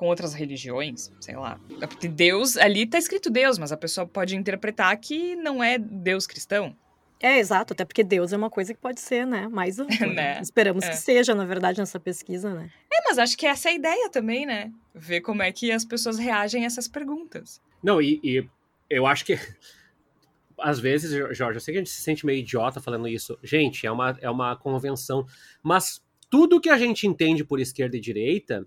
com 0.00 0.06
outras 0.06 0.32
religiões, 0.32 1.12
sei 1.20 1.36
lá. 1.36 1.60
É 1.78 1.86
porque 1.86 2.08
Deus, 2.08 2.56
ali 2.56 2.86
tá 2.86 2.96
escrito 2.96 3.28
Deus, 3.28 3.58
mas 3.58 3.70
a 3.70 3.76
pessoa 3.76 4.06
pode 4.06 4.34
interpretar 4.34 4.96
que 4.96 5.36
não 5.36 5.62
é 5.62 5.76
Deus 5.78 6.26
cristão. 6.26 6.74
É, 7.22 7.38
exato, 7.38 7.74
até 7.74 7.84
porque 7.84 8.02
Deus 8.02 8.32
é 8.32 8.36
uma 8.38 8.48
coisa 8.48 8.72
que 8.72 8.80
pode 8.80 8.98
ser, 8.98 9.26
né, 9.26 9.46
mais 9.46 9.78
ampla. 9.78 10.06
Né? 10.06 10.14
né? 10.40 10.40
Esperamos 10.40 10.84
é. 10.84 10.88
que 10.88 10.96
seja, 10.96 11.34
na 11.34 11.44
verdade, 11.44 11.78
nessa 11.78 12.00
pesquisa, 12.00 12.54
né? 12.54 12.70
É, 12.90 13.02
mas 13.04 13.18
acho 13.18 13.36
que 13.36 13.46
essa 13.46 13.68
é 13.68 13.72
a 13.72 13.74
ideia 13.74 14.08
também, 14.08 14.46
né? 14.46 14.72
Ver 14.94 15.20
como 15.20 15.42
é 15.42 15.52
que 15.52 15.70
as 15.70 15.84
pessoas 15.84 16.18
reagem 16.18 16.62
a 16.62 16.66
essas 16.66 16.88
perguntas. 16.88 17.60
Não, 17.82 18.00
e, 18.00 18.18
e 18.24 18.48
eu 18.88 19.06
acho 19.06 19.22
que 19.26 19.38
às 20.58 20.80
vezes, 20.80 21.10
Jorge, 21.36 21.56
eu 21.56 21.60
sei 21.60 21.74
que 21.74 21.78
a 21.78 21.82
gente 21.82 21.90
se 21.90 22.00
sente 22.00 22.24
meio 22.24 22.38
idiota 22.38 22.80
falando 22.80 23.06
isso. 23.06 23.38
Gente, 23.42 23.86
é 23.86 23.90
uma, 23.90 24.16
é 24.22 24.30
uma 24.30 24.56
convenção, 24.56 25.26
mas 25.62 26.02
tudo 26.30 26.60
que 26.60 26.70
a 26.70 26.78
gente 26.78 27.06
entende 27.06 27.44
por 27.44 27.60
esquerda 27.60 27.96
e 27.96 28.00
direita 28.00 28.64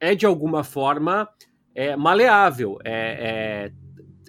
é 0.00 0.14
de 0.14 0.26
alguma 0.26 0.64
forma 0.64 1.28
é, 1.74 1.96
maleável. 1.96 2.78
É, 2.84 3.70
é, 3.70 3.72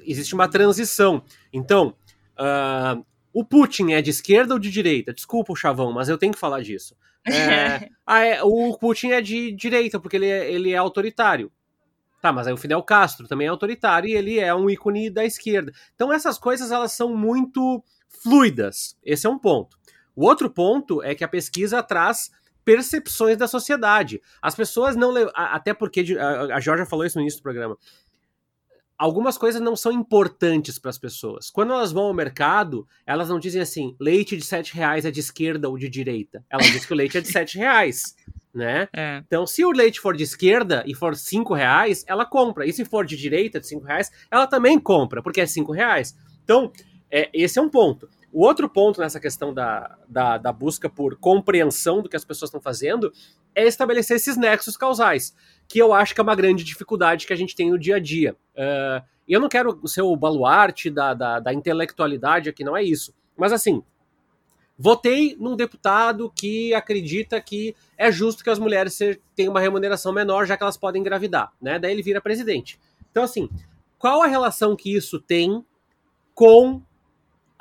existe 0.04 0.36
uma 0.36 0.48
transição. 0.48 1.24
Então, 1.52 1.96
uh, 2.38 3.04
o 3.34 3.44
Putin 3.44 3.94
é 3.94 4.02
de 4.02 4.12
esquerda 4.12 4.54
ou 4.54 4.60
de 4.60 4.70
direita? 4.70 5.14
Desculpa 5.14 5.54
o 5.54 5.56
chavão, 5.56 5.92
mas 5.92 6.08
eu 6.08 6.18
tenho 6.18 6.34
que 6.34 6.40
falar 6.40 6.62
disso. 6.62 6.96
É, 7.26 7.90
ah, 8.06 8.20
é, 8.20 8.44
o 8.44 8.78
Putin 8.78 9.12
é 9.12 9.22
de 9.22 9.52
direita 9.52 10.00
porque 10.00 10.18
ele 10.18 10.28
é, 10.28 10.52
ele 10.52 10.72
é 10.72 10.78
autoritário. 10.78 11.52
Tá, 12.22 12.32
mas 12.32 12.46
aí 12.46 12.54
o 12.54 12.58
Fidel 12.58 12.84
Castro 12.84 13.28
também 13.28 13.48
é 13.48 13.50
autoritário 13.50 14.08
e 14.08 14.14
ele 14.14 14.40
é 14.40 14.54
um 14.54 14.70
ícone 14.70 15.10
da 15.10 15.26
esquerda. 15.26 15.72
Então 15.96 16.14
essas 16.14 16.38
coisas 16.38 16.72
elas 16.72 16.92
são 16.92 17.16
muito 17.16 17.84
fluidas. 18.08 18.96
Esse 19.04 19.26
é 19.26 19.30
um 19.30 19.40
ponto. 19.40 19.76
O 20.16 20.26
outro 20.26 20.48
ponto 20.50 21.02
é 21.02 21.16
que 21.16 21.24
a 21.24 21.28
pesquisa 21.28 21.82
traz 21.82 22.30
percepções 22.64 23.38
da 23.38 23.48
sociedade. 23.48 24.22
As 24.42 24.56
pessoas 24.56 24.96
não. 24.96 25.14
Até 25.34 25.74
porque 25.74 26.06
a 26.54 26.60
Georgia 26.60 26.86
falou 26.86 27.06
isso 27.06 27.18
no 27.18 27.22
início 27.22 27.40
do 27.40 27.44
programa. 27.44 27.78
Algumas 28.98 29.36
coisas 29.36 29.60
não 29.60 29.76
são 29.76 29.92
importantes 29.92 30.78
para 30.78 30.92
as 30.92 30.98
pessoas. 30.98 31.50
Quando 31.50 31.74
elas 31.74 31.92
vão 31.92 32.04
ao 32.04 32.14
mercado, 32.14 32.88
elas 33.06 33.30
não 33.30 33.40
dizem 33.40 33.62
assim: 33.62 33.96
leite 34.00 34.38
de 34.38 34.46
7 34.46 34.76
reais 34.76 35.06
é 35.06 35.12
de 35.12 35.20
esquerda 35.20 35.68
ou 35.68 35.78
de 35.78 35.90
direita. 35.90 36.46
Ela 36.50 36.62
diz 36.62 36.86
que 36.86 36.94
o 36.94 36.96
leite 36.96 37.18
é 37.18 37.22
de 37.22 37.30
7 37.32 37.58
reais. 37.58 38.16
Né? 38.54 38.88
É. 38.94 39.24
Então, 39.26 39.48
se 39.48 39.64
o 39.64 39.72
leite 39.72 40.00
for 40.00 40.16
de 40.16 40.24
esquerda 40.24 40.84
e 40.86 40.94
for 40.94 41.16
5 41.16 41.54
reais, 41.54 42.04
ela 42.06 42.26
compra. 42.26 42.66
E 42.66 42.74
se 42.74 42.86
for 42.86 43.06
de 43.06 43.16
direita, 43.16 43.60
de 43.60 43.68
5 43.68 43.86
reais, 43.86 44.12
ela 44.30 44.46
também 44.46 44.78
compra, 44.78 45.24
porque 45.24 45.42
é 45.42 45.46
5 45.46 45.72
reais. 45.72 46.16
Então, 46.44 46.72
é, 47.10 47.30
esse 47.34 47.58
é 47.58 47.62
um 47.62 47.70
ponto. 47.70 48.08
O 48.32 48.46
outro 48.46 48.70
ponto 48.70 49.02
nessa 49.02 49.20
questão 49.20 49.54
da, 49.54 49.98
da, 50.08 50.38
da 50.38 50.54
busca 50.54 50.90
por 50.90 51.18
compreensão 51.18 52.02
do 52.02 52.08
que 52.08 52.16
as 52.16 52.24
pessoas 52.24 52.50
estão 52.50 52.62
fazendo 52.62 53.12
é 53.54 53.68
estabelecer 53.68 54.16
esses 54.16 54.38
nexos 54.38 54.78
causais, 54.78 55.36
que 55.68 55.80
eu 55.80 55.94
acho 55.94 56.14
que 56.14 56.22
é 56.22 56.24
uma 56.24 56.36
grande 56.36 56.64
dificuldade 56.64 57.28
que 57.28 57.34
a 57.34 57.36
gente 57.36 57.56
tem 57.56 57.70
no 57.70 57.78
dia 57.78 57.98
a 57.98 58.00
dia. 58.00 58.36
Uh, 58.56 59.04
eu 59.28 59.40
não 59.40 59.50
quero 59.50 59.86
ser 59.88 60.02
o 60.02 60.16
baluarte 60.16 60.90
da, 60.90 61.14
da, 61.14 61.40
da 61.40 61.54
intelectualidade 61.54 62.50
aqui, 62.50 62.64
não 62.64 62.76
é 62.76 62.84
isso. 62.84 63.14
Mas 63.38 63.52
assim, 63.52 63.84
votei 64.78 65.36
num 65.40 65.56
deputado 65.56 66.32
que 66.34 66.74
acredita 66.74 67.40
que 67.42 67.76
é 67.98 68.12
justo 68.12 68.44
que 68.44 68.50
as 68.50 68.60
mulheres 68.60 68.98
tenham 69.36 69.52
uma 69.52 69.60
remuneração 69.60 70.14
menor, 70.14 70.46
já 70.46 70.56
que 70.56 70.64
elas 70.64 70.78
podem 70.78 71.02
engravidar, 71.02 71.52
né? 71.62 71.78
Daí 71.78 71.92
ele 71.92 72.02
vira 72.02 72.22
presidente. 72.22 72.80
Então, 73.12 73.24
assim, 73.24 73.50
qual 74.00 74.22
a 74.22 74.28
relação 74.28 74.76
que 74.76 74.96
isso 74.96 75.20
tem 75.20 75.64
com 76.34 76.82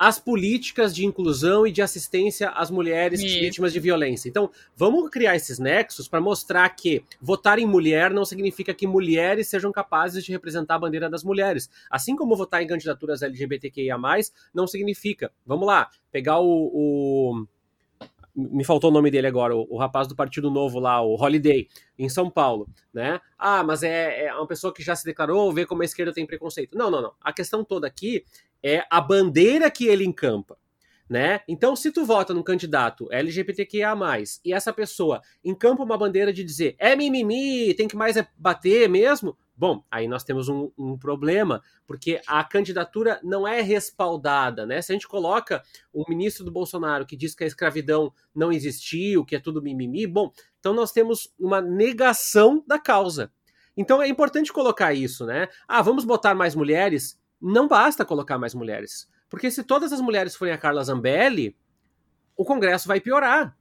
as 0.01 0.17
políticas 0.17 0.95
de 0.95 1.05
inclusão 1.05 1.67
e 1.67 1.71
de 1.71 1.79
assistência 1.79 2.49
às 2.49 2.71
mulheres 2.71 3.21
Isso. 3.21 3.39
vítimas 3.39 3.71
de 3.71 3.79
violência. 3.79 4.27
Então, 4.27 4.49
vamos 4.75 5.07
criar 5.11 5.35
esses 5.35 5.59
nexos 5.59 6.07
para 6.07 6.19
mostrar 6.19 6.67
que 6.69 7.03
votar 7.21 7.59
em 7.59 7.67
mulher 7.67 8.09
não 8.09 8.25
significa 8.25 8.73
que 8.73 8.87
mulheres 8.87 9.47
sejam 9.47 9.71
capazes 9.71 10.23
de 10.25 10.31
representar 10.31 10.73
a 10.73 10.79
bandeira 10.79 11.07
das 11.07 11.23
mulheres. 11.23 11.69
Assim 11.87 12.15
como 12.15 12.35
votar 12.35 12.63
em 12.63 12.67
candidaturas 12.67 13.21
LGBTQIA, 13.21 13.95
não 14.51 14.65
significa. 14.65 15.31
Vamos 15.45 15.67
lá, 15.67 15.87
pegar 16.11 16.39
o, 16.39 16.71
o 16.73 17.45
me 18.33 18.63
faltou 18.63 18.89
o 18.89 18.93
nome 18.93 19.11
dele 19.11 19.27
agora, 19.27 19.55
o, 19.55 19.67
o, 19.69 19.77
rapaz 19.77 20.07
do 20.07 20.15
Partido 20.15 20.49
Novo 20.49 20.79
lá, 20.79 20.99
o 21.01 21.13
Holiday, 21.13 21.67
em 21.99 22.09
São 22.09 22.27
Paulo, 22.27 22.67
né? 22.91 23.19
Ah, 23.37 23.63
mas 23.63 23.83
é, 23.83 24.25
é 24.25 24.33
uma 24.33 24.47
pessoa 24.47 24.73
que 24.73 24.81
já 24.81 24.95
se 24.95 25.05
declarou, 25.05 25.53
vê 25.53 25.65
como 25.65 25.81
a 25.81 25.85
esquerda 25.85 26.13
tem 26.13 26.25
preconceito. 26.25 26.75
Não, 26.75 26.89
não, 26.89 27.01
não. 27.01 27.13
A 27.21 27.31
questão 27.31 27.63
toda 27.63 27.85
aqui 27.85 28.23
é 28.63 28.85
a 28.89 29.01
bandeira 29.01 29.69
que 29.69 29.85
ele 29.87 30.05
encampa. 30.05 30.57
Né? 31.11 31.41
Então, 31.45 31.75
se 31.75 31.91
tu 31.91 32.05
vota 32.05 32.33
num 32.33 32.41
candidato 32.41 33.11
LGBTQIA+, 33.11 33.93
e 34.45 34.53
essa 34.53 34.71
pessoa 34.71 35.21
encampa 35.43 35.83
uma 35.83 35.97
bandeira 35.97 36.31
de 36.31 36.41
dizer 36.41 36.73
é 36.79 36.95
mimimi, 36.95 37.73
tem 37.73 37.85
que 37.85 37.97
mais 37.97 38.15
é 38.15 38.25
bater 38.37 38.87
mesmo, 38.87 39.37
bom, 39.53 39.83
aí 39.91 40.07
nós 40.07 40.23
temos 40.23 40.47
um, 40.47 40.71
um, 40.77 40.97
problema, 40.97 41.61
porque 41.85 42.21
a 42.25 42.41
candidatura 42.45 43.19
não 43.23 43.45
é 43.45 43.59
respaldada, 43.59 44.65
né? 44.65 44.81
Se 44.81 44.93
a 44.93 44.95
gente 44.95 45.07
coloca 45.07 45.61
o 45.91 46.05
ministro 46.07 46.45
do 46.45 46.51
Bolsonaro 46.51 47.05
que 47.05 47.17
diz 47.17 47.35
que 47.35 47.43
a 47.43 47.47
escravidão 47.47 48.13
não 48.33 48.49
existiu, 48.49 49.25
que 49.25 49.35
é 49.35 49.39
tudo 49.39 49.61
mimimi, 49.61 50.07
bom, 50.07 50.31
então 50.61 50.73
nós 50.73 50.93
temos 50.93 51.31
uma 51.37 51.59
negação 51.59 52.63
da 52.65 52.79
causa. 52.79 53.29
Então 53.75 54.01
é 54.01 54.07
importante 54.07 54.51
colocar 54.51 54.93
isso, 54.93 55.25
né? 55.25 55.49
Ah, 55.67 55.81
vamos 55.81 56.05
botar 56.05 56.33
mais 56.33 56.55
mulheres? 56.55 57.20
Não 57.41 57.67
basta 57.67 58.05
colocar 58.05 58.37
mais 58.37 58.53
mulheres. 58.53 59.09
Porque 59.29 59.49
se 59.49 59.63
todas 59.63 59.91
as 59.91 60.01
mulheres 60.01 60.35
forem 60.35 60.53
a 60.53 60.57
Carla 60.57 60.83
Zambelli, 60.83 61.55
o 62.35 62.45
Congresso 62.45 62.87
vai 62.87 62.99
piorar. 62.99 63.57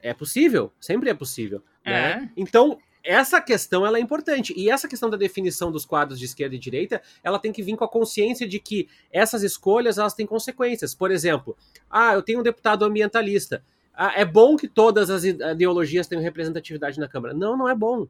É 0.00 0.12
possível, 0.12 0.72
sempre 0.80 1.10
é 1.10 1.14
possível. 1.14 1.62
Né? 1.84 2.12
É. 2.12 2.16
Né? 2.16 2.32
Então, 2.36 2.78
essa 3.02 3.40
questão 3.40 3.86
ela 3.86 3.98
é 3.98 4.00
importante. 4.00 4.52
E 4.56 4.70
essa 4.70 4.88
questão 4.88 5.08
da 5.08 5.16
definição 5.16 5.72
dos 5.72 5.86
quadros 5.86 6.18
de 6.18 6.24
esquerda 6.24 6.54
e 6.54 6.58
direita, 6.58 7.00
ela 7.22 7.38
tem 7.38 7.52
que 7.52 7.62
vir 7.62 7.76
com 7.76 7.84
a 7.84 7.88
consciência 7.88 8.46
de 8.46 8.58
que 8.58 8.88
essas 9.10 9.42
escolhas 9.42 9.98
elas 9.98 10.14
têm 10.14 10.26
consequências. 10.26 10.94
Por 10.94 11.10
exemplo, 11.10 11.56
ah, 11.88 12.14
eu 12.14 12.22
tenho 12.22 12.40
um 12.40 12.42
deputado 12.42 12.84
ambientalista. 12.84 13.64
Ah, 13.94 14.12
é 14.14 14.24
bom 14.24 14.56
que 14.56 14.68
todas 14.68 15.10
as 15.10 15.24
ideologias 15.24 16.06
tenham 16.06 16.22
representatividade 16.22 17.00
na 17.00 17.08
Câmara. 17.08 17.34
Não, 17.34 17.56
não 17.56 17.68
é 17.68 17.74
bom. 17.74 18.06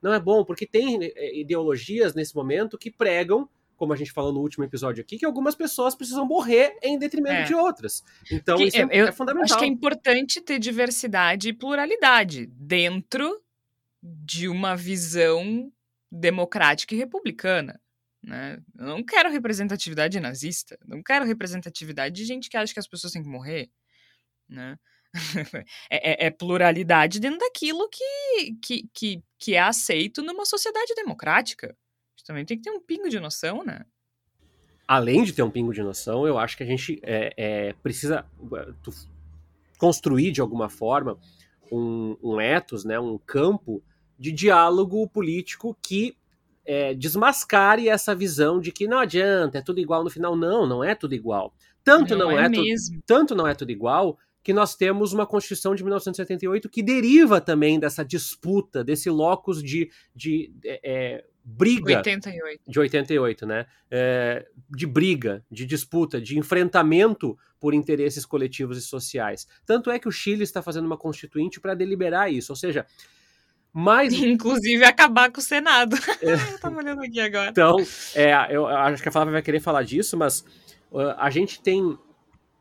Não 0.00 0.12
é 0.12 0.20
bom, 0.20 0.44
porque 0.44 0.66
tem 0.66 1.02
eh, 1.02 1.38
ideologias 1.38 2.14
nesse 2.14 2.34
momento 2.34 2.76
que 2.76 2.90
pregam 2.90 3.48
como 3.76 3.92
a 3.92 3.96
gente 3.96 4.12
falou 4.12 4.32
no 4.32 4.40
último 4.40 4.64
episódio 4.64 5.02
aqui, 5.02 5.18
que 5.18 5.24
algumas 5.24 5.54
pessoas 5.54 5.94
precisam 5.94 6.26
morrer 6.26 6.76
em 6.82 6.98
detrimento 6.98 7.34
é. 7.34 7.42
de 7.44 7.54
outras. 7.54 8.02
Então, 8.30 8.56
que, 8.56 8.64
isso 8.64 8.76
é, 8.76 8.88
eu, 8.90 9.08
é 9.08 9.12
fundamental. 9.12 9.44
Acho 9.44 9.58
que 9.58 9.64
é 9.64 9.68
importante 9.68 10.40
ter 10.40 10.58
diversidade 10.58 11.48
e 11.48 11.52
pluralidade 11.52 12.46
dentro 12.46 13.40
de 14.02 14.48
uma 14.48 14.76
visão 14.76 15.72
democrática 16.10 16.94
e 16.94 16.98
republicana. 16.98 17.80
Né? 18.22 18.58
Eu 18.78 18.86
não 18.86 19.04
quero 19.04 19.30
representatividade 19.30 20.18
nazista, 20.20 20.78
não 20.84 21.02
quero 21.02 21.24
representatividade 21.24 22.14
de 22.14 22.24
gente 22.24 22.48
que 22.48 22.56
acha 22.56 22.72
que 22.72 22.80
as 22.80 22.88
pessoas 22.88 23.12
têm 23.12 23.22
que 23.22 23.28
morrer. 23.28 23.70
Né? 24.48 24.78
é, 25.90 26.24
é, 26.24 26.26
é, 26.26 26.30
pluralidade 26.30 27.20
dentro 27.20 27.38
daquilo 27.38 27.88
que, 27.88 28.56
que, 28.62 28.88
que, 28.92 29.22
que 29.38 29.54
é 29.54 29.60
aceito 29.60 30.22
numa 30.22 30.44
sociedade 30.44 30.94
democrática 30.94 31.76
também 32.24 32.44
tem 32.44 32.56
que 32.56 32.64
ter 32.64 32.70
um 32.70 32.80
pingo 32.80 33.08
de 33.08 33.20
noção, 33.20 33.64
né? 33.64 33.84
Além 34.86 35.24
de 35.24 35.32
ter 35.32 35.42
um 35.42 35.50
pingo 35.50 35.72
de 35.72 35.82
noção, 35.82 36.26
eu 36.26 36.38
acho 36.38 36.56
que 36.56 36.62
a 36.62 36.66
gente 36.66 37.00
é, 37.02 37.32
é, 37.36 37.72
precisa 37.82 38.26
construir 39.78 40.30
de 40.30 40.40
alguma 40.40 40.68
forma 40.68 41.18
um, 41.72 42.16
um 42.22 42.40
ethos, 42.40 42.84
né, 42.84 43.00
um 43.00 43.18
campo 43.18 43.82
de 44.18 44.30
diálogo 44.30 45.08
político 45.08 45.76
que 45.82 46.16
é, 46.66 46.94
desmascare 46.94 47.88
essa 47.88 48.14
visão 48.14 48.60
de 48.60 48.72
que 48.72 48.86
não 48.86 48.98
adianta, 48.98 49.58
é 49.58 49.62
tudo 49.62 49.80
igual 49.80 50.04
no 50.04 50.10
final. 50.10 50.36
Não, 50.36 50.66
não 50.66 50.82
é 50.82 50.94
tudo 50.94 51.14
igual. 51.14 51.54
Tanto 51.82 52.16
não, 52.16 52.30
não 52.30 52.38
é, 52.38 52.46
é 52.46 52.48
mesmo. 52.48 53.02
tanto 53.06 53.34
não 53.34 53.46
é 53.46 53.54
tudo 53.54 53.70
igual 53.70 54.18
que 54.42 54.52
nós 54.52 54.74
temos 54.74 55.12
uma 55.12 55.26
Constituição 55.26 55.74
de 55.74 55.82
1978 55.82 56.68
que 56.68 56.82
deriva 56.82 57.40
também 57.40 57.80
dessa 57.80 58.04
disputa, 58.04 58.84
desse 58.84 59.08
locus 59.08 59.62
de, 59.62 59.90
de 60.14 60.52
é, 60.64 61.24
briga 61.44 61.98
88. 61.98 62.62
de 62.66 62.80
88, 62.80 63.46
né? 63.46 63.66
É, 63.90 64.46
de 64.70 64.86
briga, 64.86 65.44
de 65.50 65.66
disputa, 65.66 66.20
de 66.20 66.38
enfrentamento 66.38 67.38
por 67.60 67.74
interesses 67.74 68.24
coletivos 68.24 68.78
e 68.78 68.82
sociais. 68.82 69.46
Tanto 69.66 69.90
é 69.90 69.98
que 69.98 70.08
o 70.08 70.12
Chile 70.12 70.42
está 70.42 70.62
fazendo 70.62 70.86
uma 70.86 70.96
constituinte 70.96 71.60
para 71.60 71.74
deliberar 71.74 72.32
isso, 72.32 72.52
ou 72.52 72.56
seja, 72.56 72.86
mais 73.72 74.12
inclusive 74.14 74.84
acabar 74.84 75.30
com 75.30 75.40
o 75.40 75.42
Senado. 75.42 75.96
É. 76.22 76.54
eu 76.54 76.58
tava 76.58 76.78
olhando 76.78 77.02
aqui 77.02 77.20
agora. 77.20 77.50
Então, 77.50 77.76
é, 78.14 78.32
eu 78.50 78.66
acho 78.66 79.02
que 79.02 79.08
a 79.08 79.12
Flávia 79.12 79.32
vai 79.32 79.42
querer 79.42 79.60
falar 79.60 79.82
disso, 79.82 80.16
mas 80.16 80.40
uh, 80.90 81.14
a 81.18 81.28
gente 81.28 81.60
tem 81.60 81.98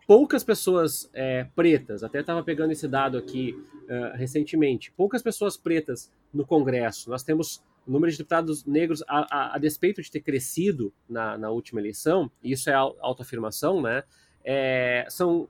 poucas 0.05 0.43
pessoas 0.43 1.09
é, 1.13 1.45
pretas, 1.55 2.03
até 2.03 2.19
estava 2.19 2.43
pegando 2.43 2.71
esse 2.71 2.87
dado 2.87 3.17
aqui 3.17 3.55
uh, 3.83 4.17
recentemente, 4.17 4.91
poucas 4.91 5.21
pessoas 5.21 5.55
pretas 5.55 6.11
no 6.33 6.45
Congresso. 6.45 7.09
Nós 7.09 7.23
temos 7.23 7.63
o 7.85 7.91
número 7.91 8.11
de 8.11 8.17
deputados 8.17 8.65
negros, 8.65 9.03
a, 9.07 9.27
a, 9.29 9.55
a 9.55 9.57
despeito 9.57 10.01
de 10.01 10.09
ter 10.09 10.21
crescido 10.21 10.93
na, 11.07 11.37
na, 11.37 11.49
última 11.49 11.81
eleição, 11.81 12.31
e 12.41 12.51
isso 12.51 12.69
é 12.69 12.73
autoafirmação, 12.73 13.81
né? 13.81 14.03
É, 14.43 15.05
são 15.09 15.47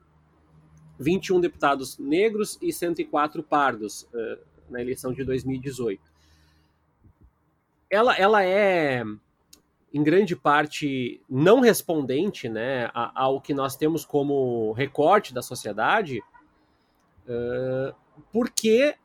21 0.99 1.39
deputados 1.39 1.97
negros 1.97 2.57
e 2.61 2.71
104 2.71 3.43
pardos 3.43 4.03
uh, 4.03 4.39
na 4.69 4.81
eleição 4.81 5.11
de 5.13 5.23
2018. 5.23 6.01
Ela, 7.89 8.15
ela 8.15 8.43
é, 8.43 9.03
em 9.93 10.03
grande 10.03 10.35
parte, 10.35 11.21
não 11.29 11.59
respondente 11.59 12.49
né, 12.49 12.89
ao 12.93 13.39
que 13.39 13.53
nós 13.53 13.75
temos 13.75 14.03
como 14.03 14.71
recorte 14.71 15.33
da 15.33 15.41
sociedade, 15.41 16.19
uh, 17.27 17.95
porque 18.31 18.95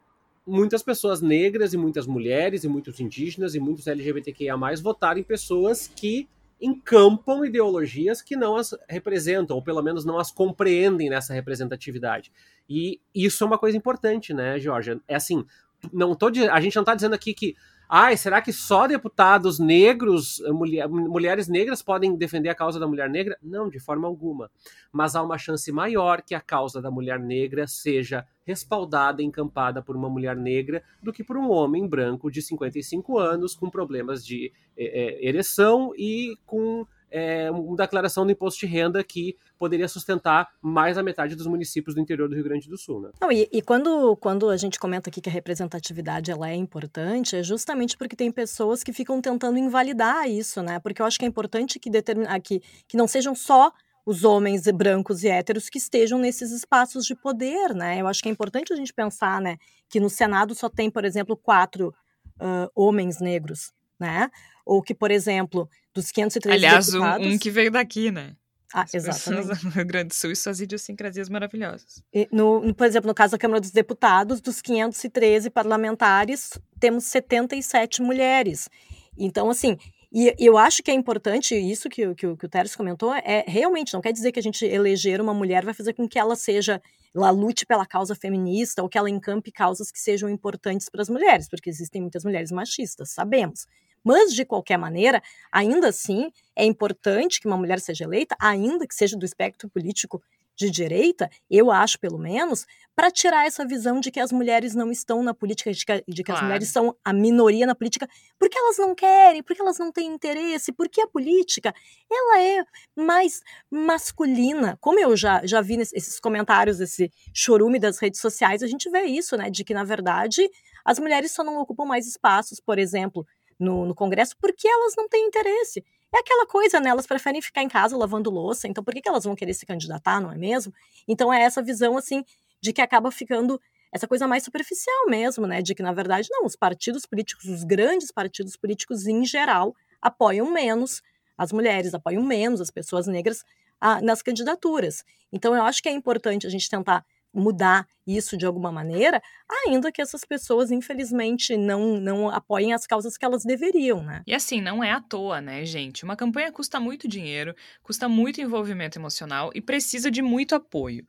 muitas 0.48 0.82
pessoas 0.82 1.20
negras 1.20 1.74
e 1.74 1.76
muitas 1.76 2.06
mulheres 2.06 2.64
e 2.64 2.68
muitos 2.68 2.98
indígenas 2.98 3.54
e 3.54 3.60
muitos 3.60 3.86
LGBTQIA+, 3.86 4.56
votaram 4.82 5.20
em 5.20 5.24
pessoas 5.24 5.86
que 5.86 6.26
encampam 6.60 7.44
ideologias 7.44 8.20
que 8.20 8.34
não 8.34 8.56
as 8.56 8.74
representam, 8.88 9.56
ou 9.56 9.62
pelo 9.62 9.82
menos 9.82 10.04
não 10.04 10.18
as 10.18 10.32
compreendem 10.32 11.08
nessa 11.08 11.32
representatividade. 11.32 12.32
E 12.68 13.00
isso 13.14 13.44
é 13.44 13.46
uma 13.46 13.58
coisa 13.58 13.76
importante, 13.76 14.34
né, 14.34 14.58
Georgia? 14.58 15.00
É 15.06 15.14
assim, 15.14 15.44
não 15.92 16.14
tô, 16.14 16.26
a 16.26 16.60
gente 16.60 16.74
não 16.74 16.82
está 16.82 16.94
dizendo 16.94 17.14
aqui 17.14 17.32
que 17.32 17.54
Ai, 17.90 18.18
será 18.18 18.42
que 18.42 18.52
só 18.52 18.86
deputados 18.86 19.58
negros, 19.58 20.40
eh, 20.40 20.52
mulher, 20.52 20.86
mulheres 20.88 21.48
negras 21.48 21.80
podem 21.80 22.14
defender 22.14 22.50
a 22.50 22.54
causa 22.54 22.78
da 22.78 22.86
mulher 22.86 23.08
negra? 23.08 23.38
Não, 23.42 23.70
de 23.70 23.80
forma 23.80 24.06
alguma. 24.06 24.50
Mas 24.92 25.16
há 25.16 25.22
uma 25.22 25.38
chance 25.38 25.72
maior 25.72 26.20
que 26.20 26.34
a 26.34 26.40
causa 26.40 26.82
da 26.82 26.90
mulher 26.90 27.18
negra 27.18 27.66
seja 27.66 28.26
respaldada 28.44 29.22
encampada 29.22 29.80
por 29.82 29.96
uma 29.96 30.10
mulher 30.10 30.36
negra 30.36 30.82
do 31.02 31.14
que 31.14 31.24
por 31.24 31.38
um 31.38 31.50
homem 31.50 31.88
branco 31.88 32.30
de 32.30 32.42
55 32.42 33.18
anos 33.18 33.54
com 33.54 33.70
problemas 33.70 34.22
de 34.22 34.52
é, 34.76 35.26
ereção 35.26 35.92
e 35.96 36.36
com 36.44 36.86
é, 37.10 37.50
uma 37.50 37.76
declaração 37.76 38.24
do 38.24 38.32
imposto 38.32 38.60
de 38.60 38.66
renda 38.66 39.02
que 39.02 39.36
poderia 39.58 39.88
sustentar 39.88 40.48
mais 40.60 40.96
da 40.96 41.02
metade 41.02 41.34
dos 41.34 41.46
municípios 41.46 41.94
do 41.94 42.00
interior 42.00 42.28
do 42.28 42.34
Rio 42.34 42.44
Grande 42.44 42.68
do 42.68 42.76
Sul. 42.76 43.00
Né? 43.00 43.10
Não, 43.20 43.32
e, 43.32 43.48
e 43.52 43.62
quando, 43.62 44.16
quando 44.16 44.48
a 44.48 44.56
gente 44.56 44.78
comenta 44.78 45.10
aqui 45.10 45.20
que 45.20 45.28
a 45.28 45.32
representatividade 45.32 46.30
ela 46.30 46.48
é 46.48 46.54
importante, 46.54 47.36
é 47.36 47.42
justamente 47.42 47.96
porque 47.96 48.16
tem 48.16 48.30
pessoas 48.30 48.82
que 48.82 48.92
ficam 48.92 49.20
tentando 49.20 49.58
invalidar 49.58 50.28
isso, 50.28 50.62
né? 50.62 50.78
Porque 50.78 51.02
eu 51.02 51.06
acho 51.06 51.18
que 51.18 51.24
é 51.24 51.28
importante 51.28 51.78
que, 51.78 51.90
determinar, 51.90 52.38
que, 52.40 52.60
que 52.86 52.96
não 52.96 53.08
sejam 53.08 53.34
só 53.34 53.72
os 54.08 54.24
homens 54.24 54.62
brancos 54.72 55.22
e 55.22 55.28
héteros 55.28 55.68
que 55.68 55.76
estejam 55.76 56.18
nesses 56.18 56.50
espaços 56.50 57.04
de 57.04 57.14
poder, 57.14 57.74
né? 57.74 58.00
Eu 58.00 58.06
acho 58.06 58.22
que 58.22 58.28
é 58.30 58.32
importante 58.32 58.72
a 58.72 58.76
gente 58.76 58.92
pensar, 58.92 59.38
né, 59.38 59.58
que 59.86 60.00
no 60.00 60.08
Senado 60.08 60.54
só 60.54 60.68
tem, 60.70 60.90
por 60.90 61.04
exemplo, 61.04 61.36
quatro 61.36 61.94
uh, 62.40 62.70
homens 62.74 63.20
negros, 63.20 63.70
né? 64.00 64.30
Ou 64.64 64.82
que, 64.82 64.94
por 64.94 65.10
exemplo, 65.10 65.68
dos 66.00 66.10
503 66.10 66.54
Aliás, 66.54 66.86
deputados... 66.86 67.26
um, 67.26 67.30
um 67.30 67.38
que 67.38 67.50
veio 67.50 67.70
daqui, 67.70 68.10
né? 68.10 68.34
Ah, 68.72 68.84
exatamente. 68.92 69.48
No 69.64 69.70
Rio 69.70 69.86
Grande 69.86 70.08
do 70.08 70.14
Sul 70.14 70.30
e 70.30 70.36
suas 70.36 70.60
idiosincrasias 70.60 71.28
maravilhosas. 71.28 72.02
E 72.12 72.28
no, 72.30 72.60
no, 72.60 72.74
por 72.74 72.86
exemplo, 72.86 73.08
no 73.08 73.14
caso 73.14 73.32
da 73.32 73.38
Câmara 73.38 73.60
dos 73.60 73.70
Deputados, 73.70 74.40
dos 74.40 74.60
513 74.60 75.50
parlamentares, 75.50 76.58
temos 76.78 77.04
77 77.04 78.02
mulheres. 78.02 78.68
Então, 79.16 79.50
assim, 79.50 79.76
e 80.12 80.34
eu 80.38 80.56
acho 80.56 80.82
que 80.82 80.90
é 80.90 80.94
importante 80.94 81.54
isso 81.54 81.88
que, 81.88 82.14
que, 82.14 82.36
que 82.36 82.46
o 82.46 82.48
Teres 82.48 82.74
comentou, 82.74 83.12
é 83.12 83.44
realmente, 83.46 83.92
não 83.92 84.00
quer 84.00 84.12
dizer 84.12 84.32
que 84.32 84.38
a 84.38 84.42
gente 84.42 84.64
eleger 84.64 85.20
uma 85.20 85.34
mulher 85.34 85.64
vai 85.64 85.74
fazer 85.74 85.92
com 85.92 86.08
que 86.08 86.18
ela 86.18 86.34
seja, 86.34 86.80
ela 87.14 87.30
lute 87.30 87.66
pela 87.66 87.84
causa 87.84 88.14
feminista 88.14 88.82
ou 88.82 88.88
que 88.88 88.96
ela 88.96 89.10
encampe 89.10 89.52
causas 89.52 89.90
que 89.90 89.98
sejam 89.98 90.28
importantes 90.30 90.88
para 90.88 91.02
as 91.02 91.10
mulheres, 91.10 91.48
porque 91.48 91.68
existem 91.68 92.00
muitas 92.00 92.24
mulheres 92.24 92.50
machistas, 92.50 93.10
sabemos. 93.10 93.66
Mas, 94.04 94.34
de 94.34 94.44
qualquer 94.44 94.76
maneira, 94.78 95.22
ainda 95.50 95.88
assim, 95.88 96.30
é 96.56 96.64
importante 96.64 97.40
que 97.40 97.46
uma 97.46 97.56
mulher 97.56 97.80
seja 97.80 98.04
eleita, 98.04 98.36
ainda 98.40 98.86
que 98.86 98.94
seja 98.94 99.16
do 99.16 99.24
espectro 99.24 99.68
político 99.68 100.22
de 100.58 100.70
direita, 100.70 101.30
eu 101.48 101.70
acho 101.70 102.00
pelo 102.00 102.18
menos, 102.18 102.66
para 102.96 103.12
tirar 103.12 103.46
essa 103.46 103.64
visão 103.64 104.00
de 104.00 104.10
que 104.10 104.18
as 104.18 104.32
mulheres 104.32 104.74
não 104.74 104.90
estão 104.90 105.22
na 105.22 105.32
política, 105.32 105.72
de 105.72 105.86
que, 105.86 106.04
de 106.08 106.16
que 106.16 106.24
claro. 106.24 106.40
as 106.40 106.42
mulheres 106.42 106.68
são 106.68 106.96
a 107.04 107.12
minoria 107.12 107.64
na 107.64 107.76
política, 107.76 108.08
porque 108.36 108.58
elas 108.58 108.76
não 108.76 108.92
querem, 108.92 109.40
porque 109.40 109.62
elas 109.62 109.78
não 109.78 109.92
têm 109.92 110.12
interesse, 110.12 110.72
porque 110.72 111.00
a 111.00 111.06
política 111.06 111.72
ela 112.10 112.42
é 112.42 112.64
mais 112.96 113.40
masculina. 113.70 114.76
Como 114.80 114.98
eu 114.98 115.16
já, 115.16 115.46
já 115.46 115.60
vi 115.60 115.76
nesses 115.76 116.18
comentários, 116.18 116.80
esse 116.80 117.08
chorume 117.32 117.78
das 117.78 117.98
redes 117.98 118.20
sociais, 118.20 118.60
a 118.60 118.66
gente 118.66 118.90
vê 118.90 119.02
isso, 119.02 119.36
né? 119.36 119.48
De 119.48 119.62
que, 119.62 119.72
na 119.72 119.84
verdade, 119.84 120.50
as 120.84 120.98
mulheres 120.98 121.30
só 121.30 121.44
não 121.44 121.60
ocupam 121.60 121.84
mais 121.84 122.04
espaços, 122.04 122.58
por 122.58 122.80
exemplo, 122.80 123.24
no, 123.58 123.84
no 123.84 123.94
Congresso 123.94 124.36
porque 124.40 124.68
elas 124.68 124.94
não 124.96 125.08
têm 125.08 125.26
interesse. 125.26 125.84
É 126.14 126.20
aquela 126.20 126.46
coisa, 126.46 126.80
né? 126.80 126.90
Elas 126.90 127.06
preferem 127.06 127.42
ficar 127.42 127.62
em 127.62 127.68
casa 127.68 127.96
lavando 127.96 128.30
louça, 128.30 128.66
então 128.66 128.82
por 128.82 128.94
que, 128.94 129.02
que 129.02 129.08
elas 129.08 129.24
vão 129.24 129.34
querer 129.34 129.52
se 129.54 129.66
candidatar, 129.66 130.20
não 130.20 130.32
é 130.32 130.36
mesmo? 130.36 130.72
Então 131.06 131.32
é 131.32 131.42
essa 131.42 131.62
visão, 131.62 131.96
assim, 131.96 132.24
de 132.60 132.72
que 132.72 132.80
acaba 132.80 133.10
ficando 133.10 133.60
essa 133.92 134.06
coisa 134.06 134.26
mais 134.26 134.42
superficial 134.42 135.06
mesmo, 135.08 135.46
né? 135.46 135.60
De 135.60 135.74
que, 135.74 135.82
na 135.82 135.92
verdade, 135.92 136.28
não, 136.30 136.44
os 136.44 136.56
partidos 136.56 137.04
políticos, 137.06 137.46
os 137.46 137.64
grandes 137.64 138.10
partidos 138.10 138.56
políticos 138.56 139.06
em 139.06 139.24
geral, 139.24 139.74
apoiam 140.00 140.50
menos 140.50 141.02
as 141.36 141.52
mulheres, 141.52 141.94
apoiam 141.94 142.22
menos 142.22 142.60
as 142.60 142.70
pessoas 142.70 143.06
negras 143.06 143.44
ah, 143.80 144.00
nas 144.00 144.22
candidaturas. 144.22 145.04
Então, 145.32 145.54
eu 145.54 145.62
acho 145.62 145.82
que 145.82 145.88
é 145.88 145.92
importante 145.92 146.46
a 146.46 146.50
gente 146.50 146.68
tentar 146.68 147.04
mudar 147.32 147.86
isso 148.06 148.36
de 148.36 148.46
alguma 148.46 148.72
maneira, 148.72 149.22
ainda 149.66 149.92
que 149.92 150.00
essas 150.00 150.24
pessoas, 150.24 150.70
infelizmente, 150.70 151.56
não, 151.56 152.00
não 152.00 152.30
apoiem 152.30 152.72
as 152.72 152.86
causas 152.86 153.16
que 153.16 153.24
elas 153.24 153.44
deveriam, 153.44 154.02
né? 154.02 154.22
E 154.26 154.34
assim, 154.34 154.60
não 154.60 154.82
é 154.82 154.92
à 154.92 155.00
toa, 155.00 155.40
né, 155.40 155.64
gente? 155.64 156.04
Uma 156.04 156.16
campanha 156.16 156.50
custa 156.50 156.80
muito 156.80 157.06
dinheiro, 157.06 157.54
custa 157.82 158.08
muito 158.08 158.40
envolvimento 158.40 158.98
emocional 158.98 159.50
e 159.54 159.60
precisa 159.60 160.10
de 160.10 160.22
muito 160.22 160.54
apoio. 160.54 161.06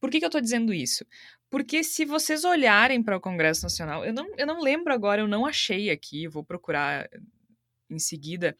Por 0.00 0.10
que, 0.10 0.20
que 0.20 0.26
eu 0.26 0.30
tô 0.30 0.40
dizendo 0.40 0.72
isso? 0.72 1.04
Porque 1.50 1.82
se 1.82 2.04
vocês 2.04 2.44
olharem 2.44 3.02
para 3.02 3.16
o 3.16 3.20
Congresso 3.20 3.62
Nacional, 3.62 4.04
eu 4.04 4.12
não, 4.12 4.28
eu 4.36 4.46
não 4.46 4.60
lembro 4.60 4.92
agora, 4.92 5.22
eu 5.22 5.28
não 5.28 5.46
achei 5.46 5.90
aqui, 5.90 6.28
vou 6.28 6.44
procurar 6.44 7.08
em 7.90 7.98
seguida. 7.98 8.56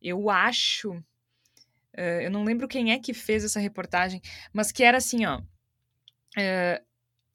Eu 0.00 0.28
acho. 0.28 0.90
Uh, 1.96 2.20
eu 2.22 2.30
não 2.30 2.42
lembro 2.42 2.66
quem 2.66 2.92
é 2.92 2.98
que 2.98 3.14
fez 3.14 3.44
essa 3.44 3.60
reportagem, 3.60 4.20
mas 4.52 4.72
que 4.72 4.82
era 4.82 4.98
assim, 4.98 5.24
ó 5.24 5.40
é, 6.36 6.82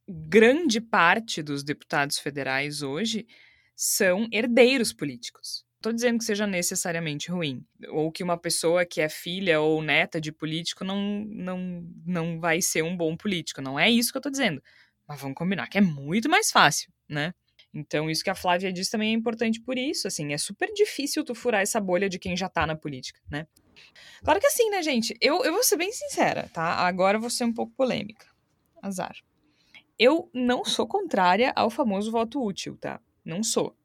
grande 0.08 0.80
parte 0.80 1.44
dos 1.44 1.64
deputados 1.64 2.18
federais 2.18 2.82
hoje 2.82 3.28
são 3.76 4.28
herdeiros 4.32 4.94
políticos. 4.94 5.66
Estou 5.76 5.94
dizendo 5.94 6.18
que 6.18 6.26
seja 6.26 6.48
necessariamente 6.48 7.30
ruim, 7.30 7.64
ou 7.90 8.12
que 8.12 8.24
uma 8.24 8.38
pessoa 8.38 8.84
que 8.86 9.00
é 9.00 9.08
filha 9.08 9.62
ou 9.62 9.82
neta 9.82 10.20
de 10.20 10.32
político 10.32 10.84
não, 10.84 11.24
não, 11.28 11.88
não 12.04 12.40
vai 12.40 12.62
ser 12.62 12.82
um 12.82 12.98
bom 12.98 13.16
político. 13.16 13.62
Não 13.62 13.80
é 13.80 13.90
isso 13.90 14.12
que 14.12 14.18
eu 14.18 14.20
estou 14.20 14.32
dizendo. 14.32 14.62
Mas 15.08 15.22
vamos 15.22 15.38
combinar 15.38 15.68
que 15.68 15.78
é 15.78 15.82
muito 15.82 16.28
mais 16.28 16.52
fácil, 16.52 16.92
né? 17.08 17.34
Então, 17.72 18.10
isso 18.10 18.24
que 18.24 18.30
a 18.30 18.36
Flávia 18.36 18.74
disse 18.74 18.90
também 18.90 19.12
é 19.12 19.16
importante 19.16 19.62
por 19.62 19.78
isso, 19.78 20.08
assim, 20.08 20.34
é 20.34 20.38
super 20.38 20.74
difícil 20.74 21.24
tu 21.24 21.36
furar 21.36 21.62
essa 21.62 21.80
bolha 21.80 22.10
de 22.10 22.18
quem 22.18 22.36
já 22.36 22.50
tá 22.50 22.66
na 22.66 22.76
política, 22.76 23.20
né? 23.30 23.46
Claro 24.24 24.40
que 24.40 24.48
assim, 24.48 24.70
né, 24.72 24.82
gente? 24.82 25.16
Eu, 25.22 25.44
eu 25.44 25.52
vou 25.52 25.64
ser 25.64 25.78
bem 25.78 25.92
sincera, 25.92 26.50
tá? 26.52 26.64
Agora 26.64 27.18
eu 27.18 27.22
vou 27.22 27.30
ser 27.30 27.44
um 27.44 27.54
pouco 27.54 27.72
polêmica 27.76 28.26
azar. 28.88 29.16
Eu 30.00 30.30
não 30.34 30.64
sou 30.64 30.88
contrária 30.88 31.52
ao 31.56 31.70
famoso 31.70 32.12
voto 32.12 32.44
útil, 32.44 32.78
tá? 32.78 33.00
Não 33.26 33.42
sou. 33.44 33.76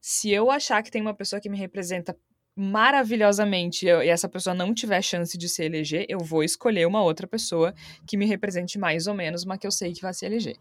Se 0.00 0.30
eu 0.30 0.50
achar 0.50 0.82
que 0.82 0.90
tem 0.90 1.00
uma 1.00 1.14
pessoa 1.14 1.40
que 1.40 1.48
me 1.48 1.56
representa 1.56 2.16
maravilhosamente 2.54 3.86
e 3.86 4.08
essa 4.08 4.28
pessoa 4.28 4.54
não 4.54 4.74
tiver 4.74 5.00
chance 5.00 5.38
de 5.38 5.48
se 5.48 5.64
eleger, 5.64 6.04
eu 6.08 6.18
vou 6.18 6.42
escolher 6.44 6.86
uma 6.86 7.02
outra 7.02 7.26
pessoa 7.26 7.74
que 8.06 8.16
me 8.16 8.26
represente 8.26 8.78
mais 8.78 9.06
ou 9.06 9.14
menos, 9.14 9.44
mas 9.44 9.58
que 9.58 9.66
eu 9.66 9.70
sei 9.70 9.92
que 9.92 10.02
vai 10.02 10.12
se 10.12 10.26
eleger. 10.26 10.56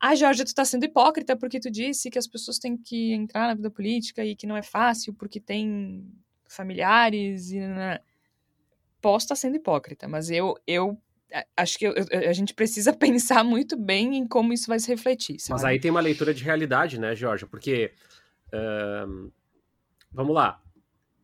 Ah, 0.00 0.14
Jorge, 0.14 0.44
tu 0.44 0.54
tá 0.54 0.64
sendo 0.64 0.84
hipócrita 0.84 1.36
porque 1.36 1.60
tu 1.60 1.70
disse 1.70 2.10
que 2.10 2.18
as 2.18 2.26
pessoas 2.26 2.58
têm 2.58 2.76
que 2.76 3.12
entrar 3.12 3.48
na 3.48 3.54
vida 3.54 3.70
política 3.70 4.24
e 4.24 4.34
que 4.34 4.46
não 4.46 4.56
é 4.56 4.62
fácil 4.62 5.12
porque 5.12 5.40
tem 5.40 6.06
familiares 6.48 7.50
e... 7.50 7.60
Posso 9.00 9.26
estar 9.26 9.34
tá 9.36 9.40
sendo 9.40 9.56
hipócrita, 9.56 10.08
mas 10.08 10.28
eu, 10.28 10.56
eu 10.66 11.00
acho 11.56 11.78
que 11.78 11.86
eu, 11.86 11.94
a 12.12 12.32
gente 12.32 12.54
precisa 12.54 12.92
pensar 12.96 13.44
muito 13.44 13.76
bem 13.76 14.16
em 14.16 14.26
como 14.26 14.52
isso 14.52 14.66
vai 14.66 14.78
se 14.78 14.88
refletir. 14.88 15.38
Sabe? 15.40 15.52
Mas 15.52 15.64
aí 15.64 15.80
tem 15.80 15.90
uma 15.90 16.00
leitura 16.00 16.32
de 16.32 16.42
realidade, 16.42 16.98
né, 16.98 17.14
Jorge? 17.14 17.46
Porque. 17.46 17.92
Vamos 20.12 20.34
lá. 20.34 20.60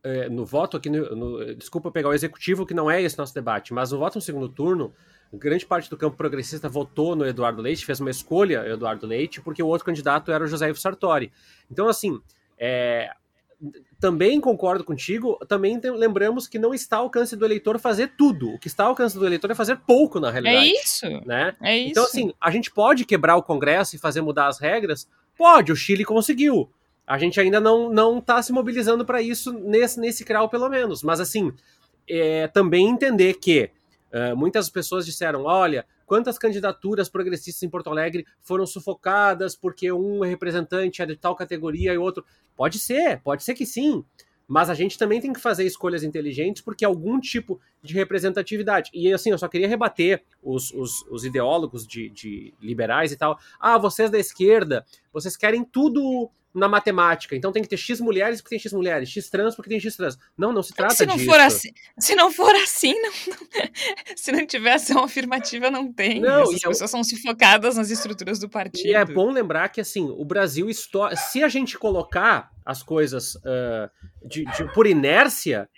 Uh, 0.05 0.31
no 0.31 0.45
voto 0.45 0.77
aqui, 0.77 0.87
no, 0.87 1.15
no, 1.15 1.55
desculpa 1.55 1.91
pegar 1.91 2.09
o 2.09 2.13
executivo, 2.13 2.63
que 2.63 2.75
não 2.75 2.91
é 2.91 3.01
esse 3.01 3.17
nosso 3.17 3.33
debate, 3.33 3.73
mas 3.73 3.91
no 3.91 3.97
voto 3.97 4.15
no 4.15 4.21
segundo 4.21 4.47
turno, 4.47 4.93
grande 5.33 5.65
parte 5.65 5.89
do 5.89 5.97
campo 5.97 6.15
progressista 6.15 6.69
votou 6.69 7.15
no 7.15 7.25
Eduardo 7.25 7.61
Leite, 7.61 7.85
fez 7.85 7.99
uma 7.99 8.11
escolha, 8.11 8.67
Eduardo 8.67 9.07
Leite, 9.07 9.41
porque 9.41 9.61
o 9.61 9.67
outro 9.67 9.85
candidato 9.85 10.31
era 10.31 10.43
o 10.43 10.47
José 10.47 10.69
Ivo 10.69 10.79
Sartori. 10.79 11.31
Então, 11.69 11.87
assim, 11.87 12.19
é, 12.57 13.09
também 13.99 14.39
concordo 14.39 14.83
contigo, 14.83 15.37
também 15.47 15.79
tem, 15.79 15.91
lembramos 15.91 16.47
que 16.47 16.59
não 16.59 16.73
está 16.73 16.97
ao 16.97 17.03
alcance 17.03 17.35
do 17.35 17.45
eleitor 17.45 17.79
fazer 17.79 18.11
tudo. 18.17 18.53
O 18.53 18.59
que 18.59 18.67
está 18.67 18.83
ao 18.83 18.89
alcance 18.89 19.17
do 19.17 19.25
eleitor 19.25 19.51
é 19.51 19.55
fazer 19.55 19.77
pouco, 19.77 20.19
na 20.19 20.29
realidade. 20.29 20.67
É 20.67 20.81
isso. 20.81 21.07
Né? 21.25 21.55
É 21.61 21.77
então, 21.77 21.79
isso. 21.79 21.89
Então, 21.89 22.03
assim, 22.03 22.33
a 22.39 22.51
gente 22.51 22.71
pode 22.71 23.05
quebrar 23.05 23.35
o 23.35 23.43
Congresso 23.43 23.95
e 23.95 23.99
fazer 23.99 24.21
mudar 24.21 24.47
as 24.47 24.59
regras? 24.59 25.07
Pode, 25.37 25.71
o 25.71 25.75
Chile 25.75 26.05
conseguiu. 26.05 26.69
A 27.07 27.17
gente 27.17 27.39
ainda 27.39 27.59
não 27.59 27.89
não 27.89 28.17
está 28.17 28.41
se 28.41 28.51
mobilizando 28.51 29.05
para 29.05 29.21
isso 29.21 29.53
nesse, 29.53 29.99
nesse 29.99 30.23
grau, 30.23 30.49
pelo 30.49 30.69
menos. 30.69 31.03
Mas, 31.03 31.19
assim, 31.19 31.53
é, 32.09 32.47
também 32.47 32.87
entender 32.87 33.35
que 33.35 33.69
uh, 34.11 34.35
muitas 34.35 34.69
pessoas 34.69 35.05
disseram: 35.05 35.43
olha, 35.43 35.85
quantas 36.05 36.37
candidaturas 36.37 37.09
progressistas 37.09 37.63
em 37.63 37.69
Porto 37.69 37.89
Alegre 37.89 38.25
foram 38.41 38.65
sufocadas 38.65 39.55
porque 39.55 39.91
um 39.91 40.21
representante 40.21 41.01
é 41.01 41.05
de 41.05 41.15
tal 41.15 41.35
categoria 41.35 41.93
e 41.93 41.97
outro. 41.97 42.25
Pode 42.55 42.79
ser, 42.79 43.19
pode 43.21 43.43
ser 43.43 43.53
que 43.53 43.65
sim. 43.65 44.03
Mas 44.47 44.69
a 44.69 44.75
gente 44.75 44.97
também 44.97 45.19
tem 45.19 45.33
que 45.33 45.39
fazer 45.39 45.65
escolhas 45.65 46.03
inteligentes 46.03 46.61
porque 46.61 46.85
algum 46.85 47.19
tipo 47.19 47.59
de 47.81 47.93
representatividade. 47.93 48.91
E 48.93 49.11
assim, 49.11 49.31
eu 49.31 49.37
só 49.37 49.47
queria 49.47 49.67
rebater 49.67 50.23
os, 50.43 50.71
os, 50.71 51.01
os 51.09 51.25
ideólogos 51.25 51.85
de, 51.87 52.09
de 52.09 52.53
liberais 52.61 53.11
e 53.11 53.17
tal. 53.17 53.39
Ah, 53.59 53.77
vocês 53.77 54.11
da 54.11 54.19
esquerda, 54.19 54.85
vocês 55.11 55.35
querem 55.35 55.63
tudo 55.63 56.29
na 56.55 56.69
matemática. 56.69 57.35
Então 57.35 57.51
tem 57.51 57.61
que 57.61 57.69
ter 57.69 57.77
X 57.77 57.99
mulheres 57.99 58.41
porque 58.41 58.55
tem 58.55 58.59
X 58.59 58.71
mulheres, 58.71 59.09
X 59.09 59.29
trans 59.29 59.55
porque 59.55 59.69
tem 59.69 59.79
X 59.79 59.95
trans. 59.95 60.17
Não, 60.37 60.53
não 60.53 60.63
se 60.63 60.71
é 60.71 60.75
trata 60.75 60.95
se 60.95 61.05
não 61.05 61.17
disso. 61.17 61.29
For 61.29 61.39
assim, 61.39 61.69
se 61.99 62.15
não 62.15 62.31
for 62.31 62.55
assim, 62.55 62.93
não, 63.01 63.11
não, 63.27 63.37
se 64.15 64.31
não 64.31 64.47
tiver 64.47 64.73
ação 64.73 65.03
afirmativa, 65.03 65.69
não 65.69 65.91
tem. 65.91 66.21
Não, 66.21 66.43
Essas 66.43 66.55
pessoas 66.55 66.81
eu... 66.81 66.87
são 66.87 67.03
sufocadas 67.03 67.75
nas 67.75 67.89
estruturas 67.89 68.39
do 68.39 68.49
partido. 68.49 68.87
E 68.87 68.93
é 68.93 69.03
bom 69.03 69.31
lembrar 69.31 69.69
que, 69.69 69.81
assim, 69.81 70.09
o 70.09 70.23
Brasil... 70.23 70.67
Se 70.73 71.43
a 71.43 71.49
gente 71.49 71.77
colocar 71.77 72.51
as 72.65 72.81
coisas 72.81 73.35
uh, 73.35 73.89
de, 74.27 74.45
de, 74.45 74.73
por 74.73 74.87
inércia, 74.87 75.69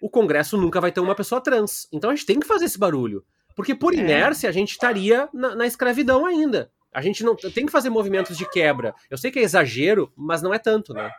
o 0.00 0.10
Congresso 0.10 0.56
nunca 0.56 0.80
vai 0.80 0.92
ter 0.92 1.00
uma 1.00 1.14
pessoa 1.14 1.40
trans. 1.40 1.88
Então 1.92 2.10
a 2.10 2.14
gente 2.14 2.26
tem 2.26 2.38
que 2.38 2.46
fazer 2.46 2.66
esse 2.66 2.78
barulho. 2.78 3.24
Porque 3.56 3.74
por 3.74 3.94
é. 3.94 3.96
inércia 3.96 4.48
a 4.48 4.52
gente 4.52 4.72
estaria 4.72 5.28
na, 5.32 5.56
na 5.56 5.66
escravidão 5.66 6.26
ainda. 6.26 6.70
A 6.96 7.02
gente 7.02 7.22
não 7.22 7.36
tem 7.36 7.66
que 7.66 7.72
fazer 7.72 7.90
movimentos 7.90 8.38
de 8.38 8.48
quebra. 8.48 8.94
Eu 9.10 9.18
sei 9.18 9.30
que 9.30 9.38
é 9.38 9.42
exagero, 9.42 10.10
mas 10.16 10.40
não 10.40 10.54
é 10.54 10.58
tanto, 10.58 10.94
né? 10.94 11.10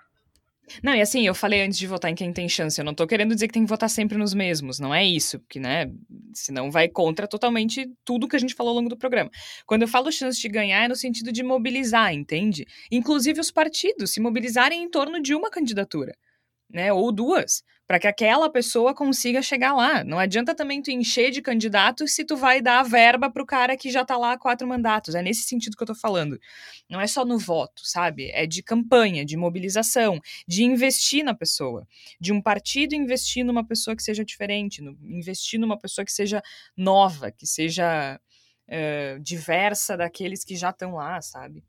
Não, 0.83 0.93
e 0.93 0.99
assim, 1.01 1.25
eu 1.25 1.35
falei 1.35 1.61
antes 1.61 1.77
de 1.77 1.85
votar 1.85 2.09
em 2.09 2.15
quem 2.15 2.33
tem 2.33 2.49
chance. 2.49 2.81
Eu 2.81 2.83
não 2.83 2.95
tô 2.95 3.05
querendo 3.05 3.33
dizer 3.35 3.47
que 3.47 3.53
tem 3.53 3.63
que 3.63 3.69
votar 3.69 3.87
sempre 3.89 4.17
nos 4.17 4.33
mesmos. 4.33 4.79
Não 4.79 4.93
é 4.93 5.05
isso, 5.05 5.39
porque, 5.39 5.59
né? 5.59 5.85
Senão 6.33 6.71
vai 6.71 6.89
contra 6.89 7.27
totalmente 7.27 7.87
tudo 8.03 8.27
que 8.27 8.35
a 8.35 8.39
gente 8.39 8.55
falou 8.55 8.71
ao 8.71 8.75
longo 8.77 8.89
do 8.89 8.97
programa. 8.97 9.29
Quando 9.67 9.83
eu 9.83 9.87
falo 9.87 10.11
chance 10.11 10.41
de 10.41 10.49
ganhar, 10.49 10.83
é 10.83 10.87
no 10.87 10.95
sentido 10.95 11.31
de 11.31 11.43
mobilizar, 11.43 12.11
entende? 12.11 12.65
Inclusive 12.91 13.39
os 13.39 13.51
partidos 13.51 14.11
se 14.13 14.19
mobilizarem 14.19 14.83
em 14.83 14.89
torno 14.89 15.21
de 15.21 15.35
uma 15.35 15.49
candidatura. 15.51 16.13
né? 16.69 16.91
Ou 16.91 17.11
duas, 17.11 17.63
para 17.87 17.99
que 17.99 18.07
aquela 18.07 18.49
pessoa 18.49 18.93
consiga 18.93 19.41
chegar 19.41 19.73
lá. 19.73 20.03
Não 20.03 20.19
adianta 20.19 20.53
também 20.53 20.81
tu 20.81 20.91
encher 20.91 21.31
de 21.31 21.41
candidatos 21.41 22.11
se 22.11 22.25
tu 22.25 22.35
vai 22.35 22.61
dar 22.61 22.81
a 22.81 22.83
verba 22.83 23.31
pro 23.31 23.45
cara 23.45 23.77
que 23.77 23.89
já 23.89 24.03
tá 24.03 24.17
lá 24.17 24.33
há 24.33 24.37
quatro 24.37 24.67
mandatos. 24.67 25.15
É 25.15 25.21
nesse 25.21 25.43
sentido 25.43 25.77
que 25.77 25.83
eu 25.83 25.87
tô 25.87 25.95
falando. 25.95 26.37
Não 26.89 26.99
é 26.99 27.07
só 27.07 27.23
no 27.23 27.39
voto, 27.39 27.81
sabe? 27.85 28.29
É 28.31 28.45
de 28.45 28.61
campanha, 28.61 29.23
de 29.23 29.37
mobilização, 29.37 30.19
de 30.45 30.65
investir 30.65 31.23
na 31.23 31.33
pessoa. 31.33 31.87
De 32.19 32.33
um 32.33 32.41
partido 32.41 32.93
investir 32.93 33.45
numa 33.45 33.65
pessoa 33.65 33.95
que 33.95 34.03
seja 34.03 34.25
diferente, 34.25 34.81
no, 34.81 34.97
investir 35.03 35.57
numa 35.57 35.79
pessoa 35.79 36.03
que 36.03 36.11
seja 36.11 36.43
nova, 36.75 37.31
que 37.31 37.47
seja 37.47 38.19
uh, 38.67 39.19
diversa 39.21 39.95
daqueles 39.95 40.43
que 40.43 40.57
já 40.57 40.71
estão 40.71 40.95
lá, 40.95 41.21
sabe? 41.21 41.63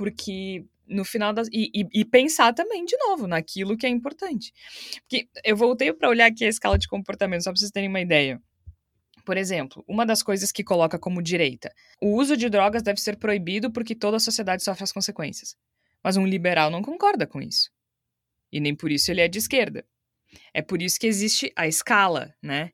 Porque 0.00 0.64
no 0.88 1.04
final 1.04 1.30
das. 1.30 1.46
E, 1.52 1.70
e, 1.74 2.00
e, 2.00 2.04
pensar 2.06 2.54
também, 2.54 2.86
de 2.86 2.96
novo, 2.96 3.26
naquilo 3.26 3.76
que 3.76 3.84
é 3.84 3.90
importante. 3.90 4.50
Porque 5.02 5.28
eu 5.44 5.54
voltei 5.54 5.92
para 5.92 6.08
olhar 6.08 6.24
aqui 6.24 6.42
a 6.42 6.48
escala 6.48 6.78
de 6.78 6.88
comportamento, 6.88 7.44
só 7.44 7.50
para 7.50 7.58
vocês 7.58 7.70
terem 7.70 7.90
uma 7.90 8.00
ideia. 8.00 8.40
Por 9.26 9.36
exemplo, 9.36 9.84
uma 9.86 10.06
das 10.06 10.22
coisas 10.22 10.50
que 10.50 10.64
coloca 10.64 10.98
como 10.98 11.20
direita: 11.22 11.70
o 12.00 12.16
uso 12.16 12.34
de 12.34 12.48
drogas 12.48 12.82
deve 12.82 12.98
ser 12.98 13.18
proibido 13.18 13.70
porque 13.70 13.94
toda 13.94 14.16
a 14.16 14.20
sociedade 14.20 14.64
sofre 14.64 14.84
as 14.84 14.90
consequências. 14.90 15.54
Mas 16.02 16.16
um 16.16 16.26
liberal 16.26 16.70
não 16.70 16.80
concorda 16.80 17.26
com 17.26 17.42
isso. 17.42 17.70
E 18.50 18.58
nem 18.58 18.74
por 18.74 18.90
isso 18.90 19.10
ele 19.10 19.20
é 19.20 19.28
de 19.28 19.36
esquerda. 19.36 19.84
É 20.54 20.62
por 20.62 20.80
isso 20.80 20.98
que 20.98 21.06
existe 21.06 21.52
a 21.54 21.68
escala, 21.68 22.34
né? 22.42 22.70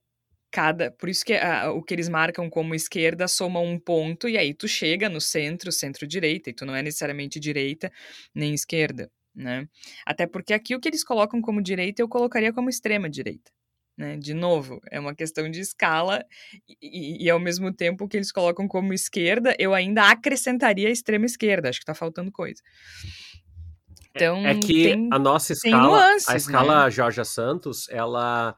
Cada. 0.56 0.90
Por 0.90 1.10
isso 1.10 1.22
que 1.22 1.34
a, 1.34 1.70
o 1.70 1.82
que 1.82 1.92
eles 1.92 2.08
marcam 2.08 2.48
como 2.48 2.74
esquerda 2.74 3.28
soma 3.28 3.60
um 3.60 3.78
ponto, 3.78 4.26
e 4.26 4.38
aí 4.38 4.54
tu 4.54 4.66
chega 4.66 5.06
no 5.06 5.20
centro, 5.20 5.70
centro-direita, 5.70 6.48
e 6.48 6.54
tu 6.54 6.64
não 6.64 6.74
é 6.74 6.82
necessariamente 6.82 7.38
direita 7.38 7.92
nem 8.34 8.54
esquerda, 8.54 9.10
né? 9.34 9.68
Até 10.06 10.26
porque 10.26 10.54
aqui 10.54 10.74
o 10.74 10.80
que 10.80 10.88
eles 10.88 11.04
colocam 11.04 11.42
como 11.42 11.60
direita 11.60 12.00
eu 12.00 12.08
colocaria 12.08 12.54
como 12.54 12.70
extrema-direita. 12.70 13.52
Né? 13.98 14.16
De 14.16 14.32
novo, 14.32 14.80
é 14.90 14.98
uma 14.98 15.14
questão 15.14 15.50
de 15.50 15.60
escala 15.60 16.24
e, 16.80 17.24
e, 17.24 17.30
ao 17.30 17.38
mesmo 17.38 17.70
tempo 17.72 18.08
que 18.08 18.16
eles 18.16 18.32
colocam 18.32 18.66
como 18.66 18.94
esquerda, 18.94 19.54
eu 19.58 19.74
ainda 19.74 20.10
acrescentaria 20.10 20.88
a 20.88 20.90
extrema 20.90 21.26
esquerda. 21.26 21.68
Acho 21.68 21.80
que 21.80 21.86
tá 21.86 21.94
faltando 21.94 22.32
coisa. 22.32 22.62
É, 24.14 24.18
então, 24.24 24.46
é, 24.46 24.50
é 24.52 24.54
que 24.54 24.82
tem, 24.84 25.08
a 25.12 25.18
nossa 25.18 25.52
escala, 25.52 25.82
nuances, 25.82 26.28
a 26.28 26.36
escala 26.36 26.84
né? 26.84 26.90
Jorge 26.90 27.24
Santos, 27.24 27.88
ela 27.90 28.56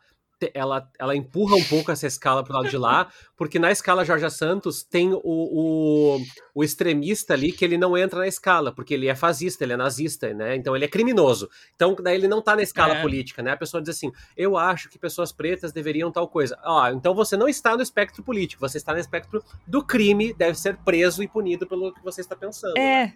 ela, 0.54 0.88
ela 0.98 1.16
empurra 1.16 1.56
um 1.56 1.64
pouco 1.64 1.90
essa 1.90 2.06
escala 2.06 2.44
pro 2.44 2.54
lado 2.54 2.68
de 2.68 2.76
lá, 2.76 3.10
porque 3.36 3.58
na 3.58 3.70
escala 3.70 4.04
Jorge 4.04 4.30
Santos 4.30 4.82
tem 4.82 5.12
o, 5.12 5.20
o, 5.24 6.20
o, 6.54 6.64
extremista 6.64 7.34
ali 7.34 7.52
que 7.52 7.64
ele 7.64 7.76
não 7.76 7.96
entra 7.96 8.20
na 8.20 8.26
escala, 8.26 8.72
porque 8.72 8.94
ele 8.94 9.08
é 9.08 9.14
fascista, 9.14 9.64
ele 9.64 9.72
é 9.72 9.76
nazista, 9.76 10.32
né? 10.32 10.56
Então 10.56 10.74
ele 10.74 10.84
é 10.84 10.88
criminoso. 10.88 11.48
Então 11.74 11.96
daí 12.00 12.16
ele 12.16 12.28
não 12.28 12.40
tá 12.40 12.54
na 12.54 12.62
escala 12.62 12.98
é. 12.98 13.02
política, 13.02 13.42
né? 13.42 13.52
A 13.52 13.56
pessoa 13.56 13.82
diz 13.82 13.90
assim: 13.90 14.12
eu 14.36 14.56
acho 14.56 14.88
que 14.88 14.98
pessoas 14.98 15.32
pretas 15.32 15.72
deveriam 15.72 16.12
tal 16.12 16.28
coisa. 16.28 16.58
Ó, 16.64 16.88
então 16.88 17.14
você 17.14 17.36
não 17.36 17.48
está 17.48 17.76
no 17.76 17.82
espectro 17.82 18.22
político, 18.22 18.60
você 18.60 18.78
está 18.78 18.92
no 18.92 18.98
espectro 18.98 19.42
do 19.66 19.84
crime, 19.84 20.32
deve 20.32 20.58
ser 20.58 20.76
preso 20.78 21.22
e 21.22 21.28
punido 21.28 21.66
pelo 21.66 21.92
que 21.92 22.02
você 22.02 22.20
está 22.20 22.36
pensando. 22.36 22.76
É, 22.76 23.06
né? 23.06 23.14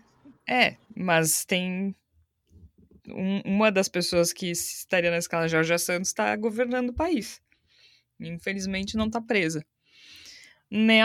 é, 0.49 0.77
mas 0.95 1.45
tem 1.45 1.95
um, 3.09 3.41
uma 3.45 3.71
das 3.71 3.89
pessoas 3.89 4.33
que 4.33 4.51
estaria 4.51 5.11
na 5.11 5.19
escala 5.19 5.49
Jorge 5.49 5.79
Santos 5.79 6.09
está 6.09 6.35
governando 6.37 6.91
o 6.91 6.95
país. 6.95 7.41
Infelizmente 8.21 8.97
não 8.97 9.07
está 9.07 9.21
presa. 9.21 9.65
Né? 10.71 11.01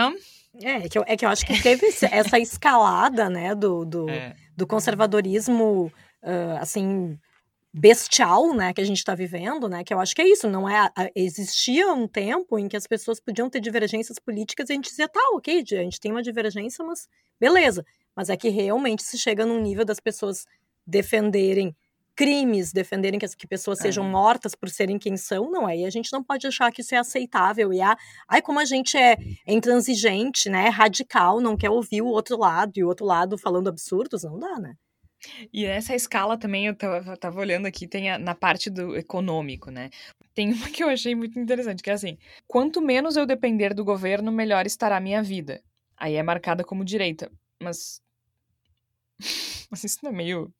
É, 0.62 0.86
é 0.86 0.88
que, 0.88 0.98
eu, 0.98 1.04
é 1.06 1.16
que 1.16 1.24
eu 1.24 1.28
acho 1.28 1.44
que 1.44 1.60
teve 1.62 1.86
essa 2.10 2.38
escalada, 2.38 3.28
né, 3.28 3.54
do, 3.54 3.84
do, 3.84 4.08
é. 4.08 4.34
do 4.56 4.66
conservadorismo, 4.66 5.92
uh, 6.22 6.56
assim, 6.58 7.18
bestial, 7.72 8.54
né, 8.54 8.72
que 8.72 8.80
a 8.80 8.84
gente 8.84 8.96
está 8.96 9.14
vivendo, 9.14 9.68
né, 9.68 9.84
que 9.84 9.92
eu 9.92 10.00
acho 10.00 10.14
que 10.14 10.22
é 10.22 10.28
isso, 10.28 10.48
não 10.48 10.68
é, 10.68 10.90
existia 11.14 11.92
um 11.92 12.08
tempo 12.08 12.58
em 12.58 12.66
que 12.66 12.76
as 12.76 12.86
pessoas 12.86 13.20
podiam 13.20 13.50
ter 13.50 13.60
divergências 13.60 14.18
políticas 14.18 14.68
e 14.68 14.72
a 14.72 14.76
gente 14.76 14.88
dizia, 14.88 15.08
tá, 15.08 15.20
ok, 15.34 15.62
a 15.72 15.82
gente 15.82 16.00
tem 16.00 16.10
uma 16.10 16.22
divergência, 16.22 16.84
mas 16.84 17.06
beleza, 17.38 17.84
mas 18.16 18.30
é 18.30 18.36
que 18.36 18.48
realmente 18.48 19.02
se 19.02 19.18
chega 19.18 19.44
num 19.44 19.60
nível 19.60 19.84
das 19.84 20.00
pessoas 20.00 20.46
defenderem 20.86 21.76
crimes, 22.18 22.72
defenderem 22.72 23.16
que, 23.16 23.28
que 23.28 23.46
pessoas 23.46 23.78
é. 23.78 23.82
sejam 23.82 24.02
mortas 24.02 24.52
por 24.52 24.68
serem 24.68 24.98
quem 24.98 25.16
são, 25.16 25.48
não, 25.48 25.68
aí 25.68 25.84
a 25.84 25.90
gente 25.90 26.12
não 26.12 26.20
pode 26.20 26.48
achar 26.48 26.72
que 26.72 26.80
isso 26.80 26.92
é 26.92 26.98
aceitável. 26.98 27.72
E, 27.72 27.80
ah, 27.80 27.96
ai, 28.26 28.42
como 28.42 28.58
a 28.58 28.64
gente 28.64 28.96
é, 28.96 29.12
é 29.46 29.54
intransigente, 29.54 30.50
né, 30.50 30.68
radical, 30.68 31.40
não 31.40 31.56
quer 31.56 31.70
ouvir 31.70 32.02
o 32.02 32.08
outro 32.08 32.36
lado, 32.36 32.72
e 32.76 32.82
o 32.82 32.88
outro 32.88 33.06
lado 33.06 33.38
falando 33.38 33.68
absurdos, 33.68 34.24
não 34.24 34.36
dá, 34.36 34.58
né? 34.58 34.74
E 35.52 35.64
essa 35.64 35.94
escala 35.94 36.36
também, 36.36 36.66
eu 36.66 36.74
tava, 36.74 37.16
tava 37.16 37.38
olhando 37.38 37.66
aqui, 37.66 37.86
tem 37.86 38.10
a, 38.10 38.18
na 38.18 38.34
parte 38.34 38.68
do 38.68 38.96
econômico, 38.96 39.70
né? 39.70 39.88
Tem 40.34 40.52
uma 40.52 40.70
que 40.70 40.82
eu 40.82 40.88
achei 40.88 41.14
muito 41.14 41.38
interessante, 41.38 41.84
que 41.84 41.90
é 41.90 41.92
assim: 41.92 42.18
quanto 42.48 42.82
menos 42.82 43.16
eu 43.16 43.26
depender 43.26 43.74
do 43.74 43.84
governo, 43.84 44.32
melhor 44.32 44.66
estará 44.66 44.96
a 44.96 45.00
minha 45.00 45.22
vida. 45.22 45.62
Aí 45.96 46.14
é 46.14 46.22
marcada 46.22 46.64
como 46.64 46.84
direita. 46.84 47.30
Mas. 47.62 48.00
Mas 49.70 49.84
isso 49.84 49.98
não 50.02 50.10
é 50.10 50.14
meio 50.14 50.52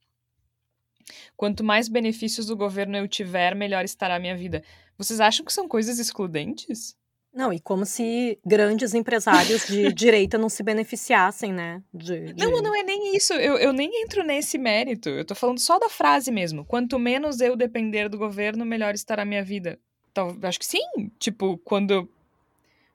Quanto 1.36 1.64
mais 1.64 1.88
benefícios 1.88 2.46
do 2.46 2.56
governo 2.56 2.96
eu 2.96 3.08
tiver, 3.08 3.54
melhor 3.54 3.84
estará 3.84 4.16
a 4.16 4.20
minha 4.20 4.36
vida. 4.36 4.62
Vocês 4.96 5.20
acham 5.20 5.44
que 5.44 5.52
são 5.52 5.68
coisas 5.68 5.98
excludentes? 5.98 6.96
Não, 7.32 7.52
e 7.52 7.60
como 7.60 7.84
se 7.84 8.38
grandes 8.44 8.94
empresários 8.94 9.66
de 9.66 9.92
direita 9.94 10.38
não 10.38 10.48
se 10.48 10.62
beneficiassem, 10.62 11.52
né? 11.52 11.82
De, 11.92 12.32
de... 12.32 12.44
Não, 12.44 12.62
não 12.62 12.74
é 12.74 12.82
nem 12.82 13.14
isso. 13.14 13.32
Eu, 13.34 13.56
eu 13.58 13.72
nem 13.72 14.02
entro 14.02 14.24
nesse 14.24 14.58
mérito. 14.58 15.08
Eu 15.08 15.24
tô 15.24 15.34
falando 15.34 15.58
só 15.58 15.78
da 15.78 15.88
frase 15.88 16.32
mesmo. 16.32 16.64
Quanto 16.64 16.98
menos 16.98 17.40
eu 17.40 17.54
depender 17.54 18.08
do 18.08 18.18
governo, 18.18 18.64
melhor 18.64 18.94
estará 18.94 19.22
a 19.22 19.26
minha 19.26 19.44
vida. 19.44 19.78
Então, 20.10 20.36
acho 20.42 20.58
que 20.58 20.66
sim. 20.66 20.82
Tipo, 21.18 21.58
quando. 21.58 22.08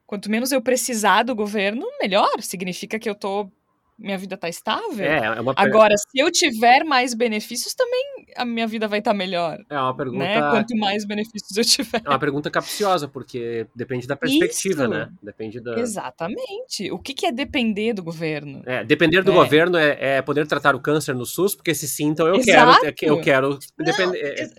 Quanto 0.05 0.29
menos 0.29 0.51
eu 0.51 0.61
precisar 0.61 1.23
do 1.23 1.35
governo, 1.35 1.85
melhor. 2.01 2.41
Significa 2.41 2.99
que 2.99 3.09
eu 3.09 3.15
tô 3.15 3.49
minha 3.97 4.17
vida 4.17 4.35
tá 4.37 4.49
estável. 4.49 5.05
É, 5.05 5.25
é 5.37 5.41
uma 5.41 5.53
Agora, 5.55 5.95
se 5.97 6.19
eu 6.19 6.31
tiver 6.31 6.83
mais 6.83 7.13
benefícios, 7.13 7.73
também 7.73 8.03
a 8.35 8.45
minha 8.45 8.67
vida 8.67 8.87
vai 8.87 8.99
estar 8.99 9.11
tá 9.11 9.17
melhor. 9.17 9.59
É 9.69 9.77
uma 9.77 9.95
pergunta. 9.95 10.23
Né? 10.23 10.39
Quanto 10.49 10.75
mais 10.77 11.05
benefícios 11.05 11.55
eu 11.55 11.63
tiver. 11.63 12.01
É 12.03 12.09
uma 12.09 12.19
pergunta 12.19 12.49
capciosa, 12.49 13.07
porque 13.07 13.67
depende 13.75 14.07
da 14.07 14.15
perspectiva, 14.15 14.83
Isso. 14.83 14.91
né? 14.91 15.09
Depende 15.21 15.59
da. 15.59 15.79
Exatamente. 15.79 16.91
O 16.91 16.99
que, 16.99 17.13
que 17.13 17.25
é 17.25 17.31
depender 17.31 17.93
do 17.93 18.03
governo? 18.03 18.63
É, 18.65 18.83
depender 18.83 19.23
do 19.23 19.31
é. 19.31 19.35
governo 19.35 19.77
é, 19.77 20.17
é, 20.17 20.21
poder 20.21 20.47
tratar 20.47 20.75
o 20.75 20.79
câncer 20.79 21.15
no 21.15 21.25
SUS, 21.25 21.55
porque 21.55 21.73
se 21.73 21.87
sim, 21.87 22.05
então 22.05 22.27
eu 22.27 22.35
Exato. 22.35 22.93
quero. 22.93 23.13
Eu 23.13 23.21
quero. 23.21 23.59
Depender. 23.77 24.17
É, 24.19 24.49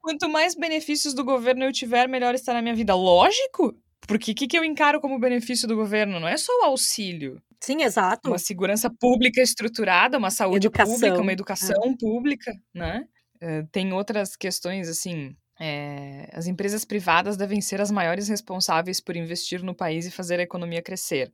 quanto 0.00 0.28
mais 0.28 0.54
benefícios 0.54 1.14
do 1.14 1.24
governo 1.24 1.64
eu 1.64 1.72
tiver, 1.72 2.08
melhor 2.08 2.34
estar 2.34 2.54
na 2.54 2.62
minha 2.62 2.74
vida. 2.74 2.94
Lógico. 2.94 3.74
Porque 4.06 4.32
o 4.32 4.34
que, 4.34 4.46
que 4.46 4.58
eu 4.58 4.64
encaro 4.64 5.00
como 5.00 5.18
benefício 5.18 5.66
do 5.66 5.74
governo? 5.74 6.20
Não 6.20 6.28
é 6.28 6.36
só 6.36 6.52
o 6.60 6.64
auxílio. 6.64 7.40
Sim, 7.60 7.82
exato. 7.82 8.28
Uma 8.28 8.38
segurança 8.38 8.90
pública 8.90 9.40
estruturada, 9.40 10.18
uma 10.18 10.30
saúde 10.30 10.66
educação. 10.66 10.94
pública, 10.94 11.20
uma 11.20 11.32
educação 11.32 11.82
é. 11.84 11.96
pública, 11.98 12.52
né? 12.74 13.04
Uh, 13.36 13.66
tem 13.72 13.92
outras 13.92 14.36
questões, 14.36 14.88
assim, 14.88 15.34
é, 15.58 16.28
as 16.32 16.46
empresas 16.46 16.84
privadas 16.84 17.36
devem 17.36 17.60
ser 17.60 17.80
as 17.80 17.90
maiores 17.90 18.28
responsáveis 18.28 19.00
por 19.00 19.16
investir 19.16 19.62
no 19.62 19.74
país 19.74 20.06
e 20.06 20.10
fazer 20.10 20.38
a 20.38 20.42
economia 20.42 20.82
crescer. 20.82 21.32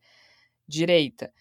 Direita. 0.66 1.32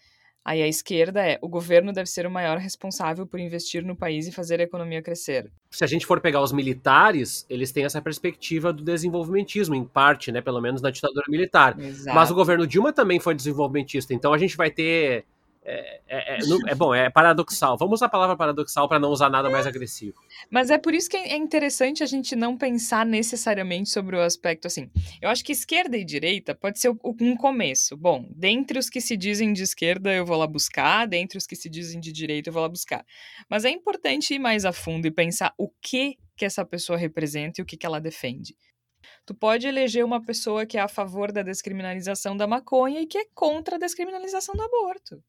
Aí 0.44 0.60
a 0.60 0.66
esquerda 0.66 1.24
é: 1.24 1.38
o 1.40 1.48
governo 1.48 1.92
deve 1.92 2.08
ser 2.08 2.26
o 2.26 2.30
maior 2.30 2.58
responsável 2.58 3.26
por 3.26 3.38
investir 3.38 3.84
no 3.84 3.94
país 3.94 4.26
e 4.26 4.32
fazer 4.32 4.60
a 4.60 4.64
economia 4.64 5.00
crescer. 5.00 5.50
Se 5.70 5.84
a 5.84 5.86
gente 5.86 6.04
for 6.04 6.20
pegar 6.20 6.42
os 6.42 6.52
militares, 6.52 7.46
eles 7.48 7.70
têm 7.70 7.84
essa 7.84 8.02
perspectiva 8.02 8.72
do 8.72 8.82
desenvolvimentismo, 8.82 9.74
em 9.74 9.84
parte, 9.84 10.32
né? 10.32 10.40
Pelo 10.40 10.60
menos 10.60 10.82
na 10.82 10.90
ditadura 10.90 11.24
militar. 11.28 11.78
Exato. 11.78 12.14
Mas 12.14 12.30
o 12.30 12.34
governo 12.34 12.66
Dilma 12.66 12.92
também 12.92 13.20
foi 13.20 13.34
desenvolvimentista. 13.34 14.12
Então 14.12 14.32
a 14.32 14.38
gente 14.38 14.56
vai 14.56 14.70
ter 14.70 15.24
é, 15.64 16.00
é, 16.08 16.36
é, 16.36 16.38
é, 16.68 16.74
bom, 16.74 16.92
é 16.92 17.08
paradoxal. 17.08 17.76
Vamos 17.78 17.98
usar 17.98 18.06
a 18.06 18.08
palavra 18.08 18.36
paradoxal 18.36 18.88
para 18.88 18.98
não 18.98 19.10
usar 19.10 19.30
nada 19.30 19.48
mais 19.48 19.64
agressivo. 19.64 20.20
Mas 20.50 20.70
é 20.70 20.78
por 20.78 20.92
isso 20.92 21.08
que 21.08 21.16
é 21.16 21.36
interessante 21.36 22.02
a 22.02 22.06
gente 22.06 22.34
não 22.34 22.56
pensar 22.56 23.06
necessariamente 23.06 23.88
sobre 23.88 24.16
o 24.16 24.20
aspecto 24.20 24.66
assim. 24.66 24.90
Eu 25.20 25.30
acho 25.30 25.44
que 25.44 25.52
esquerda 25.52 25.96
e 25.96 26.04
direita 26.04 26.54
pode 26.54 26.80
ser 26.80 26.90
um 26.90 27.36
começo. 27.36 27.96
Bom, 27.96 28.28
dentre 28.34 28.78
os 28.78 28.90
que 28.90 29.00
se 29.00 29.16
dizem 29.16 29.52
de 29.52 29.62
esquerda 29.62 30.12
eu 30.12 30.26
vou 30.26 30.36
lá 30.36 30.48
buscar, 30.48 31.06
dentre 31.06 31.38
os 31.38 31.46
que 31.46 31.54
se 31.54 31.68
dizem 31.68 32.00
de 32.00 32.12
direita 32.12 32.48
eu 32.48 32.52
vou 32.52 32.62
lá 32.62 32.68
buscar. 32.68 33.04
Mas 33.48 33.64
é 33.64 33.70
importante 33.70 34.34
ir 34.34 34.40
mais 34.40 34.64
a 34.64 34.72
fundo 34.72 35.06
e 35.06 35.10
pensar 35.10 35.54
o 35.56 35.68
que 35.80 36.18
que 36.36 36.44
essa 36.44 36.64
pessoa 36.64 36.98
representa 36.98 37.60
e 37.60 37.62
o 37.62 37.66
que, 37.66 37.76
que 37.76 37.86
ela 37.86 38.00
defende. 38.00 38.56
Tu 39.24 39.34
pode 39.34 39.68
eleger 39.68 40.04
uma 40.04 40.24
pessoa 40.24 40.66
que 40.66 40.76
é 40.76 40.80
a 40.80 40.88
favor 40.88 41.30
da 41.30 41.42
descriminalização 41.42 42.36
da 42.36 42.48
maconha 42.48 43.00
e 43.00 43.06
que 43.06 43.18
é 43.18 43.26
contra 43.32 43.76
a 43.76 43.78
descriminalização 43.78 44.54
do 44.56 44.62
aborto 44.62 45.22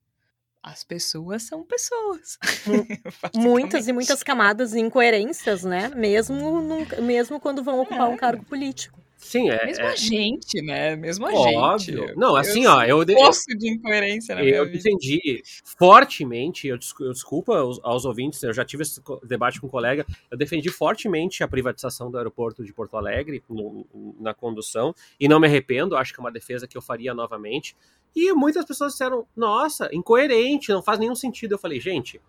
as 0.64 0.84
pessoas 0.84 1.44
são 1.44 1.64
pessoas. 1.64 2.40
muitas 3.36 3.88
e 3.90 3.94
muitas 3.94 4.24
camadas 4.24 4.72
de 4.72 4.80
incoerências, 4.80 5.64
né? 5.64 5.90
Mesmo, 5.90 6.62
num, 6.62 6.86
mesmo 7.02 7.40
quando 7.40 7.62
vão 7.62 7.82
ocupar 7.82 8.10
é. 8.10 8.14
um 8.14 8.16
cargo 8.16 8.46
político. 8.46 9.03
Sim, 9.24 9.50
é. 9.50 9.66
Mesmo 9.66 9.84
é... 9.86 9.88
a 9.88 9.96
gente, 9.96 10.62
né? 10.62 10.96
Mesmo 10.96 11.26
a 11.26 11.34
Óbvio. 11.34 12.08
gente. 12.08 12.16
Não, 12.18 12.36
assim, 12.36 12.66
eu 12.66 12.72
ó, 12.72 12.84
eu. 12.84 13.06
Poço 13.06 13.46
de 13.58 13.72
incoerência 13.72 14.36
na 14.36 14.44
eu 14.44 14.70
defendi 14.70 15.42
fortemente, 15.64 16.68
eu, 16.68 16.78
des- 16.78 16.94
eu 17.00 17.12
desculpa 17.14 17.58
aos, 17.58 17.80
aos 17.84 18.06
ouvintes, 18.06 18.44
eu 18.44 18.54
já 18.54 18.66
tive 18.66 18.84
esse 18.84 19.02
debate 19.24 19.62
com 19.62 19.68
um 19.68 19.70
colega, 19.70 20.06
eu 20.30 20.38
defendi 20.38 20.70
fortemente 20.70 21.44
a 21.44 21.48
privatização 21.48 22.12
do 22.12 22.18
aeroporto 22.18 22.64
de 22.64 22.74
Porto 22.74 22.98
Alegre 22.98 23.42
no- 23.50 23.88
na 24.20 24.34
condução, 24.34 24.94
e 25.20 25.28
não 25.28 25.40
me 25.40 25.48
arrependo, 25.48 25.96
acho 25.96 26.14
que 26.14 26.20
é 26.20 26.24
uma 26.24 26.32
defesa 26.32 26.68
que 26.68 26.78
eu 26.78 26.82
faria 26.82 27.14
novamente. 27.14 27.76
E 28.16 28.32
muitas 28.34 28.66
pessoas 28.66 28.92
disseram, 28.92 29.26
nossa, 29.36 29.90
incoerente, 29.92 30.72
não 30.72 30.84
faz 30.84 31.00
nenhum 31.00 31.16
sentido. 31.16 31.54
Eu 31.54 31.58
falei, 31.58 31.80
gente, 31.80 32.22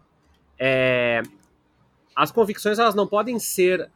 é, 0.59 1.21
as 2.17 2.31
convicções 2.31 2.79
elas 2.79 2.95
não 2.95 3.07
podem 3.07 3.39
ser 3.39 3.91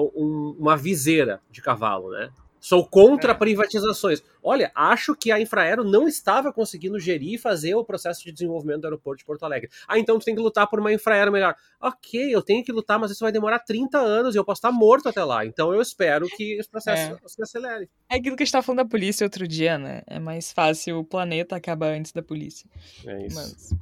um- 0.00 0.56
uma 0.58 0.76
viseira 0.76 1.40
de 1.50 1.60
cavalo, 1.62 2.10
né? 2.10 2.30
Sou 2.60 2.82
contra 2.86 3.32
É. 3.32 3.34
privatizações. 3.34 4.22
Olha, 4.42 4.72
acho 4.74 5.14
que 5.14 5.30
a 5.30 5.38
Infraero 5.38 5.84
não 5.84 6.08
estava 6.08 6.50
conseguindo 6.50 6.98
gerir 6.98 7.34
e 7.34 7.38
fazer 7.38 7.74
o 7.74 7.84
processo 7.84 8.24
de 8.24 8.32
desenvolvimento 8.32 8.80
do 8.80 8.86
aeroporto 8.86 9.18
de 9.18 9.24
Porto 9.26 9.42
Alegre. 9.44 9.68
Ah, 9.86 9.98
então 9.98 10.18
tu 10.18 10.24
tem 10.24 10.34
que 10.34 10.40
lutar 10.40 10.66
por 10.66 10.80
uma 10.80 10.90
Infraero 10.90 11.30
melhor. 11.30 11.54
Ok, 11.78 12.34
eu 12.34 12.40
tenho 12.40 12.64
que 12.64 12.72
lutar, 12.72 12.98
mas 12.98 13.10
isso 13.10 13.20
vai 13.22 13.30
demorar 13.30 13.58
30 13.58 13.98
anos 13.98 14.34
e 14.34 14.38
eu 14.38 14.44
posso 14.46 14.60
estar 14.60 14.72
morto 14.72 15.10
até 15.10 15.22
lá. 15.22 15.44
Então 15.44 15.74
eu 15.74 15.82
espero 15.82 16.26
que 16.26 16.54
esse 16.54 16.66
processo 16.70 17.18
se 17.26 17.42
acelere. 17.42 17.90
É 18.08 18.16
aquilo 18.16 18.34
que 18.34 18.42
a 18.42 18.46
gente 18.46 18.52
tava 18.52 18.62
falando 18.62 18.78
da 18.78 18.88
polícia 18.88 19.26
outro 19.26 19.46
dia, 19.46 19.76
né? 19.76 20.00
É 20.06 20.18
mais 20.18 20.50
fácil 20.50 20.98
o 21.00 21.04
planeta 21.04 21.54
acabar 21.54 21.88
antes 21.92 22.12
da 22.12 22.22
polícia. 22.22 22.66
É 23.06 23.26
isso. 23.26 23.36
Mas 23.36 23.72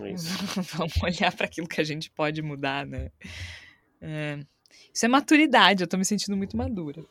É 0.00 0.12
isso. 0.12 0.28
vamos 0.78 0.94
olhar 1.02 1.36
para 1.36 1.44
aquilo 1.44 1.68
que 1.68 1.78
a 1.82 1.84
gente 1.84 2.10
pode 2.10 2.40
mudar, 2.40 2.86
né? 2.86 3.10
É, 4.00 4.38
Isso 4.92 5.04
é 5.04 5.08
maturidade, 5.08 5.82
eu 5.82 5.88
tô 5.88 5.96
me 5.96 6.04
sentindo 6.04 6.36
muito 6.36 6.56
madura. 6.56 7.02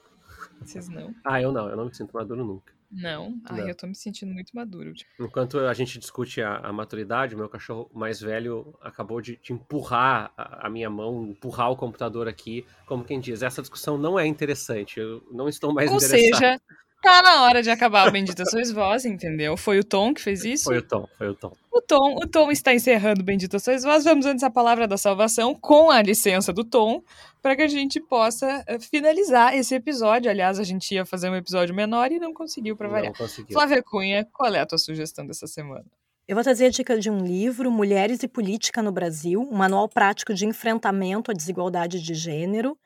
Vocês 0.64 0.90
não? 0.90 1.14
Ah, 1.24 1.42
eu 1.42 1.52
não, 1.52 1.70
eu 1.70 1.78
não 1.78 1.86
me 1.86 1.96
sinto 1.96 2.14
maduro 2.14 2.44
nunca. 2.46 2.74
Não? 2.92 3.40
Ai, 3.46 3.62
Não. 3.62 3.70
eu 3.70 3.76
tô 3.76 3.86
me 3.86 3.96
sentindo 3.96 4.34
muito 4.34 4.56
maduro. 4.56 4.94
Tipo, 4.94 5.24
Enquanto 5.24 5.60
a 5.60 5.74
gente 5.74 6.00
discute 6.00 6.42
a, 6.42 6.58
a 6.58 6.74
maturidade, 6.74 7.36
o 7.36 7.38
meu 7.38 7.48
cachorro 7.48 7.90
mais 7.94 8.20
velho 8.20 8.74
acabou 8.82 9.22
de, 9.22 9.38
de 9.38 9.54
empurrar 9.54 10.32
a, 10.36 10.68
a 10.68 10.70
minha 10.70 10.90
mão, 10.90 11.28
empurrar 11.28 11.72
o 11.72 11.76
computador 11.78 12.28
aqui, 12.28 12.66
como 12.88 13.04
quem 13.04 13.20
diz, 13.20 13.44
essa 13.44 13.62
discussão 13.62 13.98
não 13.98 14.18
é 14.18 14.26
interessante, 14.26 15.00
eu 15.00 15.24
não 15.32 15.48
estou 15.48 15.74
mais 15.74 15.92
Ou 15.92 15.98
interessado. 15.98 16.32
seja, 16.32 16.62
tá 17.02 17.22
na 17.22 17.44
hora 17.44 17.62
de 17.62 17.70
acabar 17.70 18.08
o 18.08 18.12
Bendita 18.12 18.46
Sois 18.46 18.72
Vós, 18.72 19.06
entendeu? 19.06 19.56
Foi 19.58 19.80
o 19.80 19.84
Tom 19.84 20.14
que 20.14 20.22
fez 20.22 20.44
isso. 20.44 20.66
Foi 20.66 20.78
o 20.78 20.82
tom, 20.82 21.08
foi 21.18 21.30
o 21.30 21.36
tom. 21.36 21.54
O 21.72 21.82
Tom, 21.82 22.16
o 22.16 22.28
Tom 22.28 22.52
está 22.52 22.74
encerrando 22.74 23.24
Bendita 23.24 23.58
Sois 23.60 23.84
Vós. 23.84 24.04
Vamos 24.04 24.26
antes 24.26 24.44
a 24.44 24.50
palavra 24.50 24.88
da 24.88 24.98
salvação 24.98 25.56
com 25.56 25.90
a 25.90 26.02
licença 26.02 26.52
do 26.52 26.64
Tom, 26.64 27.02
para 27.42 27.56
que 27.56 27.62
a 27.62 27.68
gente 27.68 28.00
possa 28.00 28.64
eh, 28.68 28.80
finalizar 28.80 29.56
esse 29.56 29.76
episódio. 29.76 30.30
Aliás, 30.30 30.60
a 30.60 30.64
gente 30.64 30.94
ia 30.94 31.06
fazer 31.06 31.30
um 31.30 31.36
episódio 31.36 31.74
menor 31.74 32.12
e 32.12 32.20
não 32.20 32.34
conseguiu 32.34 32.76
para 32.76 32.88
variar. 32.90 33.14
Não 33.14 33.18
conseguiu. 33.18 33.54
Flávia 33.54 33.82
Cunha, 33.82 34.28
qual 34.34 34.54
é 34.54 34.60
a 34.60 34.66
tua 34.66 34.78
sugestão 34.78 35.26
dessa 35.26 35.48
semana? 35.48 35.86
Eu 36.28 36.36
vou 36.36 36.44
trazer 36.44 36.66
a 36.66 36.70
dica 36.70 37.00
de 37.00 37.10
um 37.10 37.26
livro, 37.26 37.72
Mulheres 37.72 38.22
e 38.22 38.28
Política 38.28 38.84
no 38.84 38.92
Brasil, 38.92 39.42
um 39.42 39.56
manual 39.56 39.90
prático 39.90 40.34
de 40.34 40.46
enfrentamento 40.46 41.32
à 41.32 41.34
desigualdade 41.34 42.00
de 42.02 42.14
gênero, 42.14 42.78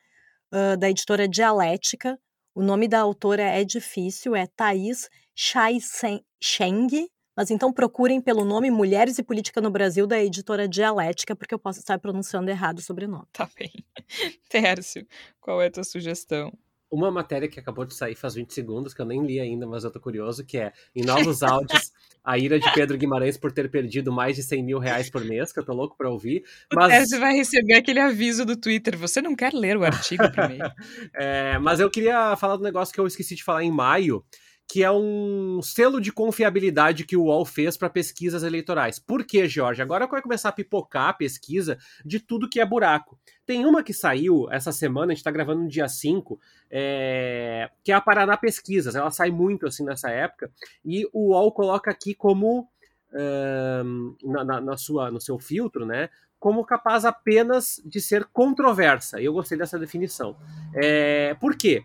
ah, 0.53 0.76
da 0.76 0.89
editora 0.89 1.28
Dialética. 1.28 2.18
O 2.55 2.61
nome 2.61 2.87
da 2.87 2.99
autora 2.99 3.41
é 3.41 3.63
difícil, 3.63 4.35
é 4.35 4.45
Thaís 4.45 5.09
Chai-Cheng, 5.35 7.09
mas 7.35 7.49
então 7.49 7.73
procurem 7.73 8.21
pelo 8.21 8.45
nome 8.45 8.69
Mulheres 8.69 9.17
e 9.17 9.23
Política 9.23 9.59
no 9.59 9.71
Brasil, 9.71 10.05
da 10.05 10.21
editora 10.21 10.67
Dialética, 10.67 11.35
porque 11.35 11.55
eu 11.55 11.59
posso 11.59 11.79
estar 11.79 11.97
pronunciando 11.97 12.51
errado 12.51 12.77
o 12.77 12.81
sobrenome. 12.81 13.25
Tá 13.33 13.49
bem. 13.57 13.71
Tércio, 14.49 15.07
qual 15.41 15.59
é 15.61 15.65
a 15.65 15.71
tua 15.71 15.83
sugestão? 15.83 16.53
Uma 16.93 17.09
matéria 17.09 17.47
que 17.47 17.59
acabou 17.59 17.85
de 17.85 17.95
sair 17.95 18.13
faz 18.13 18.35
20 18.35 18.53
segundos, 18.53 18.93
que 18.93 19.01
eu 19.01 19.05
nem 19.05 19.25
li 19.25 19.39
ainda, 19.39 19.65
mas 19.65 19.83
eu 19.83 19.89
tô 19.89 19.99
curioso, 19.99 20.45
que 20.45 20.59
é, 20.59 20.71
em 20.95 21.03
novos 21.03 21.41
áudios, 21.41 21.91
a 22.23 22.37
ira 22.37 22.59
de 22.59 22.71
Pedro 22.71 22.95
Guimarães 22.95 23.35
por 23.35 23.51
ter 23.51 23.67
perdido 23.71 24.11
mais 24.11 24.35
de 24.35 24.43
100 24.43 24.63
mil 24.63 24.77
reais 24.77 25.09
por 25.09 25.25
mês, 25.25 25.51
que 25.51 25.59
eu 25.59 25.65
tô 25.65 25.73
louco 25.73 25.97
pra 25.97 26.07
ouvir, 26.07 26.43
mas... 26.71 26.89
Tércio 26.89 27.19
vai 27.19 27.33
receber 27.33 27.77
aquele 27.77 27.99
aviso 27.99 28.45
do 28.45 28.55
Twitter. 28.55 28.95
Você 28.95 29.23
não 29.23 29.35
quer 29.35 29.53
ler 29.53 29.75
o 29.75 29.83
artigo 29.83 30.29
primeiro? 30.31 30.71
É, 31.15 31.57
mas 31.57 31.79
eu 31.79 31.89
queria 31.89 32.35
falar 32.35 32.57
do 32.57 32.63
negócio 32.63 32.93
que 32.93 32.99
eu 32.99 33.07
esqueci 33.07 33.35
de 33.35 33.43
falar 33.43 33.63
em 33.63 33.71
maio, 33.71 34.23
que 34.68 34.84
é 34.84 34.91
um 34.91 35.61
selo 35.61 36.01
de 36.01 36.11
confiabilidade 36.11 37.05
que 37.05 37.16
o 37.16 37.26
UOL 37.26 37.45
fez 37.45 37.78
para 37.78 37.89
pesquisas 37.89 38.41
eleitorais. 38.43 38.97
Por 38.97 39.24
quê, 39.24 39.47
Jorge? 39.47 39.82
Agora 39.84 40.07
vai 40.07 40.22
começar 40.22 40.49
a 40.49 40.53
pipocar 40.53 41.09
a 41.09 41.14
pesquisa 41.14 41.78
de 42.03 42.20
tudo 42.20 42.49
que 42.49 42.59
é 42.59 42.66
buraco. 42.66 43.20
Tem 43.45 43.66
uma 43.66 43.84
que 43.84 43.93
saiu 43.93 44.47
essa 44.51 44.72
semana, 44.72 45.07
a 45.07 45.09
gente 45.09 45.18
está 45.18 45.30
gravando 45.30 45.61
no 45.64 45.68
dia 45.70 45.88
5, 45.88 46.39
é, 46.72 47.70
que 47.84 47.91
é 47.91 47.95
a 47.95 48.01
Paraná 48.01 48.36
Pesquisas. 48.36 48.95
Ela 48.95 49.11
sai 49.11 49.30
muito 49.30 49.68
assim 49.68 49.84
nessa 49.84 50.09
época, 50.09 50.49
e 50.84 51.05
o 51.14 51.32
UOL 51.34 51.51
coloca 51.51 51.91
aqui 51.91 52.16
como 52.16 52.68
ahn, 53.14 54.16
na, 54.24 54.43
na- 54.43 54.61
na 54.61 54.78
sua, 54.78 55.11
no 55.11 55.22
seu 55.22 55.38
filtro, 55.38 55.86
né? 55.86 56.09
Como 56.39 56.66
capaz 56.66 57.05
apenas 57.05 57.82
de 57.86 58.01
ser 58.01 58.26
controversa. 58.26 59.22
Eu 59.22 59.34
gostei 59.34 59.57
dessa 59.57 59.78
definição. 59.80 60.36
É, 60.74 61.36
por 61.36 61.55
quê? 61.55 61.84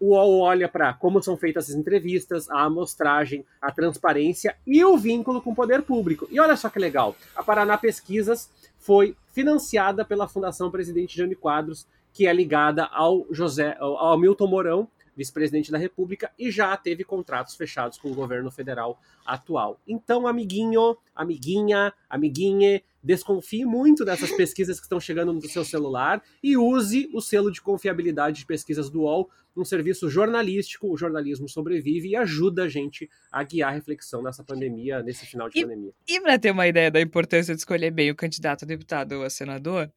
O 0.00 0.14
UOL 0.14 0.40
olha 0.40 0.68
para 0.68 0.92
como 0.94 1.22
são 1.22 1.36
feitas 1.36 1.68
as 1.70 1.76
entrevistas, 1.76 2.48
a 2.50 2.62
amostragem, 2.62 3.44
a 3.60 3.72
transparência 3.72 4.56
e 4.66 4.84
o 4.84 4.96
vínculo 4.96 5.42
com 5.42 5.50
o 5.50 5.54
poder 5.54 5.82
público. 5.82 6.28
E 6.30 6.38
olha 6.38 6.56
só 6.56 6.68
que 6.68 6.78
legal, 6.78 7.16
a 7.34 7.42
Paraná 7.42 7.76
Pesquisas 7.76 8.48
foi 8.78 9.16
financiada 9.32 10.04
pela 10.04 10.28
Fundação 10.28 10.70
Presidente 10.70 11.16
Jânio 11.16 11.36
Quadros, 11.36 11.86
que 12.12 12.26
é 12.26 12.32
ligada 12.32 12.84
ao 12.86 13.26
José, 13.30 13.76
ao 13.78 14.18
Milton 14.18 14.46
Mourão, 14.46 14.88
vice-presidente 15.18 15.72
da 15.72 15.76
República, 15.76 16.30
e 16.38 16.50
já 16.50 16.76
teve 16.76 17.02
contratos 17.02 17.56
fechados 17.56 17.98
com 17.98 18.08
o 18.10 18.14
governo 18.14 18.50
federal 18.50 18.98
atual. 19.26 19.80
Então, 19.86 20.26
amiguinho, 20.26 20.96
amiguinha, 21.14 21.92
amiguinhe, 22.08 22.82
desconfie 23.02 23.64
muito 23.64 24.04
dessas 24.04 24.30
pesquisas 24.32 24.78
que 24.78 24.86
estão 24.86 25.00
chegando 25.00 25.32
no 25.32 25.42
seu 25.42 25.64
celular 25.64 26.22
e 26.42 26.56
use 26.56 27.10
o 27.12 27.20
selo 27.20 27.50
de 27.50 27.60
confiabilidade 27.60 28.38
de 28.38 28.46
pesquisas 28.46 28.88
do 28.88 29.00
UOL, 29.02 29.28
um 29.56 29.64
serviço 29.64 30.08
jornalístico, 30.08 30.88
o 30.88 30.96
jornalismo 30.96 31.48
sobrevive 31.48 32.10
e 32.10 32.16
ajuda 32.16 32.62
a 32.64 32.68
gente 32.68 33.10
a 33.32 33.42
guiar 33.42 33.70
a 33.70 33.74
reflexão 33.74 34.22
nessa 34.22 34.44
pandemia, 34.44 35.02
nesse 35.02 35.26
final 35.26 35.48
de 35.48 35.58
E- 35.58 35.62
pandemia. 35.62 35.92
E 36.06 36.20
para 36.20 36.38
ter 36.38 36.52
uma 36.52 36.68
ideia 36.68 36.92
da 36.92 37.00
importância 37.00 37.52
de 37.54 37.60
escolher 37.60 37.90
bem 37.90 38.08
o 38.10 38.14
candidato 38.14 38.64
a 38.64 38.68
deputado 38.68 39.12
ou 39.12 39.24
a 39.24 39.30
senador, 39.30 39.90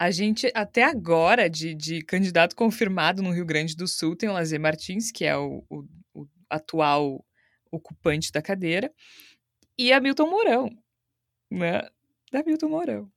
a 0.00 0.10
gente, 0.10 0.50
até 0.54 0.82
agora, 0.82 1.48
de, 1.50 1.74
de 1.74 2.00
candidato 2.00 2.56
confirmado 2.56 3.22
no 3.22 3.30
Rio 3.32 3.44
Grande 3.44 3.76
do 3.76 3.86
Sul, 3.86 4.16
tem 4.16 4.30
o 4.30 4.32
Lazer 4.32 4.58
Martins, 4.58 5.12
que 5.12 5.26
é 5.26 5.36
o, 5.36 5.62
o- 5.68 5.84
o 6.14 6.26
atual 6.48 7.22
ocupante 7.70 8.32
da 8.32 8.40
cadeira, 8.40 8.90
e 9.78 9.92
a 9.92 10.00
Milton 10.00 10.30
Mourão, 10.30 10.70
né? 11.50 11.82
Da 12.32 12.42
Milton 12.42 12.68
Mourão. 12.70 13.12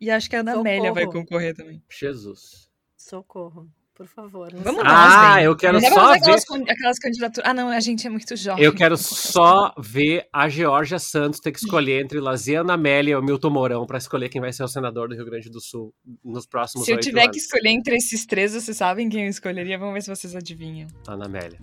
E 0.00 0.10
acho 0.10 0.28
que 0.28 0.34
a 0.34 0.40
Ana 0.40 0.54
Amélia 0.58 0.92
vai 0.92 1.04
Socorro. 1.04 1.20
concorrer 1.24 1.54
também. 1.54 1.80
Jesus. 1.88 2.68
Socorro, 2.96 3.70
por 4.00 4.06
favor. 4.08 4.48
Vamos 4.54 4.82
nós, 4.82 4.92
Ah, 4.96 5.42
eu 5.42 5.54
quero 5.54 5.78
só 5.78 6.08
ver. 6.12 6.16
aquelas, 6.16 6.44
can- 6.46 6.64
aquelas 6.66 6.98
candidaturas. 6.98 7.50
Ah, 7.50 7.52
não, 7.52 7.68
a 7.68 7.80
gente 7.80 8.06
é 8.06 8.10
muito 8.10 8.34
jovem. 8.34 8.64
Eu 8.64 8.72
quero 8.74 8.96
só 8.96 9.74
ver 9.78 10.26
a 10.32 10.48
Georgia 10.48 10.98
Santos 10.98 11.38
ter 11.38 11.52
que 11.52 11.58
escolher 11.58 12.02
entre 12.02 12.18
Laziana 12.18 12.72
Amélia 12.72 13.12
e 13.12 13.14
o 13.16 13.22
Milton 13.22 13.50
Mourão 13.50 13.84
para 13.84 13.98
escolher 13.98 14.30
quem 14.30 14.40
vai 14.40 14.54
ser 14.54 14.64
o 14.64 14.68
senador 14.68 15.10
do 15.10 15.14
Rio 15.14 15.26
Grande 15.26 15.50
do 15.50 15.60
Sul 15.60 15.92
nos 16.24 16.46
próximos 16.46 16.86
Se 16.86 16.92
eu 16.92 16.98
tiver 16.98 17.24
anos. 17.24 17.36
que 17.36 17.42
escolher 17.42 17.68
entre 17.68 17.94
esses 17.96 18.24
três, 18.24 18.54
vocês 18.54 18.74
sabem 18.74 19.06
quem 19.10 19.24
eu 19.24 19.28
escolheria? 19.28 19.78
Vamos 19.78 19.92
ver 19.92 20.02
se 20.02 20.08
vocês 20.08 20.34
adivinham. 20.34 20.88
Ana 21.06 21.26
Amélia. 21.26 21.58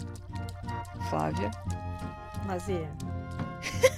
Flávia. 1.10 1.50
É. 2.70 3.97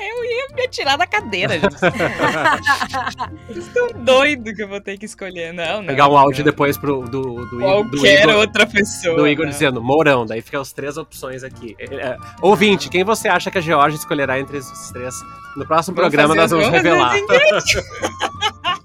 Eu 0.00 0.24
ia 0.24 0.48
me 0.54 0.62
atirar 0.64 0.96
da 0.96 1.06
cadeira, 1.06 1.58
gente. 1.58 1.76
Vocês 3.46 3.66
estão 3.66 3.88
doidos 4.04 4.52
que 4.54 4.62
eu 4.62 4.68
vou 4.68 4.80
ter 4.80 4.96
que 4.98 5.04
escolher. 5.04 5.52
Não, 5.52 5.78
não. 5.78 5.86
Pegar 5.86 6.08
um 6.08 6.16
áudio 6.16 6.44
não. 6.44 6.50
depois 6.50 6.76
pro, 6.76 7.02
do, 7.02 7.46
do, 7.46 7.46
do 7.46 7.58
Qualquer 7.58 8.22
Igor, 8.24 8.36
outra 8.36 8.66
pessoa. 8.66 9.16
do 9.16 9.28
Igor 9.28 9.44
não. 9.44 9.52
dizendo 9.52 9.82
Mourão. 9.82 10.24
Daí 10.26 10.40
fica 10.40 10.60
as 10.60 10.72
três 10.72 10.96
opções 10.96 11.44
aqui. 11.44 11.76
É, 11.78 11.94
é, 11.94 12.16
ouvinte, 12.40 12.88
quem 12.88 13.04
você 13.04 13.28
acha 13.28 13.50
que 13.50 13.58
a 13.58 13.60
Georgia 13.60 13.98
escolherá 13.98 14.38
entre 14.38 14.58
esses 14.58 14.90
três? 14.90 15.14
No 15.56 15.66
próximo 15.66 15.96
Vamos 15.96 16.10
programa 16.10 16.34
nós 16.34 16.50
vamos 16.50 16.68
revelar. 16.68 17.16
fazer 17.18 17.84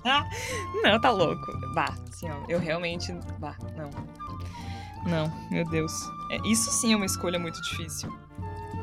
Não, 0.83 0.99
tá 0.99 1.11
louco. 1.11 1.51
Bah, 1.73 1.93
assim, 2.09 2.29
ó, 2.29 2.35
eu 2.47 2.59
realmente. 2.59 3.13
Bah, 3.39 3.55
não. 3.75 3.89
Não, 5.05 5.31
meu 5.51 5.63
Deus. 5.65 5.91
É, 6.31 6.37
isso 6.45 6.71
sim 6.71 6.93
é 6.93 6.95
uma 6.95 7.05
escolha 7.05 7.37
muito 7.37 7.61
difícil. 7.61 8.11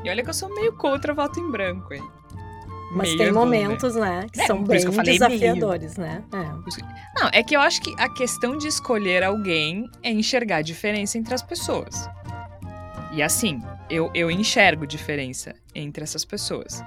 E 0.05 0.11
olha 0.11 0.23
que 0.23 0.31
eu 0.31 0.35
sou 0.35 0.53
meio 0.55 0.73
contra 0.73 1.15
voto 1.15 1.39
em 1.39 1.51
branco, 1.51 1.93
hein? 1.95 2.03
Mas 2.95 3.09
Meio 3.09 3.19
tem 3.19 3.27
é 3.29 3.33
bom, 3.33 3.47
né? 3.47 3.63
momentos, 3.65 3.95
né, 3.95 4.27
que 4.31 4.41
É, 4.41 4.47
são 4.47 4.63
bem 4.63 4.79
que 4.85 4.93
falei 4.93 5.19
meio. 5.19 5.31
desafiadores, 5.31 5.97
né? 5.97 6.23
É. 6.33 7.21
Não, 7.21 7.31
é 7.33 7.43
que 7.43 7.57
eu 7.57 7.61
acho 7.61 7.81
que 7.81 7.95
a 7.99 8.09
questão 8.09 8.57
de 8.57 8.69
escolher 8.69 9.23
alguém 9.23 9.89
é 10.03 10.11
enxergar 10.11 10.57
a 10.59 10.63
diferença 10.63 11.17
entre 11.17 11.33
as 11.35 11.43
pessoas. 11.43 12.09
E 13.13 13.23
assim, 13.23 13.63
eu, 13.89 14.11
eu 14.15 14.31
enxergo 14.31 14.87
diferença 14.87 15.55
entre 15.75 16.03
essas 16.05 16.25
pessoas. 16.25 16.83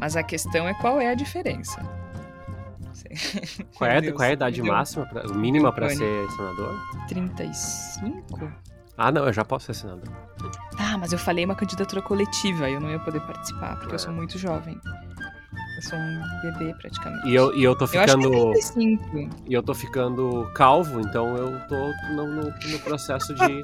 Mas 0.00 0.16
a 0.16 0.22
questão 0.22 0.66
é 0.68 0.74
qual 0.74 1.00
é 1.00 1.08
a 1.10 1.14
diferença. 1.14 1.80
Qual 3.76 3.88
é, 3.88 4.00
Deus, 4.00 4.14
qual 4.16 4.26
é 4.26 4.30
a 4.30 4.32
idade 4.32 4.60
máxima, 4.60 5.06
pra, 5.06 5.22
mínima 5.28 5.72
para 5.72 5.88
ser 5.88 6.30
senador? 6.30 6.76
35? 7.08 8.52
Ah, 8.96 9.12
não, 9.12 9.24
eu 9.26 9.32
já 9.32 9.44
posso 9.44 9.66
ser 9.66 9.74
senador. 9.74 10.12
Ah, 10.78 10.98
mas 10.98 11.12
eu 11.12 11.18
falei 11.18 11.44
uma 11.44 11.54
candidatura 11.54 12.02
coletiva, 12.02 12.68
eu 12.68 12.80
não 12.80 12.90
ia 12.90 12.98
poder 12.98 13.20
participar, 13.20 13.76
porque 13.76 13.92
É. 13.92 13.94
eu 13.94 13.98
sou 14.00 14.12
muito 14.12 14.36
jovem. 14.36 14.78
Eu 15.78 15.82
sou 15.82 15.98
um 15.98 16.20
bebê, 16.42 16.74
praticamente. 16.74 17.28
E 17.28 17.34
eu, 17.36 17.54
e 17.56 17.62
eu 17.62 17.76
tô 17.76 17.84
Eu 17.84 17.86
acho 17.86 17.92
que 17.92 17.98
é 17.98 18.06
ficando. 18.08 18.30
35. 18.52 19.30
E 19.46 19.54
eu 19.54 19.62
tô 19.62 19.74
ficando 19.74 20.50
calvo, 20.54 21.00
então 21.00 21.36
eu 21.36 21.60
tô 21.68 21.76
no, 22.14 22.26
no- 22.26 22.42
no 22.70 22.78
processo 22.80 23.32
de, 23.32 23.62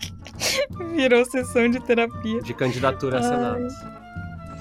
Virou 0.96 1.24
sessão 1.26 1.68
de 1.70 1.78
terapia. 1.80 2.40
de 2.40 2.54
candidatura 2.54 3.18
a 3.18 3.22
Senado. 3.22 3.68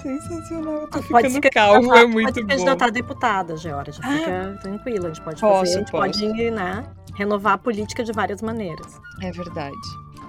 Sensacional, 0.01 0.73
eu 0.73 0.87
tô 0.89 1.01
Pode 1.03 1.29
ficando 1.29 1.49
calvo, 1.51 1.73
candidatar- 1.89 2.01
é 2.01 2.05
muito 2.05 2.25
Pode 2.33 2.41
bom. 2.41 2.47
candidatar 2.49 2.85
a 2.85 2.89
deputada, 2.89 3.57
Georgia. 3.57 3.93
Fica 3.93 4.59
tranquila, 4.61 5.05
a 5.05 5.13
gente 5.13 5.21
pode 5.23 5.41
Posso, 5.41 5.59
fazer, 5.61 5.75
a 5.75 5.79
gente 5.79 5.91
posso. 5.91 6.03
pode 6.21 6.51
né, 6.51 6.83
renovar 7.15 7.53
a 7.53 7.57
política 7.57 8.03
de 8.03 8.11
várias 8.11 8.41
maneiras. 8.41 8.99
É 9.23 9.31
verdade. 9.31 9.75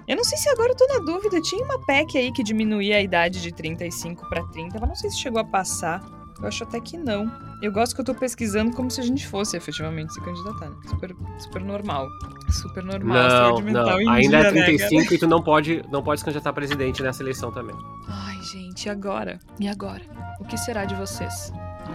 Eu 0.09 0.17
não 0.17 0.25
sei 0.25 0.39
se 0.39 0.49
agora 0.49 0.71
eu 0.71 0.77
tô 0.77 0.87
na 0.87 1.01
dúvida. 1.01 1.41
Tinha 1.43 1.65
uma 1.65 1.85
PEC 1.85 2.17
aí 2.17 2.33
que 2.33 2.43
diminuía 2.45 2.97
a 2.97 3.01
idade 3.03 3.43
de 3.43 3.53
35 3.53 4.29
pra 4.29 4.43
30, 4.45 4.79
mas 4.79 4.89
não 4.89 4.95
sei 4.97 5.11
se 5.11 5.19
chegou 5.19 5.41
a 5.41 5.45
passar. 5.45 6.01
Eu 6.41 6.49
acho 6.49 6.65
até 6.65 6.81
que 6.81 6.97
não. 6.99 7.31
Eu 7.63 7.73
gosto 7.73 7.95
que 7.95 8.01
eu 8.01 8.05
tô 8.05 8.15
pesquisando 8.15 8.71
como 8.77 8.91
se 8.91 9.01
a 9.01 9.05
gente 9.05 9.27
fosse 9.27 9.57
efetivamente 9.57 10.13
se 10.13 10.21
candidatar. 10.21 10.69
né? 10.69 10.77
Super, 10.87 11.17
super 11.39 11.63
normal. 11.63 12.09
Super 12.51 12.85
normal. 12.85 13.17
Não, 13.17 13.31
saúde 13.31 13.63
mental 13.63 14.01
não. 14.01 14.13
Ainda 14.13 14.39
é 14.39 14.43
né, 14.43 14.51
35 14.65 15.15
e 15.15 15.19
tu 15.19 15.27
não 15.27 15.43
pode, 15.43 15.83
não 15.91 16.03
pode 16.03 16.21
se 16.21 16.25
candidatar 16.25 16.51
a 16.51 16.53
presidente 16.53 17.03
nessa 17.03 17.23
eleição 17.23 17.51
também. 17.51 17.77
Ai, 18.09 18.41
gente, 18.43 18.87
e 18.87 18.91
agora? 18.91 19.39
E 19.59 19.67
agora? 19.67 20.03
O 20.39 20.45
que 20.45 20.59
será 20.59 20.85
de 20.85 20.95
vocês? 20.95 21.53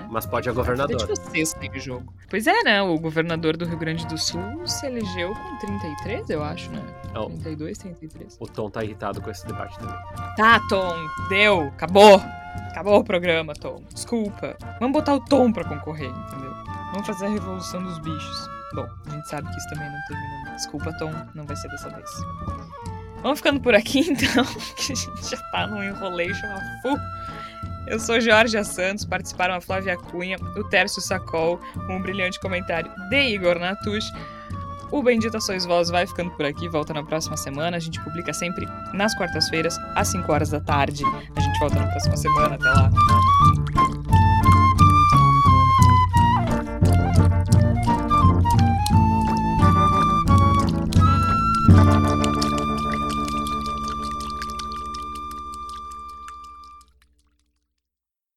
Mas 0.09 0.25
pode 0.25 0.49
a 0.49 0.51
A 0.51 0.55
governadora. 0.55 0.97
de 0.97 1.05
vocês 1.05 1.53
tem 1.53 1.71
em 1.73 1.79
jogo. 1.79 2.13
Pois 2.29 2.47
é, 2.47 2.63
né? 2.63 2.81
O 2.81 2.97
governador 2.97 3.55
do 3.55 3.65
Rio 3.65 3.77
Grande 3.77 4.05
do 4.07 4.17
Sul 4.17 4.41
se 4.65 4.85
elegeu 4.85 5.33
com 5.33 5.57
33, 5.57 6.29
eu 6.29 6.43
acho, 6.43 6.71
né? 6.71 6.81
Não, 7.13 7.29
32, 7.29 7.77
33. 7.77 8.37
o 8.39 8.47
Tom 8.47 8.69
tá 8.69 8.83
irritado 8.83 9.21
com 9.21 9.29
esse 9.29 9.45
debate 9.45 9.77
também. 9.77 9.95
Tá, 10.35 10.59
Tom, 10.69 10.95
deu, 11.29 11.67
acabou. 11.67 12.21
Acabou 12.69 12.99
o 12.99 13.03
programa, 13.03 13.53
Tom. 13.53 13.81
Desculpa. 13.93 14.55
Vamos 14.79 14.93
botar 14.93 15.15
o 15.15 15.19
Tom 15.19 15.51
pra 15.51 15.63
concorrer, 15.63 16.09
entendeu? 16.09 16.53
Vamos 16.91 17.07
fazer 17.07 17.25
a 17.25 17.29
revolução 17.29 17.83
dos 17.83 17.99
bichos. 17.99 18.49
Bom, 18.73 18.87
a 19.07 19.09
gente 19.09 19.29
sabe 19.29 19.49
que 19.49 19.57
isso 19.57 19.69
também 19.69 19.89
não 19.89 19.99
terminou. 20.07 20.55
Desculpa, 20.55 20.93
Tom, 20.93 21.11
não 21.35 21.45
vai 21.45 21.55
ser 21.55 21.67
dessa 21.69 21.89
vez. 21.89 22.09
Vamos 23.21 23.39
ficando 23.39 23.59
por 23.59 23.75
aqui, 23.75 23.99
então, 24.09 24.45
que 24.75 24.93
a 24.93 24.95
gente 24.95 25.29
já 25.29 25.37
tá 25.51 25.67
num 25.67 25.83
enrolation 25.83 26.47
a 26.47 26.81
full. 26.81 26.97
Eu 27.87 27.99
sou 27.99 28.21
Jorge 28.21 28.63
Santos, 28.63 29.05
participaram 29.05 29.55
a 29.55 29.61
Flávia 29.61 29.97
Cunha, 29.97 30.37
o 30.55 30.63
Tércio 30.65 31.01
Sacol, 31.01 31.59
um 31.89 32.01
brilhante 32.01 32.39
comentário 32.39 32.91
de 33.09 33.21
Igor 33.29 33.59
Natush. 33.59 34.11
O 34.91 35.01
Bendita 35.01 35.39
Sois 35.39 35.65
Vós 35.65 35.89
vai 35.89 36.05
ficando 36.05 36.31
por 36.31 36.45
aqui, 36.45 36.67
volta 36.67 36.93
na 36.93 37.03
próxima 37.03 37.37
semana. 37.37 37.77
A 37.77 37.79
gente 37.79 37.99
publica 38.01 38.33
sempre 38.33 38.67
nas 38.93 39.15
quartas-feiras, 39.15 39.77
às 39.95 40.09
5 40.09 40.31
horas 40.31 40.49
da 40.49 40.59
tarde. 40.59 41.03
A 41.35 41.39
gente 41.39 41.59
volta 41.59 41.79
na 41.79 41.87
próxima 41.87 42.17
semana, 42.17 42.55
até 42.55 42.69
lá. 42.69 42.89